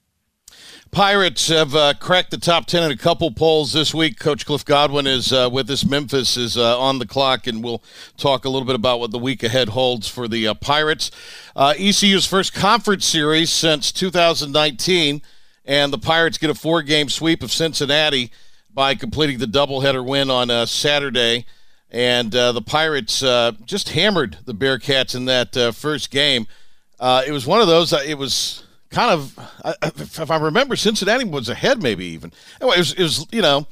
Pirates 0.93 1.49
have 1.49 1.74
uh, 1.74 1.95
cracked 1.99 2.31
the 2.31 2.39
top 2.39 2.66
10 2.66 2.85
in 2.85 2.91
a 2.91 2.97
couple 2.97 3.31
polls 3.31 3.72
this 3.72 3.93
week. 3.93 4.18
Coach 4.18 4.47
Cliff 4.47 4.64
Godwin 4.64 5.07
is 5.07 5.33
uh, 5.33 5.49
with 5.51 5.68
us. 5.68 5.85
Memphis 5.85 6.37
is 6.37 6.57
uh, 6.57 6.79
on 6.79 6.99
the 6.99 7.07
clock, 7.07 7.47
and 7.47 7.62
we'll 7.62 7.83
talk 8.16 8.45
a 8.45 8.49
little 8.49 8.66
bit 8.66 8.77
about 8.77 9.01
what 9.01 9.11
the 9.11 9.18
week 9.18 9.43
ahead 9.43 9.70
holds 9.70 10.09
for 10.09 10.29
the 10.29 10.47
uh, 10.47 10.55
Pirates. 10.55 11.11
Uh, 11.57 11.74
ECU's 11.77 12.24
first 12.24 12.55
conference 12.55 13.05
series 13.05 13.53
since 13.53 13.91
2019, 13.93 15.22
and 15.64 15.93
the 15.93 15.99
Pirates 15.99 16.39
get 16.39 16.51
a 16.51 16.55
four 16.55 16.83
game 16.83 17.09
sweep 17.09 17.43
of 17.43 17.51
Cincinnati 17.51 18.31
by 18.72 18.95
completing 18.95 19.39
the 19.39 19.47
doubleheader 19.47 20.07
win 20.07 20.31
on 20.31 20.51
uh, 20.51 20.66
Saturday. 20.66 21.47
And 21.91 22.33
the 22.33 22.62
Pirates 22.64 23.20
just 23.64 23.91
hammered 23.91 24.39
the 24.45 24.55
Bearcats 24.55 25.14
in 25.14 25.24
that 25.27 25.55
first 25.74 26.11
game. 26.11 26.47
it 27.01 27.33
was 27.33 27.47
one 27.47 27.61
of 27.61 27.68
those, 27.68 27.93
it 27.93 28.18
was 28.18 28.66
kind 28.91 29.11
of, 29.11 29.39
if 29.99 30.30
I 30.30 30.37
remember, 30.37 30.76
Cincinnati 30.76 31.24
was 31.24 31.49
ahead, 31.49 31.82
maybe 31.82 32.07
even. 32.07 32.32
Anyway, 32.61 32.76
it 32.76 32.78
was, 32.78 32.93
it 32.93 33.03
was 33.03 33.26
you 33.32 33.43
know, 33.43 33.66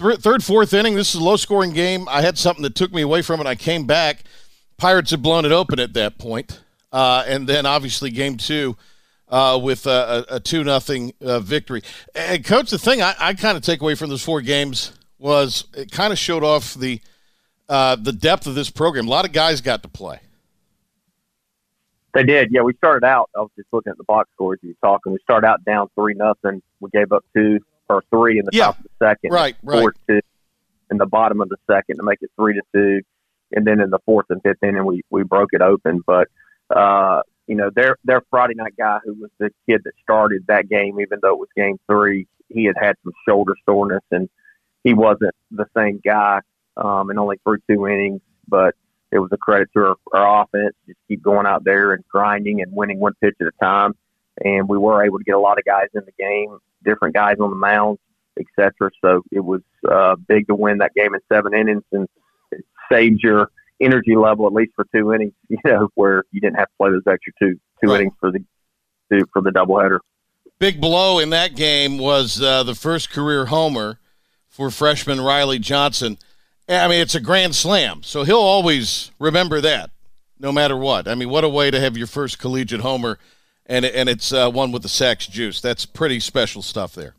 th- 0.00 0.20
third, 0.20 0.44
fourth 0.44 0.72
inning. 0.74 0.94
This 0.94 1.14
is 1.14 1.20
a 1.20 1.24
low 1.24 1.36
scoring 1.36 1.72
game. 1.72 2.08
I 2.08 2.22
had 2.22 2.38
something 2.38 2.62
that 2.62 2.74
took 2.74 2.92
me 2.92 3.02
away 3.02 3.22
from 3.22 3.40
it. 3.40 3.46
I 3.46 3.54
came 3.54 3.86
back. 3.86 4.24
Pirates 4.76 5.10
had 5.10 5.22
blown 5.22 5.44
it 5.44 5.52
open 5.52 5.80
at 5.80 5.94
that 5.94 6.18
point. 6.18 6.60
Uh, 6.92 7.24
and 7.26 7.46
then 7.46 7.66
obviously 7.66 8.10
game 8.10 8.36
two 8.36 8.76
uh, 9.28 9.58
with 9.62 9.86
a, 9.86 10.24
a, 10.28 10.40
two 10.40 10.64
nothing 10.64 11.12
uh, 11.20 11.40
victory. 11.40 11.82
And 12.14 12.44
coach, 12.44 12.70
the 12.70 12.78
thing 12.78 13.02
I, 13.02 13.14
I 13.18 13.34
kind 13.34 13.56
of 13.56 13.62
take 13.62 13.80
away 13.80 13.94
from 13.94 14.10
those 14.10 14.22
four 14.22 14.40
games 14.40 14.92
was 15.18 15.64
it 15.74 15.90
kind 15.90 16.12
of 16.12 16.18
showed 16.18 16.44
off 16.44 16.74
the 16.74 17.00
uh, 17.68 17.96
the 17.96 18.12
depth 18.12 18.46
of 18.46 18.54
this 18.54 18.70
program. 18.70 19.06
A 19.06 19.10
lot 19.10 19.26
of 19.26 19.32
guys 19.32 19.60
got 19.60 19.82
to 19.82 19.88
play. 19.88 20.20
They 22.14 22.24
did. 22.24 22.48
Yeah, 22.50 22.62
we 22.62 22.74
started 22.74 23.06
out. 23.06 23.30
I 23.36 23.40
was 23.40 23.50
just 23.56 23.68
looking 23.72 23.90
at 23.90 23.98
the 23.98 24.04
box 24.04 24.30
scores 24.34 24.58
you 24.62 24.70
were 24.70 24.88
talking. 24.88 25.12
We 25.12 25.18
started 25.22 25.46
out 25.46 25.64
down 25.64 25.88
three 25.94 26.14
nothing. 26.14 26.62
We 26.80 26.90
gave 26.90 27.12
up 27.12 27.24
two 27.36 27.60
or 27.88 28.02
three 28.10 28.38
in 28.38 28.44
the 28.44 28.50
yeah. 28.52 28.64
top 28.66 28.78
of 28.78 28.84
the 28.84 29.06
second. 29.06 29.32
Right, 29.32 29.56
right. 29.62 29.80
Four 29.80 29.94
two 30.08 30.20
in 30.90 30.96
the 30.96 31.06
bottom 31.06 31.40
of 31.40 31.48
the 31.48 31.56
second 31.70 31.96
to 31.96 32.02
make 32.02 32.18
it 32.22 32.30
three 32.36 32.54
to 32.54 32.62
two, 32.74 33.02
and 33.52 33.66
then 33.66 33.80
in 33.80 33.90
the 33.90 33.98
fourth 34.06 34.26
and 34.30 34.42
fifth 34.42 34.62
inning 34.62 34.84
we 34.86 35.02
we 35.10 35.22
broke 35.22 35.50
it 35.52 35.60
open. 35.60 36.02
But 36.06 36.28
uh, 36.74 37.22
you 37.46 37.56
know, 37.56 37.70
their 37.74 37.96
their 38.04 38.22
Friday 38.30 38.54
night 38.54 38.74
guy 38.78 38.98
who 39.04 39.14
was 39.14 39.30
the 39.38 39.50
kid 39.68 39.82
that 39.84 39.92
started 40.02 40.44
that 40.48 40.68
game, 40.68 41.00
even 41.00 41.18
though 41.22 41.34
it 41.34 41.38
was 41.38 41.48
game 41.56 41.78
three, 41.86 42.26
he 42.48 42.64
had 42.64 42.76
had 42.80 42.96
some 43.04 43.12
shoulder 43.26 43.54
soreness 43.66 44.02
and 44.10 44.28
he 44.84 44.94
wasn't 44.94 45.34
the 45.50 45.66
same 45.76 46.00
guy, 46.04 46.40
um, 46.76 47.10
and 47.10 47.18
only 47.18 47.38
threw 47.44 47.58
two 47.68 47.86
innings, 47.86 48.20
but 48.46 48.74
it 49.12 49.18
was 49.18 49.30
a 49.32 49.36
credit 49.36 49.68
to 49.74 49.80
our, 49.80 49.96
our 50.12 50.42
offense. 50.42 50.74
Just 50.86 50.98
keep 51.08 51.22
going 51.22 51.46
out 51.46 51.64
there 51.64 51.92
and 51.92 52.06
grinding 52.08 52.60
and 52.62 52.72
winning 52.72 53.00
one 53.00 53.14
pitch 53.20 53.36
at 53.40 53.46
a 53.46 53.52
time. 53.64 53.94
And 54.44 54.68
we 54.68 54.78
were 54.78 55.04
able 55.04 55.18
to 55.18 55.24
get 55.24 55.34
a 55.34 55.40
lot 55.40 55.58
of 55.58 55.64
guys 55.64 55.88
in 55.94 56.02
the 56.04 56.12
game, 56.18 56.58
different 56.84 57.14
guys 57.14 57.36
on 57.40 57.50
the 57.50 57.56
mound, 57.56 57.98
etc. 58.38 58.90
So 59.04 59.22
it 59.32 59.40
was 59.40 59.62
uh, 59.90 60.16
big 60.16 60.46
to 60.48 60.54
win 60.54 60.78
that 60.78 60.94
game 60.94 61.14
in 61.14 61.20
seven 61.32 61.54
innings 61.54 61.82
and 61.92 62.06
it 62.52 62.64
saved 62.90 63.20
your 63.22 63.50
energy 63.80 64.16
level 64.16 64.46
at 64.46 64.52
least 64.52 64.72
for 64.76 64.86
two 64.94 65.12
innings. 65.12 65.32
You 65.48 65.58
know, 65.64 65.88
where 65.94 66.24
you 66.30 66.40
didn't 66.40 66.56
have 66.58 66.68
to 66.68 66.74
play 66.78 66.90
those 66.90 67.02
extra 67.06 67.32
two 67.40 67.58
two 67.82 67.90
Right. 67.90 68.00
innings 68.02 68.14
for 68.20 68.30
the 68.30 68.44
two, 69.10 69.24
for 69.32 69.40
the 69.42 69.50
doubleheader. 69.50 69.98
Big 70.58 70.80
blow 70.80 71.18
in 71.18 71.30
that 71.30 71.56
game 71.56 71.98
was 71.98 72.42
uh, 72.42 72.62
the 72.64 72.74
first 72.74 73.10
career 73.10 73.46
homer 73.46 73.98
for 74.48 74.70
freshman 74.70 75.20
Riley 75.20 75.58
Johnson. 75.58 76.18
I 76.68 76.86
mean, 76.88 77.00
it's 77.00 77.14
a 77.14 77.20
grand 77.20 77.54
slam, 77.54 78.02
so 78.02 78.24
he'll 78.24 78.36
always 78.36 79.10
remember 79.18 79.60
that, 79.62 79.90
no 80.38 80.52
matter 80.52 80.76
what. 80.76 81.08
I 81.08 81.14
mean, 81.14 81.30
what 81.30 81.44
a 81.44 81.48
way 81.48 81.70
to 81.70 81.80
have 81.80 81.96
your 81.96 82.06
first 82.06 82.38
collegiate 82.38 82.82
homer, 82.82 83.18
and 83.66 83.84
and 83.86 84.08
it's 84.08 84.32
uh, 84.32 84.50
one 84.50 84.70
with 84.70 84.82
the 84.82 84.88
Sachs 84.88 85.26
juice. 85.26 85.60
That's 85.60 85.86
pretty 85.86 86.20
special 86.20 86.60
stuff 86.60 86.94
there. 86.94 87.14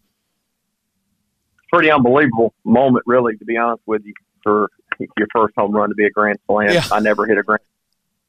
Pretty 1.73 1.89
unbelievable 1.89 2.53
moment, 2.63 3.03
really, 3.07 3.37
to 3.37 3.45
be 3.45 3.57
honest 3.57 3.81
with 3.87 4.05
you, 4.05 4.13
for 4.43 4.69
your 4.99 5.27
first 5.33 5.55
home 5.57 5.71
run 5.71 5.89
to 5.89 5.95
be 5.95 6.05
a 6.05 6.11
grand 6.11 6.37
slam. 6.45 6.71
Yeah. 6.71 6.83
I 6.91 6.99
never 6.99 7.25
hit 7.25 7.37
a 7.37 7.43
grand 7.43 7.61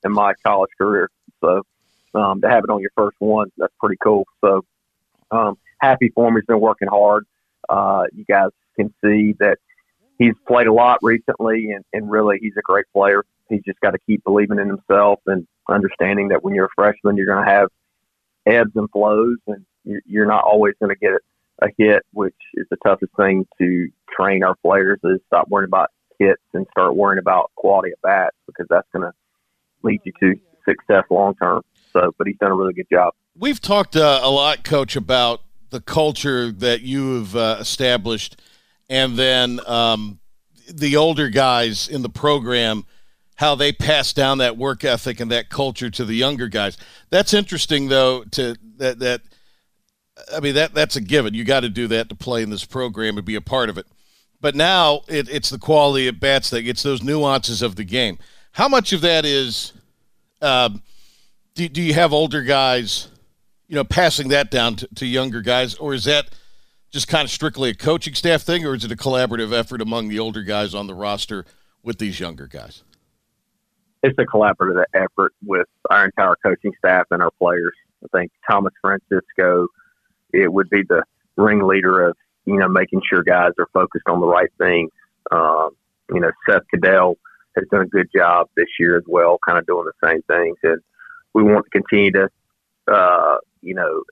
in 0.05 0.13
my 0.13 0.33
college 0.43 0.71
career, 0.79 1.11
so 1.43 1.63
um, 2.15 2.41
to 2.41 2.49
have 2.49 2.65
it 2.65 2.71
on 2.71 2.81
your 2.81 2.93
first 2.97 3.17
one, 3.19 3.53
that's 3.59 3.75
pretty 3.79 3.99
cool. 4.03 4.27
So 4.41 4.65
um, 5.31 5.59
happy 5.81 6.11
for 6.15 6.29
him. 6.29 6.35
He's 6.37 6.47
been 6.47 6.61
working 6.61 6.89
hard. 6.89 7.27
Uh, 7.69 8.05
you 8.13 8.25
guys 8.25 8.51
can 8.77 8.93
see 9.03 9.35
that 9.39 9.59
he's 10.21 10.35
played 10.47 10.69
a 10.69 10.73
lot 10.73 10.99
recently, 11.03 11.73
and, 11.73 11.85
and 11.93 12.09
really, 12.09 12.39
he's 12.41 12.53
a 12.57 12.63
great 12.63 12.87
player. 12.93 13.25
He's 13.49 13.63
just 13.63 13.81
got 13.81 13.93
to 13.93 13.99
keep 14.07 14.23
believing 14.23 14.61
in 14.61 14.69
himself 14.69 15.19
and 15.27 15.49
understanding 15.69 16.29
that 16.29 16.45
when 16.45 16.55
you're 16.55 16.67
a 16.67 16.77
freshman, 16.77 17.17
you're 17.17 17.27
going 17.27 17.45
to 17.45 17.51
have 17.51 17.69
ebbs 18.47 18.71
and 18.77 18.89
flows, 18.91 19.39
and 19.49 19.65
you- 19.85 20.03
you're 20.07 20.27
not 20.27 20.45
always 20.45 20.75
going 20.81 20.95
to 20.95 21.01
get 21.01 21.15
a 21.63 21.69
hit, 21.77 22.05
which 22.13 22.37
is 22.55 22.67
the 22.71 22.77
toughest 22.85 23.13
thing 23.17 23.47
to 23.59 23.89
train 24.15 24.45
our 24.45 24.55
players 24.63 24.99
is 25.05 25.19
stop 25.27 25.49
worrying 25.49 25.69
about 25.69 25.91
hits 26.19 26.43
and 26.55 26.67
start 26.71 26.95
worrying 26.95 27.19
about 27.19 27.51
quality 27.57 27.91
at 27.91 28.01
bats 28.03 28.37
because 28.47 28.67
that's 28.69 28.89
going 28.93 29.03
to 29.03 29.13
lead 29.83 30.01
you 30.05 30.13
to 30.21 30.39
success 30.69 31.05
long 31.11 31.35
term. 31.35 31.63
So, 31.93 32.13
but 32.19 32.27
he's 32.27 32.37
done 32.39 32.53
a 32.53 32.55
really 32.55 32.75
good 32.75 32.89
job. 32.91 33.15
We've 33.37 33.61
talked 33.61 33.97
uh, 33.97 34.21
a 34.23 34.31
lot, 34.31 34.65
Coach, 34.65 34.97
about 34.97 35.43
the 35.71 35.81
culture 35.81 36.53
that 36.53 36.83
you 36.83 37.17
have 37.17 37.37
uh, 37.37 37.57
established, 37.61 38.41
and 38.91 39.17
then 39.17 39.61
um, 39.67 40.19
the 40.69 40.97
older 40.97 41.31
guys 41.31 41.89
in 41.89 42.03
the 42.03 42.11
program 42.11 42.85
how 43.41 43.55
they 43.55 43.73
pass 43.73 44.13
down 44.13 44.37
that 44.37 44.59
work 44.59 44.85
ethic 44.85 45.19
and 45.19 45.31
that 45.31 45.49
culture 45.49 45.89
to 45.89 46.05
the 46.05 46.13
younger 46.13 46.47
guys. 46.47 46.77
That's 47.09 47.33
interesting, 47.33 47.89
though. 47.89 48.23
To 48.33 48.55
that 48.77 48.99
that 48.99 49.23
I 50.35 50.41
mean 50.41 50.55
that 50.57 50.75
that's 50.75 50.97
a 50.97 51.01
given. 51.01 51.33
You 51.33 51.45
got 51.45 51.61
to 51.61 51.71
do 51.71 51.89
that 51.89 52.11
to 52.11 52.15
play 52.15 52.43
in 52.43 52.51
this 52.51 52.67
program 52.67 53.17
and 53.17 53.25
be 53.25 53.37
a 53.37 53.41
part 53.41 53.71
of 53.71 53.79
it. 53.79 53.87
But 54.43 54.55
now 54.55 55.05
it, 55.09 55.31
it's 55.31 55.49
the 55.49 55.59
quality 55.59 56.07
of 56.07 56.21
bats 56.21 56.51
that 56.51 56.63
gets 56.63 56.83
those 56.83 57.03
nuances 57.03 57.63
of 57.63 57.77
the 57.77 57.85
game. 57.85 58.19
How 58.53 58.69
much 58.69 58.93
of 58.93 59.01
that 59.01 59.25
is? 59.25 59.73
Um, 60.43 60.83
do, 61.55 61.67
do 61.67 61.81
you 61.81 61.95
have 61.95 62.13
older 62.13 62.43
guys, 62.43 63.09
you 63.69 63.75
know, 63.75 63.85
passing 63.85 64.29
that 64.29 64.51
down 64.51 64.77
to, 64.77 64.89
to 64.97 65.07
younger 65.07 65.41
guys, 65.41 65.77
or 65.77 65.95
is 65.95 66.05
that 66.05 66.29
just 66.91 67.09
kind 67.09 67.25
of 67.25 67.31
strictly 67.31 67.71
a 67.71 67.75
coaching 67.75 68.15
staff 68.15 68.43
thing, 68.43 68.67
or 68.67 68.75
is 68.75 68.85
it 68.85 68.93
a 68.93 68.97
collaborative 68.97 69.53
effort 69.53 69.81
among 69.81 70.09
the 70.09 70.19
older 70.19 70.43
guys 70.43 70.75
on 70.75 70.87
the 70.87 70.95
roster 70.95 71.45
with 71.83 71.99
these 71.99 72.21
younger 72.21 72.47
guys? 72.47 72.83
It's 74.03 74.19
a 74.19 74.25
collaborative 74.25 74.83
effort 74.95 75.35
with 75.45 75.69
our 75.91 76.07
entire 76.07 76.37
coaching 76.43 76.73
staff 76.79 77.07
and 77.11 77.23
our 77.23 77.31
players. 77.33 77.75
I 78.03 78.19
think 78.19 78.33
Thomas 78.49 78.73
Francisco, 78.81 79.69
it 80.33 80.53
would 80.53 80.71
be 80.71 80.83
the 80.83 81.05
ringleader 81.37 82.09
of 82.09 82.17
you 82.47 82.57
know 82.57 82.69
making 82.69 83.03
sure 83.09 83.23
guys 83.23 83.53
are 83.59 83.69
focused 83.73 84.09
on 84.09 84.21
the 84.21 84.27
right 84.27 84.51
things. 84.59 84.91
Um, 85.31 85.71
you 86.13 86.21
know, 86.21 86.31
Seth 86.49 86.63
Caddell 86.73 87.19
has 87.57 87.67
done 87.71 87.83
a 87.83 87.87
good 87.87 88.09
job 88.15 88.49
this 88.57 88.69
year 88.79 88.97
as 88.97 89.05
well, 89.07 89.39
kind 89.47 89.59
of 89.59 89.67
doing 89.67 89.85
the 89.85 90.09
same 90.09 90.23
things, 90.23 90.57
and 90.63 90.81
we 91.35 91.43
want 91.43 91.67
to 91.67 91.71
continue 91.71 92.11
to, 92.13 92.29
uh, 92.89 93.37
you 93.61 93.75
know, 93.75 94.03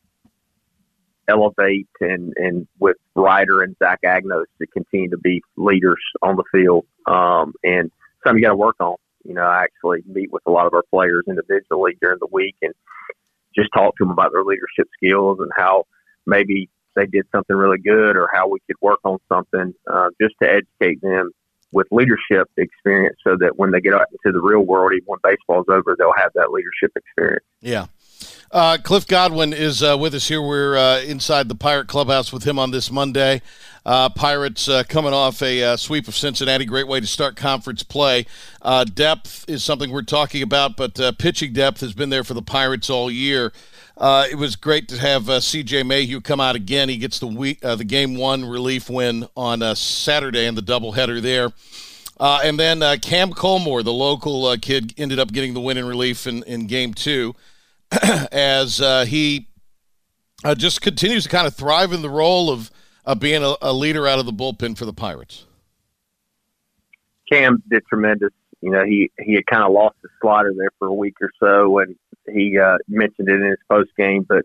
elevate 1.28 1.88
and, 2.00 2.32
and 2.36 2.66
with 2.78 2.96
Ryder 3.14 3.62
and 3.62 3.76
Zach 3.78 4.00
Agnos 4.04 4.44
to 4.60 4.66
continue 4.66 5.10
to 5.10 5.18
be 5.18 5.42
leaders 5.56 6.02
on 6.22 6.36
the 6.36 6.44
field. 6.50 6.86
Um, 7.06 7.54
and 7.62 7.90
something 8.24 8.42
you 8.42 8.46
got 8.46 8.52
to 8.52 8.56
work 8.56 8.76
on. 8.80 8.96
You 9.24 9.34
know, 9.34 9.42
I 9.42 9.64
actually 9.64 10.02
meet 10.06 10.32
with 10.32 10.42
a 10.46 10.50
lot 10.50 10.66
of 10.66 10.74
our 10.74 10.84
players 10.90 11.24
individually 11.28 11.96
during 12.00 12.18
the 12.20 12.28
week 12.30 12.56
and 12.62 12.72
just 13.54 13.70
talk 13.74 13.96
to 13.96 14.04
them 14.04 14.10
about 14.10 14.32
their 14.32 14.44
leadership 14.44 14.88
skills 14.96 15.38
and 15.40 15.50
how 15.56 15.84
maybe 16.26 16.70
they 16.94 17.06
did 17.06 17.26
something 17.32 17.56
really 17.56 17.78
good 17.78 18.16
or 18.16 18.28
how 18.32 18.48
we 18.48 18.58
could 18.66 18.76
work 18.80 19.00
on 19.04 19.18
something 19.28 19.74
uh, 19.90 20.08
just 20.20 20.34
to 20.42 20.48
educate 20.50 21.00
them 21.02 21.30
with 21.72 21.86
leadership 21.90 22.48
experience 22.56 23.16
so 23.22 23.36
that 23.38 23.58
when 23.58 23.70
they 23.70 23.80
get 23.80 23.94
out 23.94 24.06
into 24.12 24.32
the 24.32 24.40
real 24.40 24.60
world, 24.60 24.92
even 24.94 25.04
when 25.06 25.18
baseball's 25.22 25.66
over, 25.68 25.94
they'll 25.98 26.12
have 26.16 26.32
that 26.34 26.50
leadership 26.50 26.90
experience. 26.96 27.44
Yeah. 27.60 27.86
Uh, 28.50 28.78
Cliff 28.82 29.06
Godwin 29.06 29.52
is 29.52 29.82
uh, 29.82 29.96
with 29.98 30.14
us 30.14 30.28
here. 30.28 30.40
We're 30.40 30.74
uh, 30.74 31.00
inside 31.00 31.50
the 31.50 31.54
Pirate 31.54 31.86
Clubhouse 31.86 32.32
with 32.32 32.44
him 32.44 32.58
on 32.58 32.70
this 32.70 32.90
Monday. 32.90 33.42
Uh, 33.84 34.08
Pirates 34.08 34.68
uh, 34.68 34.84
coming 34.88 35.12
off 35.12 35.42
a 35.42 35.62
uh, 35.62 35.76
sweep 35.76 36.08
of 36.08 36.16
Cincinnati. 36.16 36.64
Great 36.64 36.88
way 36.88 36.98
to 36.98 37.06
start 37.06 37.36
conference 37.36 37.82
play. 37.82 38.24
depth 38.94 39.44
is 39.48 39.62
something 39.62 39.90
we're 39.90 40.02
talking 40.02 40.42
about, 40.42 40.76
but 40.78 40.98
pitching 41.18 41.52
depth 41.52 41.80
has 41.80 41.92
been 41.92 42.08
there 42.08 42.24
for 42.24 42.32
the 42.32 42.42
Pirates 42.42 42.88
all 42.88 43.10
year. 43.10 43.52
it 44.00 44.38
was 44.38 44.56
great 44.56 44.88
to 44.88 44.98
have 44.98 45.42
C.J. 45.42 45.82
Mayhew 45.82 46.22
come 46.22 46.40
out 46.40 46.56
again. 46.56 46.88
He 46.88 46.96
gets 46.96 47.18
the 47.18 47.26
week, 47.26 47.60
the 47.60 47.84
game 47.84 48.16
one 48.16 48.46
relief 48.46 48.88
win 48.88 49.28
on 49.36 49.60
Saturday 49.76 50.46
in 50.46 50.54
the 50.54 50.62
doubleheader 50.62 51.20
there. 51.20 51.52
And 52.18 52.58
then 52.58 52.80
Cam 53.00 53.32
Colmore, 53.32 53.84
the 53.84 53.92
local 53.92 54.56
kid, 54.56 54.94
ended 54.96 55.18
up 55.18 55.32
getting 55.32 55.52
the 55.52 55.60
win 55.60 55.76
in 55.76 55.86
relief 55.86 56.26
in, 56.26 56.42
in 56.44 56.66
game 56.66 56.94
two. 56.94 57.34
as 58.32 58.80
uh, 58.80 59.04
he 59.04 59.48
uh, 60.44 60.54
just 60.54 60.80
continues 60.80 61.24
to 61.24 61.28
kind 61.28 61.46
of 61.46 61.54
thrive 61.54 61.92
in 61.92 62.02
the 62.02 62.10
role 62.10 62.50
of 62.50 62.70
uh, 63.04 63.14
being 63.14 63.42
a, 63.42 63.54
a, 63.62 63.72
leader 63.72 64.06
out 64.06 64.18
of 64.18 64.26
the 64.26 64.32
bullpen 64.32 64.76
for 64.76 64.84
the 64.84 64.92
Pirates. 64.92 65.46
Cam 67.30 67.62
did 67.70 67.82
tremendous. 67.86 68.30
You 68.60 68.70
know, 68.70 68.84
he 68.84 69.10
he 69.20 69.34
had 69.34 69.46
kind 69.46 69.62
of 69.62 69.72
lost 69.72 69.96
his 70.02 70.10
slider 70.20 70.52
there 70.56 70.70
for 70.78 70.88
a 70.88 70.94
week 70.94 71.16
or 71.20 71.30
so, 71.40 71.78
and 71.78 71.96
he 72.26 72.58
uh, 72.58 72.76
mentioned 72.88 73.28
it 73.28 73.34
in 73.34 73.46
his 73.46 73.58
post 73.70 73.90
game. 73.96 74.24
But 74.28 74.44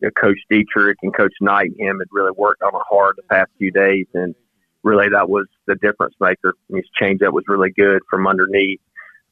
you 0.00 0.08
know, 0.08 0.10
Coach 0.12 0.38
Dietrich 0.48 0.98
and 1.02 1.14
Coach 1.14 1.34
Knight 1.40 1.70
and 1.70 1.80
him 1.80 1.98
had 1.98 2.08
really 2.10 2.32
worked 2.36 2.62
on 2.62 2.74
it 2.74 2.82
hard 2.88 3.16
the 3.16 3.22
past 3.24 3.50
few 3.58 3.70
days, 3.70 4.06
and 4.14 4.34
really 4.82 5.08
that 5.08 5.28
was 5.28 5.46
the 5.66 5.74
difference 5.76 6.14
maker. 6.20 6.54
His 6.72 6.84
changeup 7.00 7.32
was 7.32 7.44
really 7.48 7.70
good 7.70 8.02
from 8.08 8.26
underneath. 8.26 8.80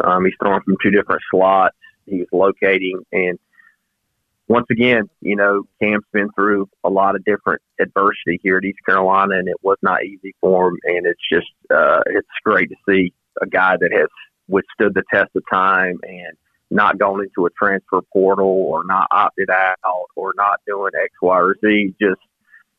Um, 0.03 0.25
he's 0.25 0.35
throwing 0.41 0.63
from 0.63 0.77
two 0.83 0.91
different 0.91 1.23
slots 1.31 1.77
he 2.09 2.19
was 2.19 2.29
locating. 2.33 3.01
And 3.13 3.39
once 4.49 4.67
again, 4.71 5.09
you 5.21 5.37
know, 5.37 5.65
Cam's 5.81 6.05
been 6.13 6.31
through 6.33 6.69
a 6.83 6.89
lot 6.89 7.15
of 7.15 7.25
different 7.25 7.61
adversity 7.79 8.41
here 8.43 8.57
at 8.57 8.65
East 8.65 8.79
Carolina, 8.87 9.39
and 9.39 9.49
it 9.49 9.59
was 9.63 9.77
not 9.83 10.05
easy 10.05 10.35
for 10.41 10.69
him. 10.69 10.79
And 10.85 11.07
it's 11.07 11.21
just, 11.31 11.47
uh, 11.71 12.01
it's 12.07 12.27
great 12.45 12.71
to 12.71 12.77
see 12.89 13.13
a 13.43 13.47
guy 13.47 13.77
that 13.79 13.93
has 13.93 14.09
withstood 14.49 14.95
the 14.95 15.03
test 15.13 15.31
of 15.37 15.43
time 15.51 16.01
and 16.03 16.37
not 16.71 16.99
gone 16.99 17.23
into 17.23 17.47
a 17.47 17.51
transfer 17.51 18.01
portal 18.13 18.47
or 18.47 18.85
not 18.85 19.09
opted 19.11 19.51
out 19.51 19.77
or 20.17 20.33
not 20.37 20.61
doing 20.67 20.93
X, 20.99 21.13
Y, 21.21 21.39
or 21.39 21.57
Z. 21.65 21.95
Just, 22.01 22.21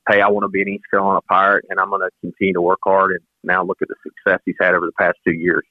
hey, 0.09 0.21
I 0.21 0.27
want 0.29 0.43
to 0.45 0.49
be 0.49 0.61
an 0.61 0.69
East 0.69 0.85
Carolina 0.89 1.21
Pirate, 1.21 1.65
and 1.69 1.79
I'm 1.79 1.89
going 1.89 2.01
to 2.01 2.09
continue 2.21 2.53
to 2.53 2.61
work 2.61 2.79
hard. 2.83 3.11
And 3.11 3.21
now 3.43 3.63
look 3.63 3.81
at 3.81 3.87
the 3.87 3.95
success 4.03 4.41
he's 4.45 4.55
had 4.59 4.73
over 4.73 4.85
the 4.85 4.91
past 4.93 5.17
two 5.25 5.33
years. 5.33 5.63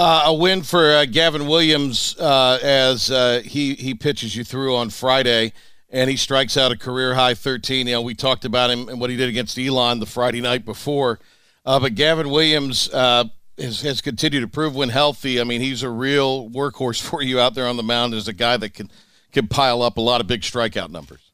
Uh, 0.00 0.22
a 0.24 0.34
win 0.34 0.62
for 0.62 0.94
uh, 0.94 1.04
Gavin 1.04 1.46
Williams 1.46 2.16
uh, 2.18 2.58
as 2.62 3.10
uh, 3.10 3.42
he 3.44 3.74
he 3.74 3.92
pitches 3.92 4.34
you 4.34 4.44
through 4.44 4.74
on 4.74 4.88
Friday, 4.88 5.52
and 5.90 6.08
he 6.08 6.16
strikes 6.16 6.56
out 6.56 6.72
a 6.72 6.78
career 6.78 7.12
high 7.12 7.34
13. 7.34 7.86
You 7.86 7.92
know, 7.92 8.00
we 8.00 8.14
talked 8.14 8.46
about 8.46 8.70
him 8.70 8.88
and 8.88 8.98
what 8.98 9.10
he 9.10 9.16
did 9.18 9.28
against 9.28 9.58
Elon 9.58 10.00
the 10.00 10.06
Friday 10.06 10.40
night 10.40 10.64
before, 10.64 11.20
uh, 11.66 11.78
but 11.78 11.96
Gavin 11.96 12.30
Williams 12.30 12.88
uh, 12.94 13.24
has, 13.58 13.82
has 13.82 14.00
continued 14.00 14.40
to 14.40 14.48
prove 14.48 14.74
when 14.74 14.88
healthy. 14.88 15.38
I 15.38 15.44
mean, 15.44 15.60
he's 15.60 15.82
a 15.82 15.90
real 15.90 16.48
workhorse 16.48 17.02
for 17.10 17.20
you 17.20 17.38
out 17.38 17.54
there 17.54 17.66
on 17.66 17.76
the 17.76 17.82
mound 17.82 18.14
as 18.14 18.26
a 18.26 18.32
guy 18.32 18.56
that 18.56 18.72
can 18.72 18.90
can 19.32 19.48
pile 19.48 19.82
up 19.82 19.98
a 19.98 20.00
lot 20.00 20.22
of 20.22 20.26
big 20.26 20.40
strikeout 20.40 20.88
numbers. 20.88 21.30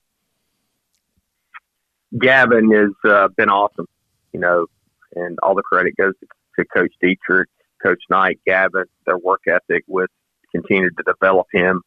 Gavin 2.19 2.69
has 2.73 3.31
been 3.37 3.49
awesome, 3.49 3.87
you 4.33 4.41
know, 4.41 4.67
and 5.15 5.39
all 5.45 5.55
the 5.55 5.63
credit 5.63 5.97
goes 5.97 6.15
to, 6.19 6.27
to 6.59 6.65
Coach 6.75 6.93
Dietrich 7.01 7.49
Coach 7.83 8.03
Knight, 8.11 8.41
Gavin, 8.47 8.85
their 9.07 9.19
work 9.19 9.43
ethic 9.49 9.85
with 9.87 10.11
continued 10.53 10.97
to 10.97 11.03
develop 11.05 11.47
him. 11.53 11.83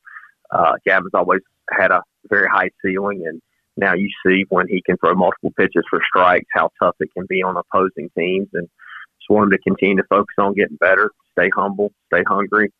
Uh, 0.52 0.74
Gavin's 0.86 1.14
always 1.14 1.42
had 1.72 1.92
a 1.92 2.02
very 2.30 2.48
high 2.48 2.70
ceiling, 2.84 3.24
and 3.28 3.42
now 3.78 3.94
you 3.94 4.10
see 4.26 4.46
when 4.50 4.68
he 4.68 4.82
can 4.82 4.98
throw 4.98 5.14
multiple 5.16 5.54
pitches 5.58 5.84
for 5.90 6.02
strikes 6.08 6.48
how 6.54 6.70
tough 6.82 6.96
it 7.00 7.10
can 7.16 7.26
be 7.28 7.44
on 7.44 7.58
opposing 7.58 8.10
teams. 8.18 8.48
And 8.54 8.68
just 9.20 9.30
want 9.30 9.46
him 9.46 9.52
to 9.52 9.64
continue 9.64 9.98
to 9.98 10.08
focus 10.10 10.36
on 10.38 10.54
getting 10.54 10.78
better, 10.78 11.12
stay 11.32 11.50
humble, 11.56 11.92
stay 12.12 12.24
hungry, 12.28 12.72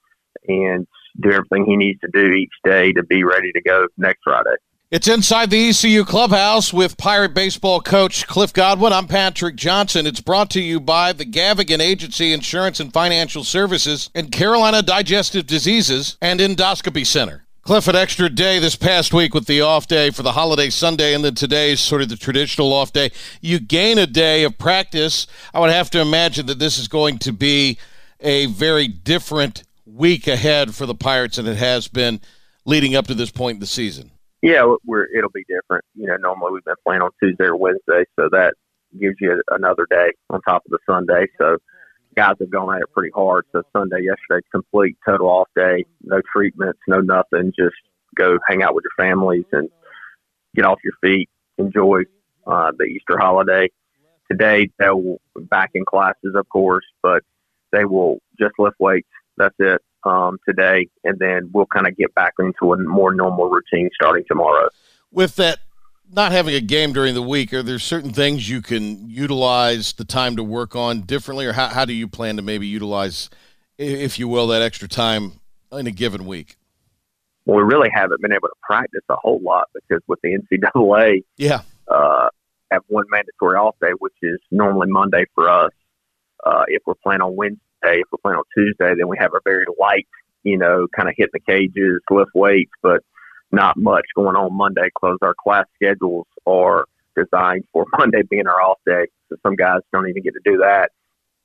and 0.48 0.88
do 1.20 1.32
everything 1.32 1.66
he 1.66 1.76
needs 1.76 2.00
to 2.02 2.10
do 2.14 2.32
each 2.32 2.54
day 2.64 2.94
to 2.94 3.04
be 3.04 3.24
ready 3.24 3.52
to 3.52 3.62
go 3.62 3.88
next 3.98 4.22
Friday. 4.24 4.56
It's 4.92 5.08
inside 5.08 5.52
the 5.52 5.70
ECU 5.70 6.04
clubhouse 6.04 6.74
with 6.74 6.98
Pirate 6.98 7.36
baseball 7.36 7.80
coach 7.80 8.26
Cliff 8.26 8.52
Godwin. 8.52 8.92
I'm 8.92 9.06
Patrick 9.06 9.56
Johnson. 9.56 10.08
It's 10.08 10.20
brought 10.20 10.50
to 10.50 10.60
you 10.60 10.80
by 10.80 11.14
the 11.14 11.28
Gavigan 11.28 11.80
Agency 11.80 12.34
Insurance 12.34 12.80
and 12.80 12.92
Financial 12.92 13.44
Services 13.44 14.10
and 14.16 14.32
Carolina 14.32 14.82
Digestive 14.82 15.46
Diseases 15.46 16.18
and 16.24 16.40
Endoscopy 16.40 17.06
Center. 17.06 17.46
Cliff, 17.62 17.88
an 17.88 17.96
extra 17.96 18.32
day 18.32 18.58
this 18.58 18.76
past 18.76 19.14
week 19.14 19.36
with 19.36 19.46
the 19.46 19.62
off 19.62 19.86
day 19.86 20.10
for 20.10 20.24
the 20.24 20.32
holiday 20.32 20.72
Sunday, 20.72 21.14
and 21.14 21.24
then 21.24 21.36
today's 21.36 21.80
sort 21.80 22.02
of 22.02 22.10
the 22.10 22.18
traditional 22.18 22.74
off 22.74 22.92
day. 22.92 23.12
You 23.42 23.60
gain 23.60 24.00
a 24.00 24.08
day 24.08 24.44
of 24.44 24.58
practice. 24.58 25.28
I 25.54 25.60
would 25.60 25.70
have 25.70 25.92
to 25.92 26.02
imagine 26.02 26.48
that 26.48 26.58
this 26.58 26.80
is 26.80 26.88
going 26.88 27.20
to 27.20 27.32
be 27.32 27.78
a 28.22 28.48
very 28.48 28.88
different 28.88 29.66
week 29.86 30.28
ahead 30.28 30.74
for 30.74 30.88
the 30.88 30.96
Pirates 30.96 31.36
than 31.36 31.46
it 31.46 31.58
has 31.58 31.88
been 31.88 32.22
leading 32.66 32.96
up 32.96 33.06
to 33.06 33.14
this 33.14 33.30
point 33.30 33.58
in 33.58 33.60
the 33.60 33.68
season. 33.68 34.10
Yeah, 34.42 34.76
we're 34.86 35.06
it'll 35.06 35.32
be 35.32 35.46
different. 35.48 35.84
You 35.96 36.08
know, 36.08 36.18
normally 36.18 36.54
we've 36.54 36.64
been 36.64 36.76
playing 36.86 37.02
on 37.02 37.12
Tuesday 37.22 37.46
or 37.46 37.58
Wednesday, 37.58 38.06
so 38.18 38.30
that 38.32 38.54
gives 38.98 39.18
you 39.20 39.42
another 39.50 39.86
day 39.90 40.14
on 40.30 40.42
top 40.42 40.64
of 40.66 40.72
the 40.72 40.80
Sunday. 40.86 41.28
So 41.38 41.58
guys 42.16 42.36
have 42.40 42.50
gone 42.50 42.74
at 42.76 42.82
it 42.82 42.92
pretty 42.94 43.12
hard. 43.14 43.46
So 43.52 43.64
Sunday 43.74 44.04
yesterday, 44.04 44.46
complete 44.52 44.98
total 45.06 45.28
off 45.28 45.50
day, 45.56 45.86
no 46.04 46.22
treatments, 46.32 46.80
no 46.88 47.02
nothing. 47.02 47.54
Just 47.58 47.76
go 48.16 48.38
hang 48.48 48.64
out 48.64 48.74
with 48.74 48.86
your 48.86 49.06
families 49.06 49.46
and 49.52 49.70
get 50.56 50.66
off 50.66 50.80
your 50.84 50.94
feet, 51.02 51.30
enjoy 51.58 52.04
uh, 52.48 52.72
the 52.78 52.86
Easter 52.86 53.18
holiday. 53.18 53.70
Today 54.32 54.70
they'll 54.80 55.18
back 55.36 55.72
in 55.74 55.84
classes, 55.86 56.34
of 56.36 56.48
course, 56.48 56.86
but 57.04 57.24
they 57.72 57.84
will 57.84 58.20
just 58.40 58.54
lift 58.58 58.80
weights. 58.80 59.10
That's 59.38 59.56
it 59.60 59.82
um, 60.04 60.38
today, 60.48 60.88
and 61.04 61.18
then 61.20 61.50
we'll 61.54 61.66
kind 61.66 61.88
of 61.88 61.96
get 61.98 62.14
back 62.16 62.34
into 62.40 62.74
a 62.74 62.78
more 62.78 63.14
normal 63.14 63.50
routine 63.50 63.90
starting 63.94 64.24
tomorrow. 64.28 64.70
With 65.12 65.36
that, 65.38 65.60
not 66.12 66.32
having 66.32 66.56
a 66.56 66.62
game 66.62 66.94
during 66.94 67.14
the 67.14 67.22
week, 67.22 67.54
are 67.54 67.64
there 67.64 67.80
certain 67.80 68.12
things 68.12 68.50
you 68.50 68.62
can 68.62 69.10
utilize 69.10 69.94
the 69.94 70.06
time 70.06 70.36
to 70.38 70.44
work 70.44 70.76
on 70.76 71.02
differently, 71.02 71.46
or 71.46 71.54
how, 71.54 71.68
how 71.68 71.86
do 71.86 71.94
you 71.94 72.08
plan 72.08 72.36
to 72.38 72.42
maybe 72.42 72.68
utilize, 72.68 73.30
if 73.78 74.20
you 74.20 74.28
will, 74.28 74.48
that 74.48 74.62
extra 74.62 74.88
time 74.88 75.40
in 75.72 75.88
a 75.88 75.92
given 75.92 76.26
week? 76.26 76.58
Well, 77.46 77.58
we 77.58 77.64
really 77.64 77.90
haven't 77.94 78.22
been 78.22 78.34
able 78.34 78.48
to 78.48 78.56
practice 78.62 79.04
a 79.10 79.16
whole 79.16 79.40
lot 79.42 79.70
because 79.74 80.02
with 80.08 80.20
the 80.22 80.38
NCAA, 80.76 81.24
yeah, 81.38 81.62
uh, 81.88 82.30
have 82.72 82.84
one 82.88 83.06
mandatory 83.10 83.58
off 83.58 83.76
day, 83.82 83.92
which 83.98 84.14
is 84.22 84.40
normally 84.52 84.88
Monday 84.90 85.26
for 85.34 85.50
us. 85.50 85.72
Uh, 86.46 86.64
if 86.68 86.82
we're 86.86 86.94
playing 86.96 87.20
on 87.20 87.36
Wednesday 87.36 87.60
Wednesday. 87.60 87.69
If 87.84 88.08
we're 88.12 88.18
playing 88.22 88.38
on 88.38 88.44
Tuesday, 88.56 88.94
then 88.98 89.08
we 89.08 89.18
have 89.20 89.34
a 89.34 89.40
very 89.44 89.66
light, 89.80 90.08
you 90.44 90.58
know, 90.58 90.88
kind 90.96 91.10
of 91.10 91.16
hit 91.18 91.30
the 91.34 91.40
cages, 91.40 92.02
lift 92.10 92.32
weights, 92.34 92.72
but 92.82 93.02
not 93.52 93.78
much 93.78 94.06
going 94.16 94.36
on 94.36 94.56
Monday 94.56 94.90
because 94.94 95.18
our 95.22 95.36
class 95.42 95.66
schedules 95.76 96.28
are 96.46 96.86
designed 97.16 97.66
for 97.74 97.86
Monday 97.98 98.22
being 98.30 98.48
our 98.48 98.62
off 98.62 98.80
day. 98.86 99.08
So 99.30 99.38
some 99.44 99.56
guys 99.56 99.80
don't 99.92 100.08
even 100.08 100.24
get 100.24 100.34
to 100.34 100.42
do 100.44 100.58
that. 100.60 100.92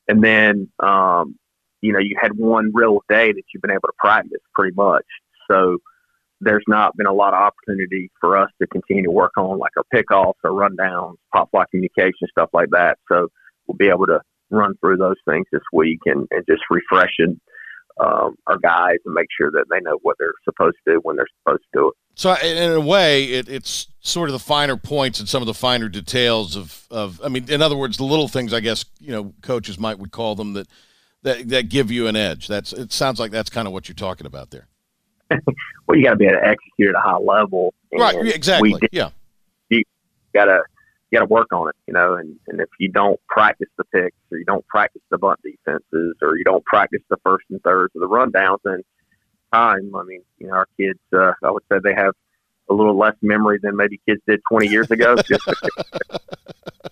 And 0.09 0.23
then, 0.23 0.69
um, 0.81 1.39
you 1.81 1.93
know, 1.93 1.99
you 1.99 2.17
had 2.21 2.37
one 2.37 2.71
real 2.75 3.01
day 3.09 3.33
that 3.33 3.43
you've 3.53 3.63
been 3.63 3.71
able 3.71 3.89
to 3.89 3.95
practice 3.99 4.41
pretty 4.55 4.75
much. 4.75 5.05
So 5.51 5.79
there's 6.41 6.65
not 6.67 6.97
been 6.97 7.07
a 7.07 7.13
lot 7.13 7.35
of 7.35 7.41
opportunity 7.41 8.11
for 8.21 8.37
us 8.37 8.51
to 8.61 8.67
continue 8.67 9.05
to 9.05 9.11
work 9.11 9.33
on 9.37 9.59
like 9.59 9.73
our 9.77 9.85
pickoffs, 9.95 10.35
our 10.45 10.51
rundowns, 10.51 11.17
pop 11.33 11.51
fly 11.51 11.65
communication, 11.71 12.29
stuff 12.31 12.51
like 12.53 12.71
that. 12.71 12.99
So 13.09 13.29
we'll 13.67 13.77
be 13.77 13.89
able 13.89 14.07
to 14.07 14.21
run 14.51 14.75
through 14.81 14.97
those 14.99 15.17
things 15.29 15.47
this 15.53 15.63
week 15.73 16.01
and, 16.07 16.27
and 16.31 16.45
just 16.49 16.63
refreshing 16.71 17.41
um, 18.01 18.35
our 18.47 18.59
guys 18.59 18.97
and 19.05 19.15
make 19.15 19.29
sure 19.39 19.51
that 19.53 19.67
they 19.71 19.81
know 19.81 19.99
what 20.03 20.17
they're 20.19 20.35
supposed 20.45 20.77
to 20.85 20.95
do 20.95 21.01
when 21.03 21.17
they're 21.17 21.29
supposed 21.43 21.63
to 21.63 21.81
do 21.81 21.89
it. 21.89 21.95
So 22.17 22.35
in 22.35 22.73
a 22.73 22.81
way, 22.81 23.25
it, 23.25 23.49
it's 23.49 23.89
sort 24.01 24.29
of 24.29 24.33
the 24.33 24.41
finer 24.41 24.77
points 24.77 25.21
and 25.21 25.29
some 25.29 25.43
of 25.43 25.47
the 25.47 25.55
finer 25.55 25.89
details 25.89 26.57
of, 26.57 26.87
of, 26.91 27.21
I 27.25 27.29
mean, 27.29 27.51
in 27.51 27.63
other 27.63 27.77
words, 27.77 27.97
the 27.97 28.05
little 28.05 28.29
things, 28.29 28.53
I 28.53 28.61
guess, 28.61 28.85
you 29.01 29.13
know, 29.13 29.35
coaches 29.43 29.79
might 29.79 29.99
would 29.99 30.13
call 30.13 30.35
them 30.35 30.55
that, 30.55 30.69
that, 31.23 31.49
that 31.49 31.69
give 31.69 31.91
you 31.91 32.07
an 32.07 32.17
edge. 32.17 32.47
That's, 32.49 32.73
it 32.73 32.93
sounds 32.93 33.19
like 33.19 33.31
that's 33.31 33.51
kind 33.51 33.67
of 33.67 33.73
what 33.73 33.89
you're 33.89 33.95
talking 33.95 34.27
about 34.27 34.51
there. 34.51 34.67
well, 35.87 35.97
you 35.97 36.05
got 36.05 36.11
to 36.11 36.17
be 36.17 36.27
able 36.27 36.37
to 36.41 36.47
execute 36.47 36.91
at 36.91 36.97
a 36.97 37.01
high 37.01 37.17
level. 37.17 37.75
Right. 37.93 38.17
Exactly. 38.35 38.75
Did, 38.75 38.91
yeah. 38.93 39.11
You 39.71 39.83
got 40.35 40.47
to, 40.47 40.63
you 41.15 41.21
got 41.21 41.27
to 41.27 41.33
work 41.33 41.53
on 41.53 41.69
it, 41.69 41.77
you 41.87 41.95
know, 41.95 42.15
and, 42.15 42.37
and 42.49 42.61
if 42.61 42.69
you 42.81 42.89
don't 42.89 43.21
practice 43.29 43.69
the 43.79 43.85
picks 43.85 44.17
or 44.33 44.39
you 44.39 44.45
don't 44.45 44.67
practice 44.67 45.03
the 45.11 45.19
bunt 45.19 45.39
defenses 45.45 46.17
or 46.21 46.37
you 46.37 46.43
don't 46.45 46.65
practice 46.65 47.03
the 47.09 47.17
first 47.25 47.45
and 47.51 47.63
thirds 47.63 47.95
of 47.95 48.01
the 48.01 48.09
rundowns, 48.09 48.59
then 48.65 48.83
time, 49.53 49.95
I 49.95 50.03
mean, 50.03 50.23
you 50.39 50.49
know, 50.49 50.55
our 50.55 50.67
kids, 50.77 50.99
uh, 51.13 51.33
I 51.45 51.53
would 51.53 51.63
say 51.71 51.79
they 51.83 51.95
have 51.95 52.15
a 52.69 52.75
little 52.75 52.99
less 52.99 53.15
memory 53.23 53.61
than 53.63 53.77
maybe 53.77 54.01
kids 54.09 54.21
did 54.27 54.41
20 54.51 54.67
years 54.67 54.91
ago, 54.91 55.15
just 55.29 55.49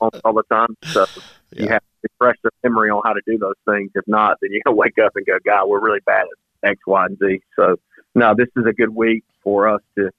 all 0.00 0.10
the 0.32 0.44
time. 0.48 0.76
So 0.84 1.04
yeah. 1.52 1.62
you 1.62 1.68
have 1.68 1.80
to 1.80 2.08
refresh 2.12 2.36
their 2.44 2.52
memory 2.62 2.90
on 2.90 3.02
how 3.04 3.14
to 3.14 3.22
do 3.26 3.38
those 3.38 3.56
things. 3.68 3.90
If 3.96 4.06
not, 4.06 4.38
then 4.40 4.50
you're 4.52 4.72
wake 4.72 4.98
up 5.04 5.16
and 5.16 5.26
go, 5.26 5.38
God, 5.44 5.66
we're 5.66 5.80
really 5.80 6.00
bad 6.06 6.26
at 6.62 6.70
X, 6.70 6.80
Y, 6.86 7.06
and 7.06 7.18
Z. 7.18 7.40
So, 7.56 7.76
no, 8.14 8.34
this 8.36 8.48
is 8.56 8.66
a 8.66 8.72
good 8.72 8.94
week 8.94 9.24
for 9.42 9.68
us 9.68 9.80
to, 9.98 10.06
of 10.06 10.12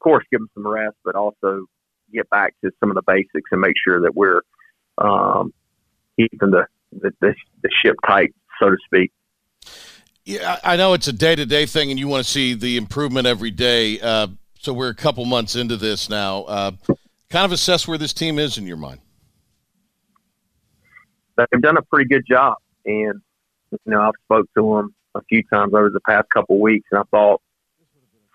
course, 0.00 0.24
give 0.32 0.40
them 0.40 0.50
some 0.54 0.66
rest, 0.66 0.96
but 1.04 1.14
also 1.14 1.66
get 2.12 2.28
back 2.30 2.54
to 2.64 2.70
some 2.80 2.90
of 2.90 2.94
the 2.94 3.02
basics 3.02 3.50
and 3.50 3.60
make 3.60 3.74
sure 3.82 4.00
that 4.00 4.14
we're 4.14 4.42
um, 4.98 5.52
keeping 6.18 6.50
the, 6.50 6.66
the, 6.92 7.12
the, 7.20 7.34
the 7.62 7.70
ship 7.82 7.96
tight, 8.06 8.34
so 8.60 8.70
to 8.70 8.76
speak. 8.84 9.12
Yeah, 10.24 10.58
I 10.64 10.76
know 10.76 10.92
it's 10.92 11.06
a 11.06 11.12
day 11.12 11.36
to 11.36 11.46
day 11.46 11.66
thing, 11.66 11.90
and 11.90 12.00
you 12.00 12.08
want 12.08 12.24
to 12.24 12.30
see 12.30 12.54
the 12.54 12.76
improvement 12.76 13.28
every 13.28 13.52
day. 13.52 14.00
Uh, 14.00 14.26
so 14.58 14.72
we're 14.72 14.88
a 14.88 14.94
couple 14.94 15.24
months 15.24 15.54
into 15.54 15.76
this 15.76 16.08
now. 16.08 16.42
Uh, 16.42 16.72
kind 17.30 17.44
of 17.44 17.52
assess 17.52 17.86
where 17.86 17.96
this 17.96 18.12
team 18.12 18.38
is 18.40 18.58
in 18.58 18.66
your 18.66 18.76
mind. 18.76 18.98
They've 21.36 21.60
done 21.60 21.76
a 21.76 21.82
pretty 21.82 22.08
good 22.08 22.24
job, 22.28 22.56
and 22.84 23.20
you 23.70 23.78
know 23.86 24.00
I've 24.00 24.14
spoke 24.24 24.48
to 24.56 24.76
them 24.76 24.94
a 25.14 25.22
few 25.28 25.44
times 25.44 25.74
over 25.74 25.90
the 25.90 26.00
past 26.00 26.26
couple 26.34 26.58
weeks, 26.58 26.88
and 26.90 27.00
I 27.00 27.04
thought 27.12 27.40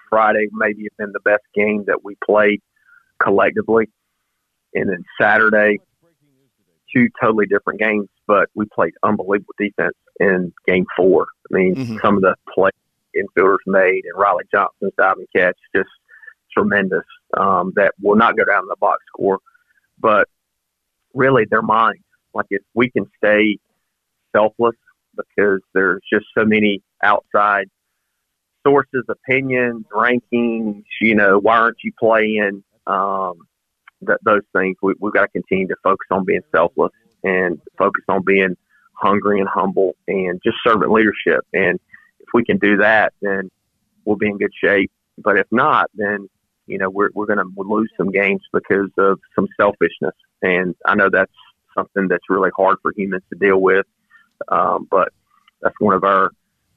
Friday 0.09 0.47
maybe 0.53 0.83
have 0.83 0.97
been 0.97 1.11
the 1.11 1.19
best 1.21 1.43
game 1.53 1.83
that 1.87 2.05
we 2.05 2.15
played 2.23 2.61
collectively. 3.23 3.87
And 4.73 4.89
then 4.89 5.03
Saturday, 5.19 5.77
two 6.93 7.09
totally 7.21 7.45
different 7.45 7.79
games, 7.79 8.07
but 8.27 8.49
we 8.55 8.65
played 8.73 8.93
unbelievable 9.03 9.53
defense 9.57 9.95
in 10.19 10.53
game 10.67 10.85
four. 10.95 11.27
I 11.51 11.55
mean, 11.55 11.75
mm-hmm. 11.75 11.97
some 12.01 12.15
of 12.15 12.21
the 12.21 12.35
play 12.53 12.71
infielders 13.15 13.57
made 13.65 14.03
and 14.05 14.17
Riley 14.17 14.45
Johnson's 14.53 14.93
diving 14.97 15.25
catch 15.35 15.57
just 15.75 15.89
tremendous 16.53 17.05
um, 17.37 17.73
that 17.75 17.93
will 18.01 18.15
not 18.15 18.37
go 18.37 18.45
down 18.45 18.63
in 18.63 18.67
the 18.67 18.75
box 18.79 19.03
score. 19.07 19.39
But 19.99 20.27
really, 21.13 21.45
their 21.49 21.61
minds. 21.61 22.03
Like 22.33 22.47
if 22.49 22.61
we 22.73 22.89
can 22.89 23.05
stay 23.17 23.57
selfless 24.33 24.75
because 25.15 25.59
there's 25.73 26.01
just 26.11 26.25
so 26.37 26.45
many 26.45 26.81
outside 27.03 27.67
sources, 28.65 29.03
opinions, 29.09 29.85
rankings. 29.93 30.83
You 31.01 31.15
know, 31.15 31.39
why 31.39 31.57
aren't 31.57 31.77
you 31.83 31.91
playing? 31.99 32.63
Um, 32.87 33.35
th- 34.05 34.19
those 34.23 34.43
things. 34.55 34.77
We, 34.81 34.93
we've 34.99 35.13
got 35.13 35.23
to 35.23 35.27
continue 35.29 35.67
to 35.67 35.75
focus 35.83 36.07
on 36.11 36.25
being 36.25 36.41
selfless 36.53 36.91
and 37.23 37.59
focus 37.77 38.03
on 38.07 38.23
being 38.23 38.55
hungry 38.93 39.39
and 39.39 39.49
humble 39.49 39.95
and 40.07 40.39
just 40.43 40.57
servant 40.65 40.91
leadership. 40.91 41.45
And 41.53 41.79
if 42.19 42.27
we 42.33 42.43
can 42.43 42.57
do 42.57 42.77
that, 42.77 43.13
then 43.21 43.49
we'll 44.05 44.17
be 44.17 44.27
in 44.27 44.37
good 44.37 44.53
shape. 44.53 44.91
But 45.17 45.37
if 45.37 45.47
not, 45.51 45.89
then 45.95 46.29
you 46.67 46.77
know 46.77 46.89
we're 46.89 47.09
we're 47.13 47.25
going 47.25 47.39
to 47.39 47.51
lose 47.57 47.89
some 47.97 48.11
games 48.11 48.41
because 48.53 48.89
of 48.97 49.19
some 49.35 49.47
selfishness. 49.59 50.15
And 50.41 50.75
I 50.85 50.95
know 50.95 51.09
that's 51.11 51.31
something 51.77 52.07
that's 52.07 52.29
really 52.29 52.51
hard 52.55 52.77
for 52.81 52.93
humans 52.95 53.23
to 53.31 53.37
deal 53.37 53.59
with. 53.59 53.85
Um, 54.47 54.87
but 54.89 55.09
that's 55.61 55.75
one 55.79 55.93
of 55.93 56.03
our 56.03 56.31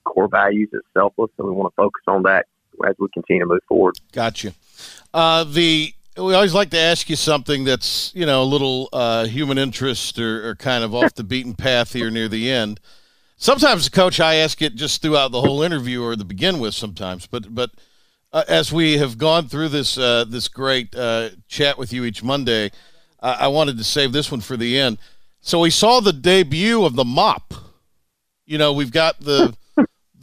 core 0.04 0.28
values 0.28 0.68
is 0.72 0.82
selfless, 0.92 1.30
and 1.38 1.48
we 1.48 1.54
want 1.54 1.72
to 1.72 1.76
focus 1.76 2.02
on 2.06 2.22
that 2.24 2.46
as 2.86 2.94
we 2.98 3.08
continue 3.14 3.42
to 3.42 3.46
move 3.46 3.60
forward. 3.68 3.94
Gotcha. 4.12 4.52
Uh, 5.12 5.44
the 5.44 5.94
we 6.16 6.34
always 6.34 6.54
like 6.54 6.70
to 6.70 6.78
ask 6.78 7.10
you 7.10 7.16
something 7.16 7.64
that's 7.64 8.12
you 8.14 8.24
know 8.26 8.42
a 8.42 8.44
little 8.44 8.88
uh, 8.92 9.26
human 9.26 9.58
interest 9.58 10.18
or, 10.18 10.48
or, 10.48 10.54
kind 10.54 10.84
of 10.84 10.94
off 10.94 11.14
the 11.14 11.24
beaten 11.32 11.54
path 11.54 11.92
here 11.92 12.10
near 12.10 12.28
the 12.28 12.50
end. 12.50 12.80
Sometimes, 13.36 13.88
coach, 13.88 14.20
I 14.20 14.36
ask 14.36 14.62
it 14.62 14.76
just 14.76 15.02
throughout 15.02 15.32
the 15.32 15.40
whole 15.40 15.62
interview 15.62 16.02
or 16.02 16.14
to 16.14 16.24
begin 16.24 16.60
with. 16.60 16.74
Sometimes, 16.74 17.26
but 17.26 17.54
but 17.54 17.70
uh, 18.32 18.44
as 18.48 18.72
we 18.72 18.98
have 18.98 19.18
gone 19.18 19.48
through 19.48 19.70
this 19.70 19.98
uh, 19.98 20.24
this 20.28 20.48
great 20.48 20.94
uh, 20.94 21.30
chat 21.48 21.78
with 21.78 21.92
you 21.92 22.04
each 22.04 22.22
Monday, 22.22 22.70
I-, 23.20 23.32
I 23.32 23.46
wanted 23.48 23.78
to 23.78 23.84
save 23.84 24.12
this 24.12 24.30
one 24.30 24.40
for 24.40 24.56
the 24.56 24.78
end. 24.78 24.98
So 25.40 25.60
we 25.60 25.70
saw 25.70 26.00
the 26.00 26.12
debut 26.12 26.84
of 26.84 26.96
the 26.96 27.04
mop. 27.04 27.54
You 28.46 28.58
know, 28.58 28.72
we've 28.72 28.92
got 28.92 29.20
the 29.20 29.56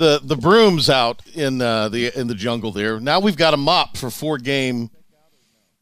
the 0.02 0.20
the 0.24 0.36
brooms 0.36 0.90
out 0.90 1.22
in 1.36 1.62
uh, 1.62 1.88
the 1.88 2.12
in 2.20 2.28
the 2.28 2.34
jungle 2.34 2.72
there. 2.72 3.00
Now 3.00 3.20
we've 3.20 3.38
got 3.38 3.54
a 3.54 3.58
mop 3.58 3.96
for 3.96 4.10
four 4.10 4.40
game 4.40 4.90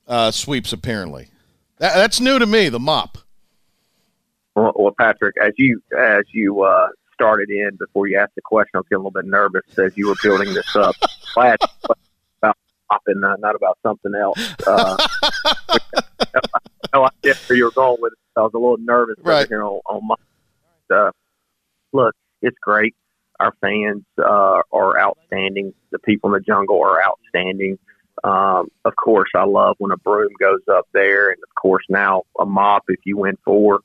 uh, 0.08 0.30
sweeps. 0.32 0.74
Apparently, 0.74 1.30
that, 1.78 1.96
that's 1.96 2.20
new 2.20 2.38
to 2.38 2.46
me. 2.46 2.68
The 2.68 2.80
mop. 2.80 3.18
Well, 4.56 4.74
well 4.76 4.94
Patrick, 5.00 5.36
as 5.42 5.54
you 5.58 5.82
as 5.98 6.26
you 6.34 6.62
uh, 6.64 6.90
started 7.14 7.50
in 7.50 7.78
before 7.78 8.08
you 8.08 8.18
asked 8.18 8.36
the 8.36 8.42
question, 8.42 8.72
I 8.76 8.80
was 8.80 8.88
getting 8.90 8.98
a 8.98 9.08
little 9.08 9.12
bit 9.12 9.26
nervous 9.26 9.64
as 9.80 9.96
you 9.96 10.10
were 10.10 10.16
building 10.22 10.54
this 10.54 10.76
up. 10.76 10.96
I 11.38 11.56
about 12.42 12.58
mopping, 12.92 13.24
uh, 13.24 13.38
not 13.40 13.56
about 13.56 13.78
something 13.84 14.14
else. 14.14 14.54
Uh, 14.68 14.98
no 16.94 17.08
idea 17.08 17.36
where 17.48 17.58
you 17.58 17.64
were 17.64 17.72
going 17.72 18.02
with 18.02 18.12
it. 18.12 18.20
I 18.36 18.42
was 18.42 18.52
a 18.54 18.58
little 18.58 18.78
nervous 18.80 19.16
right. 19.24 19.48
here 19.48 19.64
on, 19.64 19.80
on 19.86 20.06
my. 20.06 20.16
Uh, 20.94 21.12
look, 21.94 22.16
it's 22.42 22.58
great. 22.60 22.96
Our 23.40 23.54
fans 23.62 24.04
uh, 24.18 24.62
are 24.72 25.00
outstanding. 25.00 25.74
The 25.92 26.00
people 26.00 26.30
in 26.30 26.34
the 26.34 26.46
jungle 26.46 26.82
are 26.82 27.02
outstanding. 27.02 27.78
Um, 28.24 28.68
of 28.84 28.96
course, 28.96 29.30
I 29.36 29.46
love 29.46 29.76
when 29.78 29.92
a 29.92 29.98
broom 29.98 30.30
goes 30.40 30.60
up 30.70 30.88
there, 30.94 31.30
and 31.30 31.38
of 31.42 31.56
course 31.62 31.84
now 31.90 32.24
a 32.38 32.46
mop 32.46 32.84
if 32.90 33.00
you 33.06 33.18
win 33.18 33.38
four. 33.46 33.80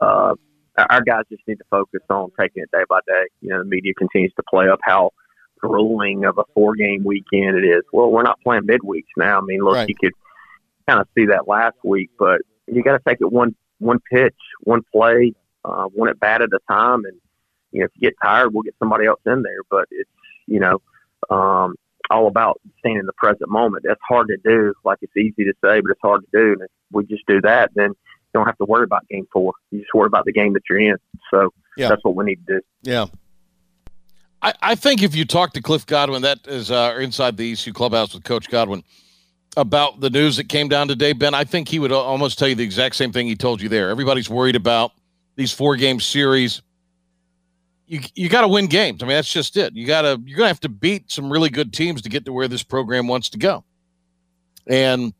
Uh, 0.00 0.34
our 0.76 1.00
guys 1.02 1.22
just 1.30 1.46
need 1.46 1.58
to 1.58 1.64
focus 1.70 2.00
on 2.10 2.30
taking 2.38 2.62
it 2.62 2.70
day 2.72 2.84
by 2.88 2.98
day. 3.06 3.26
You 3.40 3.50
know, 3.50 3.58
the 3.60 3.64
media 3.64 3.94
continues 3.94 4.32
to 4.36 4.42
play 4.50 4.68
up 4.68 4.80
how 4.82 5.12
grueling 5.58 6.24
of 6.24 6.36
a 6.38 6.44
four-game 6.52 7.02
weekend 7.04 7.56
it 7.56 7.64
is. 7.64 7.82
Well, 7.92 8.10
we're 8.10 8.22
not 8.22 8.40
playing 8.42 8.64
midweeks 8.64 9.04
now. 9.16 9.38
I 9.38 9.40
mean, 9.42 9.60
look, 9.60 9.76
right. 9.76 9.88
you 9.88 9.94
could 9.94 10.12
kind 10.86 11.00
of 11.00 11.08
see 11.16 11.26
that 11.26 11.48
last 11.48 11.76
week, 11.82 12.10
but 12.18 12.42
you 12.66 12.82
got 12.82 12.92
to 12.92 13.02
take 13.06 13.18
it 13.20 13.30
one 13.30 13.54
one 13.78 14.00
pitch, 14.10 14.36
one 14.60 14.82
play, 14.92 15.34
uh, 15.64 15.84
one 15.84 16.08
at 16.08 16.18
bat 16.18 16.42
at 16.42 16.48
a 16.52 16.58
time, 16.68 17.04
and 17.04 17.16
you 17.72 17.80
know, 17.80 17.86
if 17.86 17.92
you 17.96 18.08
get 18.08 18.14
tired, 18.22 18.52
we'll 18.52 18.62
get 18.62 18.74
somebody 18.78 19.06
else 19.06 19.20
in 19.26 19.42
there. 19.42 19.62
But 19.70 19.86
it's 19.90 20.10
you 20.46 20.60
know, 20.60 20.80
um, 21.30 21.74
all 22.10 22.26
about 22.26 22.60
staying 22.78 22.98
in 22.98 23.06
the 23.06 23.12
present 23.12 23.50
moment. 23.50 23.84
That's 23.86 24.00
hard 24.08 24.28
to 24.28 24.36
do. 24.36 24.74
Like 24.84 24.98
it's 25.02 25.16
easy 25.16 25.44
to 25.44 25.52
say, 25.64 25.80
but 25.80 25.90
it's 25.90 26.00
hard 26.02 26.22
to 26.22 26.28
do. 26.32 26.52
And 26.52 26.62
if 26.62 26.70
we 26.92 27.04
just 27.06 27.26
do 27.26 27.40
that, 27.42 27.70
then 27.74 27.90
you 27.90 28.32
don't 28.32 28.46
have 28.46 28.58
to 28.58 28.64
worry 28.64 28.84
about 28.84 29.08
game 29.08 29.26
four. 29.32 29.52
You 29.70 29.80
just 29.80 29.94
worry 29.94 30.06
about 30.06 30.24
the 30.24 30.32
game 30.32 30.52
that 30.54 30.62
you're 30.68 30.78
in. 30.78 30.96
So 31.30 31.50
yeah. 31.76 31.88
that's 31.88 32.04
what 32.04 32.14
we 32.16 32.24
need 32.24 32.46
to 32.46 32.54
do. 32.54 32.60
Yeah. 32.82 33.06
I, 34.42 34.54
I 34.60 34.74
think 34.74 35.02
if 35.02 35.16
you 35.16 35.24
talk 35.24 35.52
to 35.54 35.62
Cliff 35.62 35.86
Godwin, 35.86 36.22
that 36.22 36.46
is 36.46 36.70
uh, 36.70 36.96
inside 37.00 37.36
the 37.36 37.52
ECU 37.52 37.72
clubhouse 37.72 38.14
with 38.14 38.24
Coach 38.24 38.48
Godwin 38.48 38.84
about 39.56 40.00
the 40.00 40.10
news 40.10 40.36
that 40.36 40.48
came 40.48 40.68
down 40.68 40.86
today, 40.86 41.14
Ben, 41.14 41.34
I 41.34 41.44
think 41.44 41.68
he 41.68 41.78
would 41.78 41.90
almost 41.90 42.38
tell 42.38 42.46
you 42.46 42.54
the 42.54 42.62
exact 42.62 42.94
same 42.94 43.10
thing 43.10 43.26
he 43.26 43.36
told 43.36 43.62
you 43.62 43.68
there. 43.68 43.88
Everybody's 43.88 44.28
worried 44.28 44.56
about 44.56 44.92
these 45.36 45.50
four 45.52 45.76
game 45.76 45.98
series 45.98 46.60
you 47.86 48.00
you 48.14 48.28
got 48.28 48.42
to 48.42 48.48
win 48.48 48.66
games. 48.66 49.02
I 49.02 49.06
mean, 49.06 49.16
that's 49.16 49.32
just 49.32 49.56
it. 49.56 49.74
You 49.74 49.86
got 49.86 50.02
to 50.02 50.20
you're 50.24 50.36
going 50.36 50.46
to 50.46 50.48
have 50.48 50.60
to 50.60 50.68
beat 50.68 51.10
some 51.10 51.30
really 51.30 51.50
good 51.50 51.72
teams 51.72 52.02
to 52.02 52.08
get 52.08 52.24
to 52.24 52.32
where 52.32 52.48
this 52.48 52.62
program 52.62 53.06
wants 53.06 53.28
to 53.30 53.38
go. 53.38 53.64
And 54.66 55.14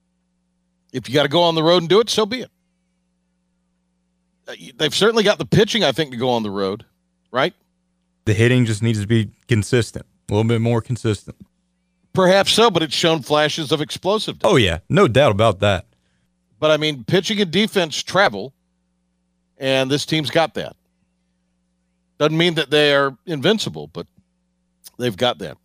if 0.92 1.08
you 1.08 1.14
got 1.14 1.22
to 1.22 1.28
go 1.28 1.42
on 1.42 1.54
the 1.54 1.62
road 1.62 1.82
and 1.82 1.88
do 1.88 2.00
it, 2.00 2.10
so 2.10 2.26
be 2.26 2.42
it. 2.42 2.50
Uh, 4.48 4.54
they've 4.76 4.94
certainly 4.94 5.22
got 5.22 5.38
the 5.38 5.46
pitching, 5.46 5.84
I 5.84 5.92
think, 5.92 6.10
to 6.10 6.16
go 6.16 6.30
on 6.30 6.42
the 6.42 6.50
road, 6.50 6.84
right? 7.30 7.54
The 8.24 8.34
hitting 8.34 8.64
just 8.64 8.82
needs 8.82 9.00
to 9.00 9.06
be 9.06 9.30
consistent, 9.46 10.06
a 10.28 10.34
little 10.34 10.48
bit 10.48 10.60
more 10.60 10.80
consistent. 10.80 11.36
Perhaps 12.12 12.52
so, 12.52 12.70
but 12.70 12.82
it's 12.82 12.94
shown 12.94 13.22
flashes 13.22 13.70
of 13.72 13.80
explosiveness. 13.80 14.50
Oh 14.50 14.56
yeah, 14.56 14.78
no 14.88 15.06
doubt 15.06 15.32
about 15.32 15.60
that. 15.60 15.86
But 16.58 16.70
I 16.70 16.76
mean, 16.78 17.04
pitching 17.04 17.40
and 17.40 17.50
defense 17.50 18.02
travel, 18.02 18.54
and 19.58 19.90
this 19.90 20.06
team's 20.06 20.30
got 20.30 20.54
that. 20.54 20.74
Doesn't 22.18 22.36
mean 22.36 22.54
that 22.54 22.70
they 22.70 22.94
are 22.94 23.16
invincible, 23.26 23.88
but 23.88 24.06
they've 24.98 25.16
got 25.16 25.38
that. 25.38 25.58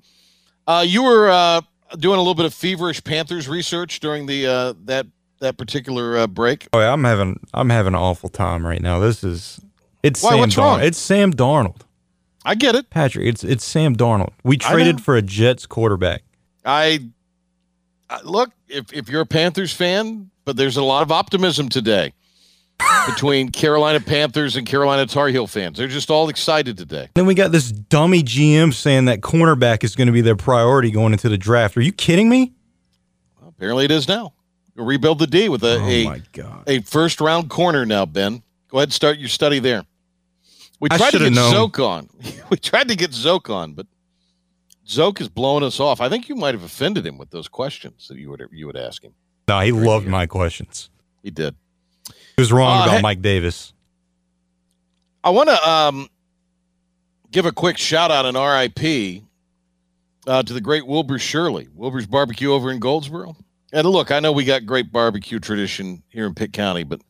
Uh, 0.68 0.84
you 0.86 1.04
were 1.04 1.30
uh, 1.30 1.62
doing 1.97 2.16
a 2.16 2.20
little 2.22 2.36
bit 2.36 2.45
of 2.45 2.54
feverish 2.54 3.04
Panthers 3.04 3.47
research 3.47 3.99
during 3.99 4.26
the 4.26 4.47
uh, 4.47 4.74
that 4.86 5.08
that 5.39 5.58
particular 5.58 6.18
uh, 6.18 6.28
break. 6.28 6.68
Oh 6.74 6.80
yeah, 6.80 6.91
I'm 6.91 7.04
having 7.04 7.39
I'm 7.54 7.70
having 7.70 7.93
an 7.93 7.99
awful 7.99 8.30
time 8.30 8.66
right 8.66 8.82
now. 8.82 8.99
This 8.99 9.24
is 9.24 9.60
it's 10.04 10.22
Why, 10.22 10.32
Sam 10.32 10.39
what's 10.39 10.56
Darnold. 10.56 10.58
wrong? 10.58 10.82
It's 10.82 10.97
Sam 10.97 11.34
Darnold. 11.34 11.82
I 12.43 12.56
get 12.56 12.76
it. 12.76 12.89
Patrick, 12.89 13.28
it's 13.28 13.43
it's 13.43 13.64
Sam 13.64 13.95
Darnold. 13.95 14.34
We 14.43 14.58
traded 14.58 15.02
for 15.02 15.16
a 15.16 15.22
Jets 15.22 15.66
quarterback. 15.66 16.24
I, 16.66 17.10
I 18.10 18.22
look 18.24 18.52
if 18.68 18.91
if 18.93 19.10
you're 19.10 19.22
a 19.22 19.26
Panthers 19.26 19.74
fan, 19.74 20.32
but 20.43 20.58
there's 20.58 20.78
a 20.78 20.84
lot 20.84 21.04
of 21.04 21.12
optimism 21.12 21.70
today 21.70 22.14
between 23.07 23.49
Carolina 23.49 23.99
Panthers 23.99 24.55
and 24.55 24.65
Carolina 24.65 25.05
Tar 25.05 25.27
Heel 25.27 25.47
fans. 25.47 25.77
They're 25.77 25.88
just 25.88 26.09
all 26.09 26.29
excited 26.29 26.77
today. 26.77 27.09
Then 27.13 27.25
we 27.25 27.34
got 27.34 27.51
this 27.51 27.71
dummy 27.71 28.23
GM 28.23 28.73
saying 28.73 29.05
that 29.05 29.21
cornerback 29.21 29.84
is 29.84 29.95
going 29.95 30.07
to 30.07 30.13
be 30.13 30.21
their 30.21 30.36
priority 30.36 30.91
going 30.91 31.13
into 31.13 31.29
the 31.29 31.38
draft. 31.38 31.77
Are 31.77 31.82
you 31.82 31.91
kidding 31.91 32.29
me? 32.29 32.53
Apparently, 33.45 33.86
it 33.86 33.91
is 33.91 34.07
now. 34.07 34.34
We'll 34.75 34.86
rebuild 34.86 35.19
the 35.19 35.27
D 35.27 35.49
with 35.49 35.63
a 35.63 35.77
Oh 35.79 36.61
a, 36.67 36.77
a 36.77 36.82
first 36.82 37.21
round 37.21 37.49
corner 37.49 37.86
now. 37.86 38.05
Ben, 38.05 38.41
go 38.69 38.77
ahead 38.77 38.88
and 38.88 38.93
start 38.93 39.17
your 39.17 39.29
study 39.29 39.59
there. 39.59 39.84
We 40.79 40.89
tried 40.89 41.11
to 41.11 41.19
get 41.19 41.34
known. 41.34 41.51
Zoke 41.51 41.79
on. 41.79 42.09
we 42.49 42.57
tried 42.57 42.88
to 42.88 42.95
get 42.95 43.13
Zoke 43.13 43.49
on, 43.49 43.73
but 43.73 43.86
Zoke 44.88 45.21
is 45.21 45.29
blowing 45.29 45.63
us 45.63 45.79
off. 45.79 46.01
I 46.01 46.09
think 46.09 46.27
you 46.27 46.36
might 46.36 46.55
have 46.55 46.63
offended 46.63 47.05
him 47.05 47.17
with 47.17 47.29
those 47.29 47.47
questions 47.47 48.07
that 48.07 48.17
you 48.17 48.29
would 48.29 48.43
you 48.51 48.65
would 48.65 48.77
ask 48.77 49.03
him. 49.03 49.13
No, 49.47 49.59
he 49.59 49.71
loved 49.71 50.07
my 50.07 50.25
questions. 50.25 50.89
He 51.21 51.29
did. 51.29 51.55
Was 52.42 52.52
wrong 52.52 52.80
Uh, 52.80 52.84
about 52.86 52.96
hey- 52.96 53.02
Mike 53.04 53.22
Davis. 53.22 53.72
I 55.24 55.30
want 55.30 55.50
to 55.50 55.70
um, 55.70 56.10
give 57.30 57.46
a 57.46 57.52
quick 57.52 57.78
shout 57.78 58.10
out 58.10 58.26
and 58.26 58.36
RIP 58.36 59.22
uh, 60.26 60.42
to 60.42 60.52
the 60.52 60.60
great 60.62 60.88
Wilbur 60.88 61.20
Shirley, 61.20 61.68
Wilbur's 61.76 62.08
Barbecue 62.08 62.52
over 62.52 62.72
in 62.72 62.80
Goldsboro. 62.80 63.36
And 63.72 63.88
look, 63.88 64.10
I 64.12 64.20
know 64.20 64.32
we 64.32 64.44
got 64.44 64.66
great 64.66 64.92
barbecue 64.92 65.39
tradition 65.39 66.02
here 66.10 66.26
in 66.26 66.34
Pitt 66.34 66.52
County, 66.52 66.84
but 66.84 67.02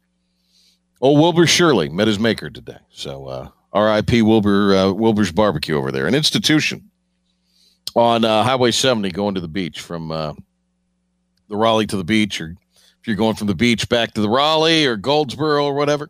oh, 1.01 1.13
Wilbur 1.13 1.47
Shirley 1.47 1.87
met 1.87 2.07
his 2.07 2.19
maker 2.19 2.49
today. 2.49 2.79
So 2.91 3.27
uh, 3.27 3.47
RIP 3.73 4.11
Wilbur 4.23 4.75
uh, 4.75 4.91
Wilbur's 4.91 5.31
Barbecue 5.31 5.77
over 5.77 5.93
there, 5.93 6.07
an 6.07 6.13
institution 6.13 6.91
on 7.95 8.25
uh, 8.25 8.43
Highway 8.43 8.71
70 8.71 9.11
going 9.11 9.35
to 9.35 9.41
the 9.41 9.47
beach 9.47 9.79
from 9.79 10.11
uh, 10.11 10.33
the 11.47 11.55
Raleigh 11.55 11.87
to 11.87 11.95
the 11.95 12.03
beach, 12.03 12.41
or 12.41 12.57
if 13.01 13.07
you're 13.07 13.15
going 13.15 13.35
from 13.35 13.47
the 13.47 13.55
beach 13.55 13.89
back 13.89 14.13
to 14.13 14.21
the 14.21 14.29
Raleigh 14.29 14.85
or 14.85 14.95
Goldsboro 14.95 15.65
or 15.65 15.73
whatever. 15.73 16.07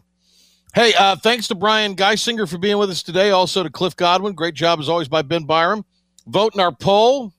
Hey, 0.74 0.94
uh, 0.94 1.16
thanks 1.16 1.48
to 1.48 1.56
Brian 1.56 1.96
Geisinger 1.96 2.48
for 2.48 2.58
being 2.58 2.78
with 2.78 2.90
us 2.90 3.02
today. 3.02 3.32
Also 3.32 3.64
to 3.64 3.70
Cliff 3.70 3.96
Godwin. 3.96 4.34
Great 4.34 4.54
job 4.54 4.80
as 4.80 4.90
always 4.90 5.08
by 5.08 5.22
Ben 5.22 5.44
Byram. 5.44 5.86
Vote 6.28 6.54
in 6.54 6.60
our 6.60 6.74
poll. 6.74 7.34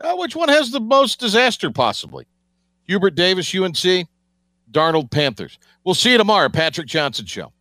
Uh, 0.00 0.14
which 0.16 0.36
one 0.36 0.48
has 0.48 0.70
the 0.70 0.80
most 0.80 1.18
disaster 1.18 1.70
possibly? 1.70 2.26
Hubert 2.84 3.14
Davis, 3.14 3.54
UNC, 3.54 4.08
Darnold 4.70 5.10
Panthers. 5.10 5.58
We'll 5.84 5.94
see 5.94 6.12
you 6.12 6.18
tomorrow, 6.18 6.48
Patrick 6.48 6.86
Johnson 6.86 7.26
Show. 7.26 7.52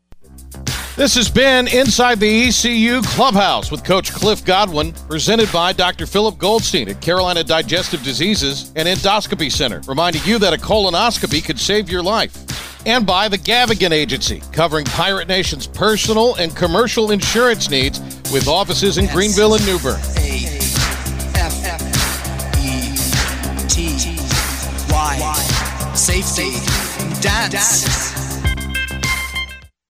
This 0.98 1.14
has 1.14 1.30
been 1.30 1.68
Inside 1.68 2.20
the 2.20 2.48
ECU 2.48 3.04
Clubhouse 3.04 3.70
with 3.70 3.84
Coach 3.84 4.12
Cliff 4.12 4.44
Godwin, 4.44 4.94
presented 4.94 5.52
by 5.52 5.72
Dr. 5.72 6.08
Philip 6.08 6.40
Goldstein 6.40 6.90
at 6.90 7.02
Carolina 7.02 7.44
Digestive 7.44 8.02
Diseases 8.02 8.74
and 8.76 8.88
Endoscopy 8.88 9.52
Center, 9.52 9.80
reminding 9.88 10.24
you 10.26 10.40
that 10.40 10.56
a 10.56 10.58
colonoscopy 10.58 11.46
could 11.46 11.60
save 11.60 11.88
your 11.88 12.02
life. 12.02 12.36
And 12.88 13.06
by 13.06 13.28
the 13.28 13.38
Gavigan 13.38 13.92
Agency, 13.92 14.42
covering 14.52 14.86
Pirate 14.86 15.28
Nation's 15.28 15.68
personal 15.68 16.34
and 16.38 16.56
commercial 16.56 17.12
insurance 17.12 17.70
needs 17.70 18.00
with 18.34 18.48
offices 18.48 18.98
in 18.98 19.06
Greenville 19.06 19.54
and 19.54 19.66
New 19.68 19.78
Bern. 19.78 20.02
Safety. 25.94 26.50
Dance. 27.22 28.07